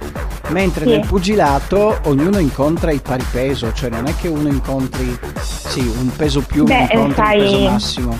Mentre 0.48 0.84
sì. 0.84 0.90
nel 0.90 1.06
pugilato 1.06 2.00
ognuno 2.04 2.38
incontra 2.38 2.92
il 2.92 3.00
pari 3.00 3.24
peso, 3.30 3.72
cioè 3.72 3.88
non 3.88 4.06
è 4.06 4.14
che 4.14 4.28
uno 4.28 4.48
incontri 4.48 5.18
sì, 5.40 5.80
un 5.80 6.14
peso 6.14 6.42
più, 6.42 6.64
Beh, 6.64 6.88
incontra 6.90 7.24
sai... 7.24 7.38
un 7.38 7.44
peso 7.44 7.70
massimo. 7.70 8.18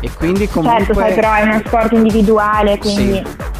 E 0.00 0.10
quindi 0.16 0.48
comunque... 0.48 0.86
Certo, 0.86 1.00
sai, 1.00 1.14
però 1.14 1.34
è 1.34 1.42
uno 1.42 1.62
sport 1.66 1.92
individuale, 1.92 2.78
quindi... 2.78 3.12
Sì 3.12 3.50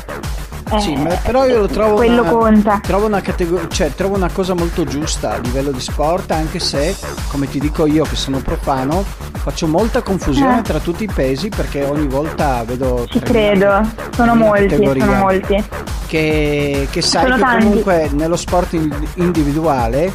sì, 0.80 0.94
ma 0.94 1.14
però 1.22 1.46
io 1.46 1.58
lo 1.60 1.68
trovo 1.68 1.94
quello 1.96 2.22
una, 2.22 2.30
conta. 2.30 2.80
Trovo 2.82 3.06
una, 3.06 3.20
categor- 3.20 3.68
cioè, 3.68 3.94
trovo 3.94 4.16
una 4.16 4.30
cosa 4.30 4.54
molto 4.54 4.84
giusta 4.84 5.34
a 5.34 5.38
livello 5.38 5.70
di 5.70 5.80
sport, 5.80 6.30
anche 6.30 6.58
se, 6.58 6.96
come 7.28 7.48
ti 7.48 7.58
dico 7.58 7.86
io 7.86 8.04
che 8.04 8.16
sono 8.16 8.38
profano, 8.38 9.04
faccio 9.32 9.66
molta 9.66 10.02
confusione 10.02 10.60
eh. 10.60 10.62
tra 10.62 10.78
tutti 10.78 11.04
i 11.04 11.10
pesi 11.12 11.48
perché 11.48 11.84
ogni 11.84 12.06
volta 12.06 12.62
vedo... 12.64 13.06
Ci 13.08 13.20
credo, 13.20 13.80
sono 14.14 14.34
molti, 14.34 14.76
sono 14.76 15.14
molti. 15.14 15.64
Che, 16.06 16.88
che 16.90 17.02
sai 17.02 17.22
sono 17.22 17.36
che 17.36 17.40
tanti. 17.40 17.64
comunque 17.64 18.10
nello 18.12 18.36
sport 18.36 18.78
individuale, 19.14 20.12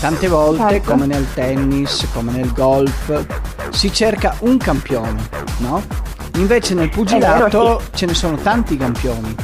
tante 0.00 0.28
volte, 0.28 0.68
certo. 0.68 0.90
come 0.90 1.06
nel 1.06 1.26
tennis, 1.32 2.06
come 2.12 2.32
nel 2.32 2.52
golf, 2.52 3.24
si 3.70 3.92
cerca 3.92 4.34
un 4.40 4.56
campione, 4.56 5.28
no? 5.58 5.82
Invece 6.36 6.74
nel 6.74 6.88
pugilato 6.88 7.58
vero, 7.58 7.80
sì. 7.80 7.86
ce 7.94 8.06
ne 8.06 8.14
sono 8.14 8.36
tanti 8.36 8.76
campioni. 8.76 9.34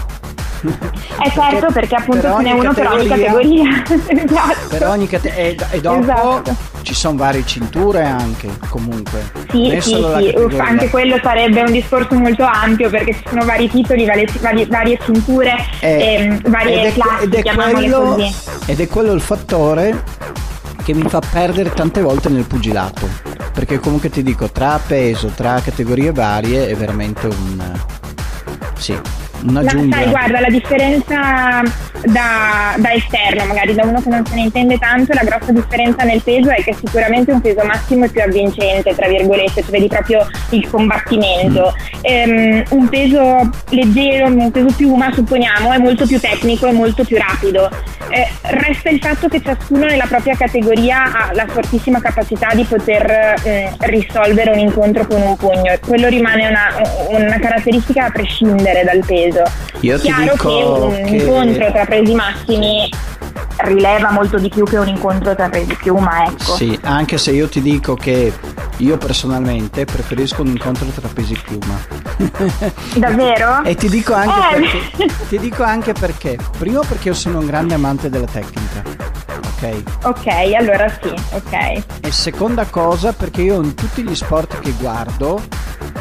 Eh 0.62 1.30
certo, 1.30 1.72
perché 1.72 1.94
appunto 1.94 2.34
ce 2.36 2.42
n'è 2.42 2.52
uno 2.52 2.72
per 2.72 2.86
ogni 2.88 3.06
categoria. 3.06 3.82
esatto. 4.06 4.68
Per 4.68 4.86
ogni 4.86 5.06
categoria. 5.06 5.44
E, 5.44 5.56
e, 5.70 5.80
dopo 5.80 6.00
esatto. 6.00 6.54
ci 6.82 6.94
sono 6.94 7.16
varie 7.16 7.44
cinture 7.44 8.04
anche, 8.04 8.48
comunque. 8.68 9.30
Sì, 9.50 9.76
sì, 9.80 9.94
sì. 9.94 10.34
Uff, 10.36 10.58
anche 10.58 10.88
quello 10.90 11.18
sarebbe 11.22 11.60
un 11.60 11.72
discorso 11.72 12.14
molto 12.14 12.44
ampio 12.44 12.90
perché 12.90 13.14
ci 13.14 13.24
sono 13.28 13.44
vari 13.44 13.68
titoli, 13.68 14.04
varie, 14.04 14.26
varie, 14.40 14.66
varie 14.66 14.98
cinture, 15.02 15.54
eh, 15.80 15.88
e, 15.88 16.14
ehm, 16.14 16.50
varie 16.50 16.80
ed 16.80 16.86
è, 16.86 16.92
classi, 16.92 17.24
ed 17.24 17.34
è 17.34 17.54
quello, 17.54 18.16
Ed 18.66 18.80
è 18.80 18.86
quello 18.88 19.12
il 19.12 19.20
fattore 19.20 20.02
che 20.82 20.94
mi 20.94 21.08
fa 21.08 21.20
perdere 21.20 21.72
tante 21.72 22.00
volte 22.00 22.28
nel 22.28 22.44
pugilato. 22.44 23.08
Perché 23.52 23.80
comunque 23.80 24.10
ti 24.10 24.22
dico, 24.22 24.50
tra 24.50 24.78
peso, 24.86 25.28
tra 25.28 25.60
categorie 25.60 26.12
varie 26.12 26.68
è 26.68 26.76
veramente 26.76 27.26
un... 27.26 27.72
Sì, 28.76 28.96
una 29.44 29.64
giungla. 29.64 29.96
Sai, 29.96 30.10
guarda, 30.10 30.40
la 30.40 30.48
differenza 30.48 31.62
da, 32.04 32.74
da, 32.76 32.92
esterno, 32.92 33.44
magari 33.44 33.74
da 33.74 33.84
uno 33.84 34.00
che 34.00 34.08
non 34.08 34.24
se 34.26 34.34
ne 34.34 34.42
intende 34.42 34.78
tanto, 34.78 35.12
la 35.12 35.24
grossa 35.24 35.52
differenza 35.52 36.04
nel 36.04 36.22
peso 36.22 36.50
è 36.50 36.62
che 36.62 36.74
sicuramente 36.74 37.32
un 37.32 37.40
peso 37.40 37.64
massimo 37.64 38.04
è 38.04 38.08
più 38.08 38.22
avvincente, 38.22 38.94
tra 38.94 39.08
virgolette, 39.08 39.62
cioè 39.62 39.70
vedi 39.70 39.88
proprio 39.88 40.26
il 40.50 40.68
combattimento. 40.68 41.74
Mm. 41.74 42.00
Ehm, 42.02 42.62
un 42.70 42.88
peso 42.88 43.50
leggero, 43.70 44.26
un 44.26 44.50
peso 44.50 44.74
piuma, 44.76 45.12
supponiamo, 45.12 45.72
è 45.72 45.78
molto 45.78 46.06
più 46.06 46.20
tecnico 46.20 46.66
e 46.66 46.72
molto 46.72 47.04
più 47.04 47.16
rapido. 47.16 47.70
Eh, 48.08 48.28
resta 48.42 48.90
il 48.90 49.00
fatto 49.00 49.28
che 49.28 49.42
ciascuno 49.42 49.86
nella 49.86 50.06
propria 50.06 50.36
categoria 50.36 51.04
ha 51.04 51.30
la 51.32 51.46
fortissima 51.48 52.00
capacità 52.00 52.50
di 52.54 52.62
poter 52.62 53.34
eh, 53.42 53.72
risolvere 53.78 54.50
un 54.50 54.58
incontro 54.58 55.06
con 55.06 55.20
un 55.20 55.36
pugno. 55.36 55.74
Quello 55.84 56.08
rimane 56.08 56.48
una, 56.48 56.68
una 57.08 57.38
caratteristica 57.38 58.04
a 58.04 58.10
prescindere 58.10 58.84
dal 58.84 59.02
peso. 59.04 59.25
Io 59.80 59.98
Chiaro 59.98 60.22
ti 60.22 60.30
dico 60.30 60.48
che 60.48 60.64
un 60.64 61.04
che... 61.04 61.16
incontro 61.16 61.72
tra 61.72 61.84
presi 61.84 62.14
massimi 62.14 62.90
rileva 63.58 64.10
molto 64.10 64.38
di 64.38 64.48
più 64.48 64.64
che 64.64 64.76
un 64.76 64.88
incontro 64.88 65.34
tra 65.34 65.48
presi 65.48 65.74
piuma, 65.74 66.26
ecco. 66.26 66.54
Sì, 66.54 66.78
anche 66.82 67.18
se 67.18 67.32
io 67.32 67.48
ti 67.48 67.60
dico 67.60 67.94
che 67.94 68.32
io 68.78 68.98
personalmente 68.98 69.84
preferisco 69.84 70.42
un 70.42 70.48
incontro 70.48 70.86
tra 70.86 71.08
pesi 71.08 71.38
piuma. 71.42 71.78
Davvero? 72.96 73.62
e 73.64 73.74
ti 73.74 73.88
dico, 73.88 74.14
anche 74.14 74.56
eh. 74.56 74.60
perché, 74.60 75.14
ti 75.28 75.38
dico 75.38 75.62
anche 75.62 75.92
perché. 75.92 76.38
Primo 76.58 76.80
perché 76.80 77.08
io 77.08 77.14
sono 77.14 77.38
un 77.38 77.46
grande 77.46 77.74
amante 77.74 78.10
della 78.10 78.26
tecnica. 78.26 78.82
Ok. 79.58 79.82
Ok, 80.04 80.26
allora 80.58 80.88
sì, 81.00 81.08
ok. 81.32 81.82
E 82.02 82.10
seconda 82.12 82.64
cosa 82.66 83.12
perché 83.12 83.42
io 83.42 83.62
in 83.62 83.74
tutti 83.74 84.02
gli 84.02 84.14
sport 84.14 84.58
che 84.60 84.72
guardo 84.72 85.42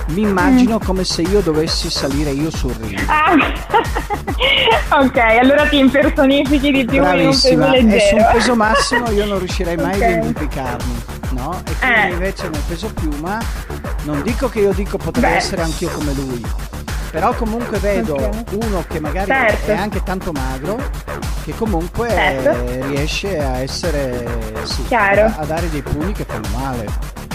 mi 0.08 0.22
immagino 0.22 0.78
come 0.78 1.04
se 1.04 1.22
io 1.22 1.40
dovessi 1.42 1.90
salire 1.90 2.32
io 2.32 2.50
sul 2.52 2.74
ring. 2.82 3.00
Ah. 3.08 3.34
ok, 5.00 5.18
allora 5.18 5.66
ti 5.68 5.78
impersonifichi 5.80 6.72
di 6.72 6.86
più 6.86 7.00
Bravissima. 7.00 7.76
in 7.78 7.86
un 7.86 7.92
peso 7.92 7.96
E 7.96 8.00
su 8.10 8.16
un 8.16 8.20
leggero. 8.20 8.32
peso 8.38 8.56
massimo 8.56 9.10
io 9.12 9.26
non 9.26 9.40
riuscirei 9.40 9.76
mai 9.78 9.96
Ok. 9.96 10.02
a 10.02 10.08
identificarmi, 10.10 11.04
no? 11.32 11.62
E 11.66 11.76
quindi 11.80 12.00
Eh. 12.00 12.10
invece 12.12 12.50
nel 12.50 12.62
peso 12.68 12.92
piuma 12.94 13.40
non 14.04 14.22
dico 14.22 14.50
che 14.50 14.60
io 14.60 14.74
dico 14.74 14.98
potrei 14.98 15.32
Beh. 15.32 15.38
essere 15.38 15.62
anch'io 15.62 15.90
come 15.90 16.14
lui. 16.14 16.44
Però 17.16 17.34
comunque 17.34 17.80
vedo 17.80 18.30
uno 18.62 18.84
che 18.90 19.00
magari 19.00 19.28
Certo. 19.28 19.72
è 19.72 19.76
anche 19.78 20.04
tanto 20.04 20.34
magro 20.34 20.76
che 21.46 21.54
comunque 21.56 22.10
Certo. 22.10 22.88
riesce 22.90 23.40
a 23.40 23.60
essere 23.60 24.28
sì, 24.64 24.94
a, 24.94 25.34
a 25.38 25.46
dare 25.46 25.70
dei 25.70 25.82
pugni 25.82 26.12
che 26.12 26.26
fanno 26.28 26.50
male. 26.58 26.86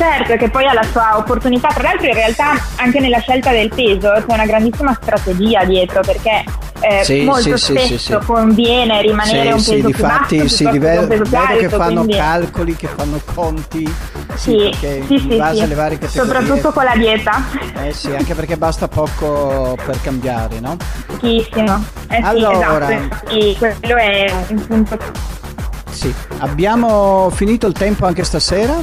Certo, 0.01 0.37
che 0.37 0.49
poi 0.49 0.65
ha 0.65 0.73
la 0.73 0.83
sua 0.91 1.19
opportunità. 1.19 1.69
Tra 1.69 1.83
l'altro, 1.83 2.07
in 2.07 2.15
realtà, 2.15 2.53
anche 2.77 3.01
nella 3.01 3.19
scelta 3.19 3.51
del 3.51 3.69
peso 3.69 4.11
c'è 4.13 4.25
una 4.33 4.47
grandissima 4.47 4.95
strategia 4.99 5.63
dietro 5.67 6.01
perché 6.01 6.43
eh, 6.81 7.05
Sì, 7.05 7.25
molto 7.25 7.55
sì, 7.59 7.59
sì, 7.59 7.73
spesso 7.73 7.87
sì, 7.99 7.99
sì. 7.99 8.17
conviene 8.25 9.03
rimanere 9.03 9.53
un 9.53 9.61
sì, 9.61 9.75
peso 9.75 9.89
sì, 9.89 9.93
più 9.93 10.03
basso 10.03 10.17
difatti 10.35 10.49
si 10.49 10.65
piuttosto 10.65 10.65
che 10.65 10.71
dive- 10.73 10.97
un 10.97 11.07
peso 11.09 11.23
più 11.23 11.31
vedo 11.33 11.45
che 11.59 11.65
alto, 11.65 11.77
fanno 11.77 11.95
quindi- 12.05 12.17
calcoli, 12.17 12.77
che 12.77 12.87
fanno 12.97 13.21
conti. 13.35 13.95
Sì, 14.37 14.57
perché 14.57 15.03
sì, 15.07 15.13
in 15.13 15.21
sì, 15.21 15.37
base 15.37 15.57
sì. 15.57 15.63
alle 15.65 15.75
varie 15.75 15.99
categorie. 15.99 16.33
Soprattutto 16.33 16.73
con 16.73 16.85
la 16.85 16.97
dieta. 16.97 17.43
Eh 17.85 17.93
sì, 17.93 18.15
anche 18.15 18.35
perché 18.35 18.57
basta 18.57 18.89
poco 18.89 19.77
per 19.85 20.01
cambiare, 20.01 20.61
no? 20.61 20.79
Pochissimo. 21.09 21.85
Eh 22.09 22.17
sì, 22.17 22.23
Allora. 22.23 22.89
esatto. 22.91 22.93
Infatti 23.35 23.57
quello 23.59 23.97
è 23.99 24.33
un 24.49 24.67
punto. 24.67 24.99
Sì, 25.91 26.15
abbiamo 26.39 27.29
finito 27.35 27.67
il 27.67 27.75
tempo 27.75 28.07
anche 28.07 28.25
stasera, 28.25 28.75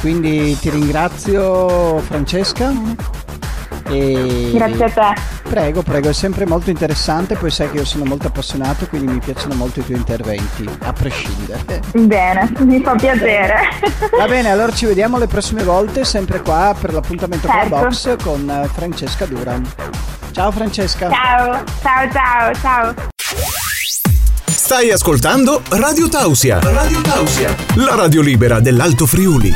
quindi 0.00 0.58
ti 0.58 0.70
ringrazio 0.70 1.98
Francesca. 2.00 2.72
E 3.88 4.50
Grazie 4.52 4.84
a 4.84 4.90
te. 4.90 5.20
Prego, 5.48 5.82
prego, 5.82 6.08
è 6.08 6.12
sempre 6.12 6.44
molto 6.44 6.70
interessante, 6.70 7.36
poi 7.36 7.50
sai 7.52 7.70
che 7.70 7.76
io 7.76 7.84
sono 7.84 8.04
molto 8.04 8.26
appassionato, 8.26 8.86
quindi 8.88 9.12
mi 9.12 9.20
piacciono 9.20 9.54
molto 9.54 9.78
i 9.78 9.84
tuoi 9.84 9.96
interventi, 9.98 10.68
a 10.82 10.92
prescindere. 10.92 11.82
Bene, 11.94 12.50
mi 12.60 12.80
fa 12.82 12.96
piacere. 12.96 13.54
Va 14.18 14.26
bene, 14.26 14.50
allora 14.50 14.72
ci 14.72 14.86
vediamo 14.86 15.18
le 15.18 15.28
prossime 15.28 15.62
volte, 15.62 16.04
sempre 16.04 16.40
qua 16.42 16.74
per 16.78 16.92
l'appuntamento 16.92 17.46
con 17.46 17.56
la 17.56 17.62
Certo. 17.62 17.76
box 18.16 18.24
con 18.24 18.70
Francesca 18.74 19.24
Duran. 19.26 19.64
Ciao 20.32 20.50
Francesca. 20.50 21.08
Ciao, 21.10 21.62
ciao, 21.80 22.10
ciao, 22.10 22.54
ciao. 22.54 22.94
Stai 24.66 24.90
ascoltando 24.90 25.62
Radio 25.68 26.08
Tausia. 26.08 26.58
Radio 26.58 27.00
Tausia, 27.00 27.54
la 27.76 27.94
radio 27.94 28.20
libera 28.20 28.58
dell'Alto 28.58 29.06
Friuli. 29.06 29.52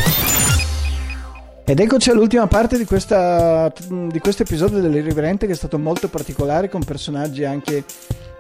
Ed 1.65 1.81
eccoci 1.81 2.11
all'ultima 2.11 2.47
parte 2.47 2.79
di, 2.79 2.85
questa, 2.85 3.73
di 3.89 4.19
questo 4.21 4.45
episodio 4.45 4.81
dell'Irriverente 4.81 5.47
che 5.47 5.53
è 5.55 5.57
stato 5.57 5.81
molto 5.81 6.07
particolare 6.07 6.69
con 6.69 6.85
personaggi 6.85 7.43
anche 7.43 7.83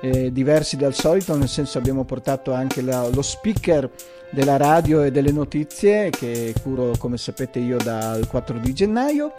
eh, 0.00 0.30
diversi 0.32 0.76
dal 0.76 0.94
solito, 0.94 1.34
nel 1.34 1.48
senso 1.48 1.76
abbiamo 1.76 2.04
portato 2.04 2.52
anche 2.52 2.82
la- 2.82 3.08
lo 3.12 3.22
speaker 3.22 3.90
della 4.30 4.56
radio 4.56 5.02
e 5.02 5.10
delle 5.10 5.32
notizie 5.32 6.10
che 6.10 6.54
curo 6.62 6.92
come 6.98 7.16
sapete 7.16 7.58
io 7.58 7.78
dal 7.78 8.28
4 8.28 8.58
di 8.58 8.72
gennaio. 8.72 9.32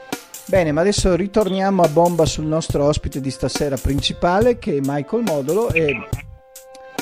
Bene, 0.48 0.74
ma 0.74 0.82
adesso 0.82 1.16
ritorniamo 1.16 1.82
a 1.82 1.88
bomba 1.88 2.26
sul 2.26 2.44
nostro 2.46 2.84
ospite 2.84 3.22
di 3.22 3.32
stasera 3.32 3.78
principale 3.78 4.60
che 4.60 4.76
è 4.76 4.80
Michael 4.82 5.24
Modolo 5.24 5.70
e 5.70 5.96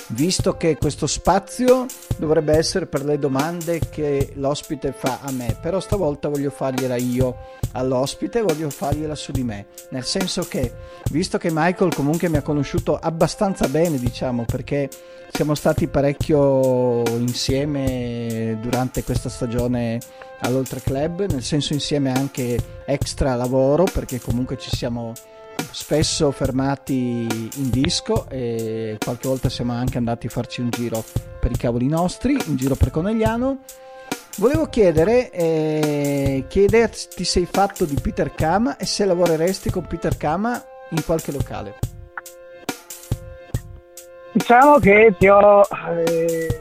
visto 0.09 0.57
che 0.57 0.77
questo 0.77 1.07
spazio 1.07 1.85
dovrebbe 2.17 2.55
essere 2.55 2.85
per 2.85 3.03
le 3.03 3.19
domande 3.19 3.79
che 3.89 4.31
l'ospite 4.35 4.91
fa 4.91 5.19
a 5.21 5.31
me, 5.31 5.57
però 5.61 5.79
stavolta 5.79 6.29
voglio 6.29 6.49
fargliela 6.49 6.95
io 6.95 7.35
all'ospite, 7.73 8.41
voglio 8.41 8.69
fargliela 8.69 9.15
su 9.15 9.31
di 9.31 9.43
me, 9.43 9.67
nel 9.89 10.03
senso 10.03 10.43
che 10.47 10.73
visto 11.11 11.37
che 11.37 11.49
Michael 11.51 11.93
comunque 11.93 12.29
mi 12.29 12.37
ha 12.37 12.41
conosciuto 12.41 12.97
abbastanza 12.97 13.67
bene, 13.67 13.97
diciamo, 13.97 14.45
perché 14.45 14.89
siamo 15.31 15.53
stati 15.53 15.87
parecchio 15.87 17.03
insieme 17.09 18.57
durante 18.61 19.03
questa 19.03 19.29
stagione 19.29 19.99
all'Oltre 20.41 20.81
Club, 20.81 21.29
nel 21.29 21.43
senso 21.43 21.73
insieme 21.73 22.11
anche 22.11 22.57
extra 22.85 23.35
lavoro, 23.35 23.83
perché 23.83 24.19
comunque 24.19 24.57
ci 24.57 24.75
siamo 24.75 25.13
spesso 25.71 26.31
fermati 26.31 27.27
in 27.55 27.69
disco 27.69 28.27
e 28.29 28.97
qualche 29.03 29.27
volta 29.27 29.49
siamo 29.49 29.73
anche 29.73 29.97
andati 29.97 30.27
a 30.27 30.29
farci 30.29 30.61
un 30.61 30.69
giro 30.69 31.03
per 31.39 31.51
i 31.51 31.57
cavoli 31.57 31.87
nostri, 31.87 32.37
un 32.47 32.55
giro 32.55 32.75
per 32.75 32.91
Conegliano. 32.91 33.63
Volevo 34.37 34.67
chiedere 34.67 35.31
eh, 35.31 36.45
idea 36.49 36.87
ti 36.87 37.23
sei 37.23 37.45
fatto 37.45 37.85
di 37.85 37.97
Peter 38.01 38.33
Kama 38.33 38.77
e 38.77 38.85
se 38.85 39.05
lavoreresti 39.05 39.69
con 39.69 39.85
Peter 39.85 40.15
Kama 40.15 40.63
in 40.91 41.03
qualche 41.03 41.31
locale. 41.31 41.75
Diciamo 44.31 44.79
che 44.79 45.13
ti 45.17 45.27
ho, 45.27 45.61
eh, 45.95 46.59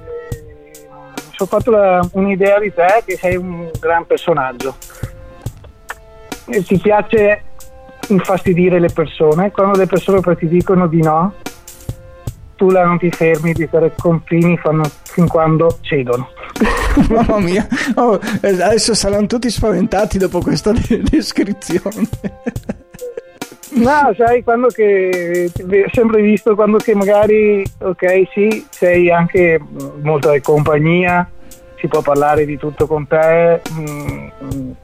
sono 1.37 1.49
fatto 1.49 1.71
la- 1.71 2.09
un'idea 2.13 2.59
di 2.59 2.73
te 2.73 3.03
che 3.05 3.17
sei 3.17 3.37
un 3.37 3.71
gran 3.79 4.07
personaggio. 4.07 4.77
E 6.47 6.65
ti 6.65 6.79
piace 6.79 7.43
infastidire 8.09 8.79
le 8.79 8.89
persone, 8.89 9.51
quando 9.51 9.79
le 9.79 9.87
persone 9.87 10.21
poi 10.21 10.37
ti 10.37 10.49
dicono 10.49 10.87
di 10.87 11.03
no, 11.03 11.35
tu 12.57 12.71
là 12.71 12.85
non 12.85 12.99
ti 12.99 13.11
fermi 13.11 13.53
di 13.53 13.67
fare 13.67 13.95
confini 13.97 14.57
fanno 14.59 14.85
fin 15.05 15.29
quando 15.29 15.79
cedono. 15.81 16.29
Mamma 17.09 17.39
mia, 17.39 17.67
oh, 17.95 18.19
eh, 18.43 18.49
adesso 18.49 18.95
saranno 18.95 19.27
tutti 19.27 19.49
spaventati 19.49 20.19
dopo 20.19 20.41
questa 20.41 20.73
de- 20.73 21.03
descrizione. 21.03 22.09
No, 23.71 24.13
sai, 24.17 24.43
quando 24.43 24.69
che 24.69 25.53
ho 25.55 25.91
sempre 25.93 26.23
visto 26.23 26.55
quando 26.55 26.79
che 26.79 26.95
magari, 26.95 27.63
ok, 27.79 28.23
sì, 28.33 28.67
sei 28.71 29.11
anche 29.11 29.61
molto 30.01 30.33
in 30.33 30.41
compagnia, 30.41 31.31
si 31.77 31.87
può 31.87 32.01
parlare 32.01 32.45
di 32.45 32.57
tutto 32.57 32.87
con 32.87 33.07
te, 33.07 33.61
mh, 33.71 34.31
mh, 34.41 34.77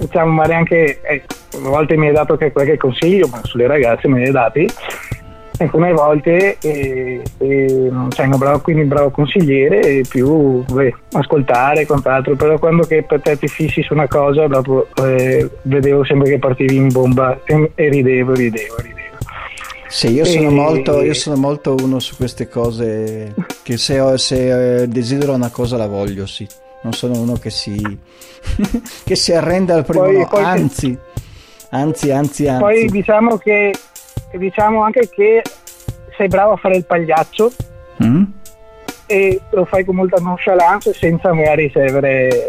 diciamo, 0.00 0.32
magari 0.32 0.54
anche, 0.54 1.00
eh, 1.02 1.22
a 1.54 1.68
volte 1.68 1.96
mi 1.96 2.08
hai 2.08 2.12
dato 2.14 2.36
qualche 2.36 2.76
consiglio, 2.76 3.28
ma 3.28 3.40
sulle 3.44 3.66
ragazze 3.66 4.08
me 4.08 4.20
ne 4.20 4.26
hai 4.26 4.32
dati, 4.32 4.68
alcune 5.58 5.92
volte 5.92 6.56
eh, 6.60 7.22
eh, 7.38 7.88
un 7.90 8.08
bravo, 8.38 8.60
quindi 8.60 8.82
un 8.82 8.88
bravo 8.88 9.10
consigliere 9.10 9.80
e 9.80 10.04
più 10.08 10.64
beh, 10.64 10.94
ascoltare 11.12 11.82
e 11.82 11.86
quant'altro, 11.86 12.34
però 12.34 12.58
quando 12.58 12.84
che 12.84 13.02
per 13.02 13.20
te 13.20 13.36
ti 13.36 13.46
fissi 13.46 13.82
su 13.82 13.92
una 13.92 14.08
cosa, 14.08 14.46
dopo 14.46 14.88
eh, 15.04 15.48
vedevo 15.62 16.04
sempre 16.04 16.30
che 16.30 16.38
partivi 16.38 16.76
in 16.76 16.88
bomba 16.88 17.38
e, 17.44 17.72
e 17.74 17.88
ridevo, 17.88 18.34
ridevo, 18.34 18.76
ridevo. 18.78 18.98
Sì, 19.88 20.12
io 20.12 20.24
sono, 20.24 20.50
molto, 20.50 21.02
io 21.02 21.14
sono 21.14 21.34
molto 21.34 21.74
uno 21.82 21.98
su 21.98 22.14
queste 22.14 22.48
cose 22.48 23.34
che 23.64 23.76
se, 23.76 23.98
ho- 23.98 24.16
se, 24.16 24.82
eh, 24.82 24.86
desidero 24.86 25.32
una 25.34 25.50
cosa 25.50 25.76
la 25.76 25.88
voglio, 25.88 26.26
sì. 26.26 26.46
Non 26.82 26.92
sono 26.92 27.18
uno 27.20 27.34
che 27.34 27.50
si, 27.50 27.76
che 29.04 29.14
si 29.16 29.32
arrende 29.32 29.72
al 29.72 29.84
primo 29.84 30.04
Poi- 30.04 30.18
no, 30.18 30.26
poi- 30.28 30.44
anzi, 30.44 30.98
anzi, 31.70 32.10
anzi, 32.10 32.48
anzi. 32.48 32.60
Poi 32.62 32.86
diciamo 32.86 33.36
che 33.36 33.74
diciamo 34.32 34.82
anche 34.82 35.08
che 35.08 35.42
sei 36.16 36.28
bravo 36.28 36.52
a 36.52 36.56
fare 36.56 36.76
il 36.76 36.84
pagliaccio 36.84 37.50
Mm? 38.02 38.22
e 39.04 39.38
lo 39.50 39.66
fai 39.66 39.84
con 39.84 39.96
molta 39.96 40.16
nonchalance 40.22 40.94
senza 40.94 41.34
magari 41.34 41.70
avere 41.74 42.48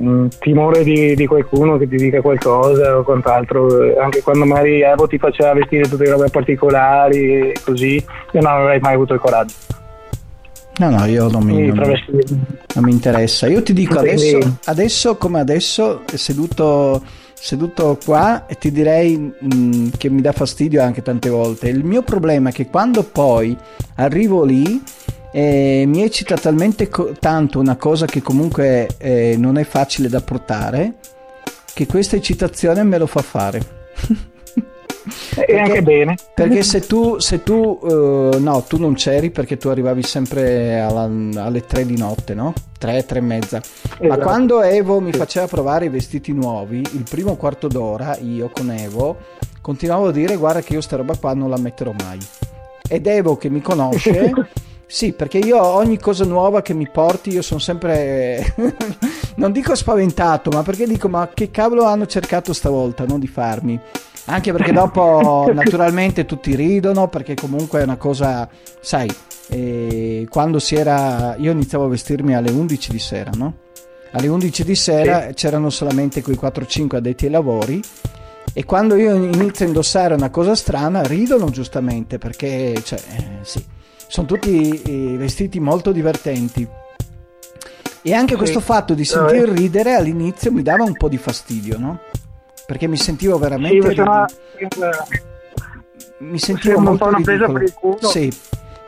mm, 0.00 0.26
timore 0.38 0.82
di, 0.82 1.14
di 1.14 1.26
qualcuno 1.26 1.76
che 1.76 1.86
ti 1.86 1.96
dica 1.96 2.22
qualcosa 2.22 2.96
o 2.96 3.02
quant'altro 3.02 3.66
anche 4.00 4.22
quando 4.22 4.46
magari 4.46 4.80
Evo 4.80 5.06
ti 5.06 5.18
faceva 5.18 5.52
vestire 5.52 5.86
tutte 5.88 6.08
robe 6.08 6.30
particolari 6.30 7.52
così 7.64 7.96
io 7.96 8.40
non 8.40 8.46
avrei 8.50 8.80
mai 8.80 8.94
avuto 8.94 9.12
il 9.12 9.20
coraggio 9.20 9.54
No, 10.78 10.88
no, 10.88 11.04
io 11.04 11.28
non 11.28 11.42
mi, 11.44 11.66
non, 11.66 11.76
non 12.74 12.84
mi 12.84 12.92
interessa. 12.92 13.46
Io 13.46 13.62
ti 13.62 13.72
dico 13.72 13.98
adesso, 13.98 14.58
adesso 14.64 15.16
come 15.16 15.38
adesso, 15.38 16.02
seduto, 16.14 17.02
seduto 17.34 17.98
qua, 18.02 18.46
e 18.46 18.56
ti 18.56 18.72
direi 18.72 19.16
mm, 19.18 19.88
che 19.98 20.08
mi 20.08 20.22
dà 20.22 20.32
fastidio 20.32 20.82
anche 20.82 21.02
tante 21.02 21.28
volte. 21.28 21.68
Il 21.68 21.84
mio 21.84 22.02
problema 22.02 22.48
è 22.48 22.52
che 22.52 22.68
quando 22.68 23.02
poi 23.02 23.56
arrivo 23.96 24.44
lì 24.44 24.82
eh, 25.30 25.84
mi 25.86 26.02
eccita 26.02 26.36
talmente 26.36 26.88
co- 26.88 27.12
tanto 27.18 27.58
una 27.58 27.76
cosa 27.76 28.06
che 28.06 28.22
comunque 28.22 28.88
eh, 28.98 29.36
non 29.38 29.58
è 29.58 29.64
facile 29.64 30.08
da 30.08 30.22
portare, 30.22 30.94
che 31.74 31.86
questa 31.86 32.16
eccitazione 32.16 32.82
me 32.82 32.96
lo 32.96 33.06
fa 33.06 33.20
fare. 33.20 33.60
e 35.46 35.58
anche 35.58 35.82
bene 35.82 36.14
Perché 36.34 36.62
se 36.62 36.80
tu, 36.86 37.18
se 37.18 37.42
tu 37.42 37.78
eh, 37.82 38.38
no, 38.38 38.62
tu 38.62 38.78
non 38.78 38.94
c'eri 38.94 39.30
perché 39.30 39.56
tu 39.56 39.68
arrivavi 39.68 40.02
sempre 40.02 40.80
alla- 40.80 41.10
alle 41.42 41.64
3 41.66 41.84
di 41.86 41.96
notte, 41.96 42.34
no? 42.34 42.52
3, 42.78 43.04
3 43.06 43.18
e 43.18 43.22
mezza. 43.22 43.60
Ma 44.00 44.06
Esatto. 44.06 44.20
quando 44.22 44.62
Evo 44.62 45.00
mi 45.00 45.12
faceva 45.12 45.46
provare 45.46 45.84
i 45.86 45.88
vestiti 45.88 46.32
nuovi, 46.32 46.78
il 46.78 47.04
primo 47.08 47.36
quarto 47.36 47.68
d'ora, 47.68 48.16
io 48.18 48.50
con 48.52 48.70
Evo, 48.70 49.16
continuavo 49.60 50.08
a 50.08 50.12
dire 50.12 50.36
guarda 50.36 50.60
che 50.60 50.72
io 50.74 50.80
sta 50.80 50.96
roba 50.96 51.16
qua 51.16 51.34
non 51.34 51.50
la 51.50 51.58
metterò 51.58 51.92
mai. 52.02 52.18
Ed 52.88 53.06
Evo 53.06 53.36
che 53.36 53.48
mi 53.48 53.60
conosce 53.62 54.32
Sì, 54.92 55.12
perché 55.14 55.38
io 55.38 55.58
ogni 55.58 55.98
cosa 55.98 56.26
nuova 56.26 56.60
che 56.60 56.74
mi 56.74 56.86
porti, 56.86 57.30
io 57.30 57.40
sono 57.40 57.60
sempre, 57.60 58.54
non 59.36 59.50
dico 59.50 59.74
spaventato, 59.74 60.50
ma 60.50 60.62
perché 60.62 60.86
dico, 60.86 61.08
ma 61.08 61.30
che 61.32 61.50
cavolo 61.50 61.84
hanno 61.84 62.04
cercato 62.04 62.52
stavolta, 62.52 63.06
no, 63.06 63.18
di 63.18 63.26
farmi? 63.26 63.80
Anche 64.26 64.52
perché 64.52 64.72
dopo 64.72 65.50
naturalmente 65.54 66.24
tutti 66.24 66.54
ridono, 66.54 67.08
perché 67.08 67.34
comunque 67.34 67.80
è 67.80 67.82
una 67.82 67.96
cosa, 67.96 68.48
sai, 68.80 69.12
eh, 69.48 70.26
quando 70.28 70.58
si 70.58 70.74
era, 70.74 71.34
io 71.38 71.50
iniziavo 71.52 71.84
a 71.84 71.88
vestirmi 71.88 72.34
alle 72.34 72.50
11 72.50 72.90
di 72.90 72.98
sera, 72.98 73.30
no? 73.34 73.54
Alle 74.12 74.28
11 74.28 74.64
di 74.64 74.74
sera 74.74 75.28
sì. 75.28 75.34
c'erano 75.34 75.70
solamente 75.70 76.22
quei 76.22 76.38
4-5 76.40 76.96
addetti 76.96 77.24
ai 77.24 77.30
lavori 77.30 77.80
e 78.52 78.64
quando 78.64 78.96
io 78.96 79.14
inizio 79.14 79.64
a 79.64 79.68
indossare 79.68 80.14
una 80.14 80.28
cosa 80.28 80.54
strana 80.54 81.02
ridono 81.02 81.48
giustamente 81.50 82.18
perché, 82.18 82.74
cioè, 82.84 82.98
eh, 82.98 83.38
sì 83.40 83.64
sono 84.12 84.26
tutti 84.26 84.82
eh, 84.82 85.16
vestiti 85.16 85.58
molto 85.58 85.90
divertenti. 85.90 86.68
E 88.02 88.12
anche 88.12 88.32
sì. 88.32 88.36
questo 88.36 88.60
fatto 88.60 88.92
di 88.92 89.06
sentir 89.06 89.48
ridere 89.48 89.94
all'inizio 89.94 90.52
mi 90.52 90.60
dava 90.60 90.84
un 90.84 90.94
po' 90.98 91.08
di 91.08 91.16
fastidio, 91.16 91.78
no? 91.78 92.00
Perché 92.72 92.88
mi 92.88 92.96
sentivo 92.96 93.36
veramente... 93.36 93.92
Sì, 93.92 94.00
una... 94.00 94.26
Mi 96.20 96.38
sentivo 96.38 96.78
sì, 96.78 96.82
molto 96.82 97.04
un 97.04 97.16
ridicolo. 97.16 97.52
Per 97.52 97.62
il 97.62 97.74
culo. 97.74 98.08
Sì. 98.08 98.32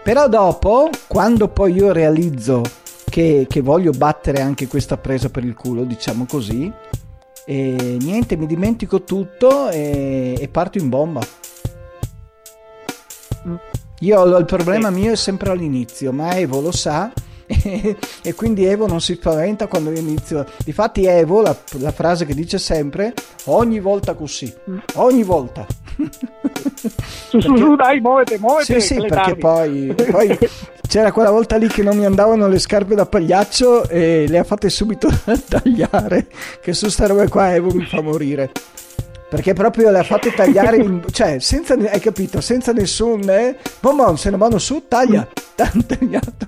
Però 0.02 0.26
dopo, 0.26 0.88
quando 1.06 1.48
poi 1.48 1.74
io 1.74 1.92
realizzo 1.92 2.62
che, 3.04 3.44
che, 3.46 3.60
voglio 3.60 3.90
battere 3.90 4.40
anche 4.40 4.68
questa 4.68 4.96
presa 4.96 5.28
per 5.28 5.44
il 5.44 5.54
culo, 5.54 5.84
diciamo 5.84 6.24
così, 6.24 6.72
e 7.44 7.98
niente, 8.00 8.38
mi 8.38 8.46
dimentico 8.46 9.02
tutto 9.02 9.68
e, 9.68 10.34
e 10.40 10.48
parto 10.48 10.78
in 10.78 10.88
bomba. 10.88 11.20
Mm. 13.46 13.54
Io 13.98 14.38
il 14.38 14.46
problema 14.46 14.88
mio 14.88 15.12
è 15.12 15.16
sempre 15.16 15.50
all'inizio, 15.50 16.10
ma 16.10 16.34
Evo 16.36 16.62
lo 16.62 16.72
sa 16.72 17.12
e, 18.22 18.34
quindi 18.34 18.64
Evo 18.64 18.86
non 18.86 19.00
si 19.00 19.14
spaventa 19.14 19.66
quando 19.66 19.90
io 19.90 19.98
inizio. 19.98 20.46
Difatti 20.64 21.04
Evo, 21.04 21.42
la, 21.42 21.56
la 21.78 21.92
frase 21.92 22.24
che 22.26 22.34
dice 22.34 22.58
sempre, 22.58 23.14
ogni 23.44 23.80
volta 23.80 24.14
così, 24.14 24.52
ogni 24.94 25.22
volta. 25.22 25.66
su, 27.28 27.40
su, 27.40 27.56
su, 27.56 27.76
dai, 27.76 28.00
muovete, 28.00 28.38
muovete. 28.38 28.80
Sì, 28.80 28.94
sì, 28.94 29.06
perché 29.06 29.36
poi, 29.36 29.94
poi, 30.10 30.38
c'era 30.88 31.12
quella 31.12 31.30
volta 31.30 31.56
lì 31.56 31.68
che 31.68 31.82
non 31.82 31.96
mi 31.96 32.04
andavano 32.04 32.48
le 32.48 32.58
scarpe 32.58 32.94
da 32.94 33.06
pagliaccio 33.06 33.88
e 33.88 34.26
le 34.28 34.38
ha 34.38 34.44
fatte 34.44 34.70
subito 34.70 35.08
tagliare, 35.48 36.26
che 36.60 36.72
su 36.72 36.88
sta 36.88 37.06
roba 37.06 37.28
qua 37.28 37.54
Evo 37.54 37.72
mi 37.72 37.84
fa 37.84 38.00
morire 38.00 38.50
perché 39.34 39.52
proprio 39.52 39.90
le 39.90 39.98
ha 39.98 40.04
fatte 40.04 40.32
tagliare, 40.32 40.76
in, 40.76 41.02
cioè, 41.10 41.40
senza, 41.40 41.74
hai 41.74 41.98
capito, 41.98 42.40
senza 42.40 42.70
nessun, 42.70 43.28
eh, 43.28 43.56
bombon, 43.80 44.16
se 44.16 44.30
ne 44.30 44.36
vanno 44.36 44.58
su, 44.58 44.84
taglia, 44.86 45.26
tagliato. 45.56 46.46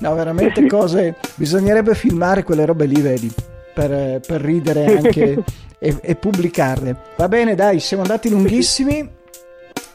No, 0.00 0.14
veramente 0.14 0.66
cose, 0.66 1.16
bisognerebbe 1.34 1.94
filmare 1.94 2.42
quelle 2.42 2.64
robe 2.64 2.86
lì, 2.86 3.00
vedi, 3.00 3.32
per, 3.74 4.20
per 4.20 4.40
ridere 4.40 4.96
anche 4.96 5.42
e, 5.78 5.96
e, 6.00 6.14
pubblicarle. 6.14 6.96
Va 7.16 7.28
bene, 7.28 7.54
dai, 7.54 7.80
siamo 7.80 8.02
andati 8.02 8.28
lunghissimi. 8.28 9.16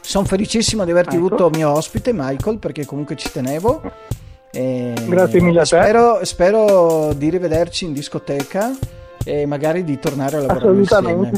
Sono 0.00 0.26
felicissimo 0.26 0.84
di 0.84 0.90
averti 0.90 1.16
ecco. 1.16 1.26
avuto 1.26 1.50
mio 1.50 1.70
ospite, 1.70 2.12
Michael, 2.12 2.58
perché 2.58 2.84
comunque 2.84 3.16
ci 3.16 3.30
tenevo. 3.30 3.80
E 4.50 4.92
Grazie 5.06 5.40
mille 5.40 5.60
a 5.60 5.62
te. 5.62 5.68
Spero, 5.68 6.24
spero 6.24 7.12
di 7.14 7.30
rivederci 7.30 7.86
in 7.86 7.92
discoteca 7.92 8.70
e 9.24 9.46
magari 9.46 9.82
di 9.82 9.98
tornare 9.98 10.36
a 10.36 10.40
lavorare 10.40 10.78
insieme. 10.78 11.32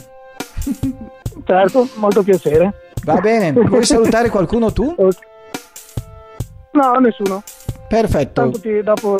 certo, 1.44 1.88
molto 1.94 2.22
piacere. 2.22 2.72
Va 3.04 3.20
bene, 3.20 3.52
vuoi 3.52 3.84
salutare 3.84 4.30
qualcuno 4.30 4.72
tu? 4.72 4.92
No, 6.72 6.92
nessuno. 6.98 7.42
Perfetto. 7.88 8.42
Tanto 8.42 8.60
ti, 8.60 8.82
dopo 8.82 9.16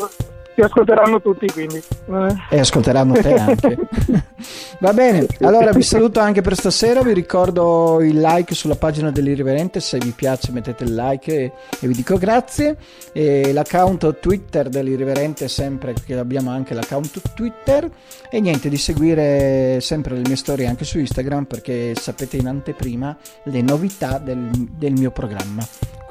ti 0.57 0.63
ascolteranno 0.63 1.21
tutti 1.21 1.47
quindi. 1.53 1.77
Eh. 1.77 2.35
E 2.57 2.59
ascolteranno 2.59 3.13
te 3.13 3.35
anche. 3.35 3.77
Va 4.81 4.95
bene, 4.95 5.27
allora 5.41 5.71
vi 5.71 5.83
saluto 5.83 6.21
anche 6.21 6.41
per 6.41 6.55
stasera, 6.55 7.03
vi 7.03 7.13
ricordo 7.13 8.01
il 8.01 8.19
like 8.19 8.55
sulla 8.55 8.75
pagina 8.75 9.11
dell'Irriverente, 9.11 9.81
se 9.81 9.99
vi 9.99 10.13
piace 10.13 10.53
mettete 10.53 10.85
il 10.85 10.95
like 10.95 11.31
e, 11.31 11.53
e 11.79 11.87
vi 11.87 11.93
dico 11.93 12.17
grazie. 12.17 12.77
E 13.13 13.53
l'account 13.53 14.19
Twitter 14.19 14.71
dell'Irriverente 14.71 15.47
sempre, 15.49 15.93
che 15.93 16.17
abbiamo 16.17 16.51
anche 16.51 16.73
l'account 16.73 17.35
Twitter. 17.35 17.91
E 18.31 18.41
niente, 18.41 18.71
di 18.71 18.79
seguire 18.79 19.79
sempre 19.83 20.15
le 20.15 20.23
mie 20.25 20.37
storie 20.37 20.67
anche 20.67 20.87
su 20.87 20.99
Instagram 20.99 21.45
perché 21.45 21.95
sapete 21.95 22.39
in 22.39 22.47
anteprima 22.47 23.15
le 23.45 23.61
novità 23.61 24.19
del, 24.19 24.49
del 24.51 24.93
mio 24.93 25.11
programma. 25.11 25.63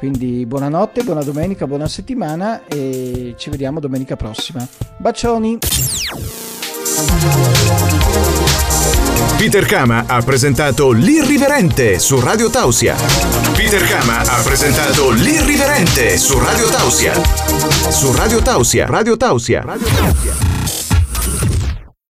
Quindi 0.06 0.46
buonanotte, 0.46 1.02
buona 1.02 1.24
domenica, 1.24 1.66
buona 1.66 1.88
settimana 1.88 2.62
e 2.68 3.34
ci 3.38 3.50
vediamo 3.50 3.80
domenica 3.80 4.16
prossima. 4.16 4.64
Bacioni! 4.98 5.58
Peter 9.36 9.66
Kama 9.66 10.04
ha 10.06 10.22
presentato 10.22 10.92
L'Irriverente 10.92 11.98
su 11.98 12.20
Radio 12.20 12.52
Tausia. 12.52 12.96
Peter 13.56 13.82
Kama 13.82 14.20
ha 14.20 14.42
presentato 14.44 15.10
L'Irriverente 15.10 16.20
su 16.20 16.38
Radio 16.38 16.70
Tausia. 16.70 17.14
Su 17.90 18.14
Radio 18.14 18.44
Tausia, 18.44 18.86
Radio 18.86 19.18
Tausia, 19.18 19.64
Radio 19.64 19.88
Tausia. 19.88 20.85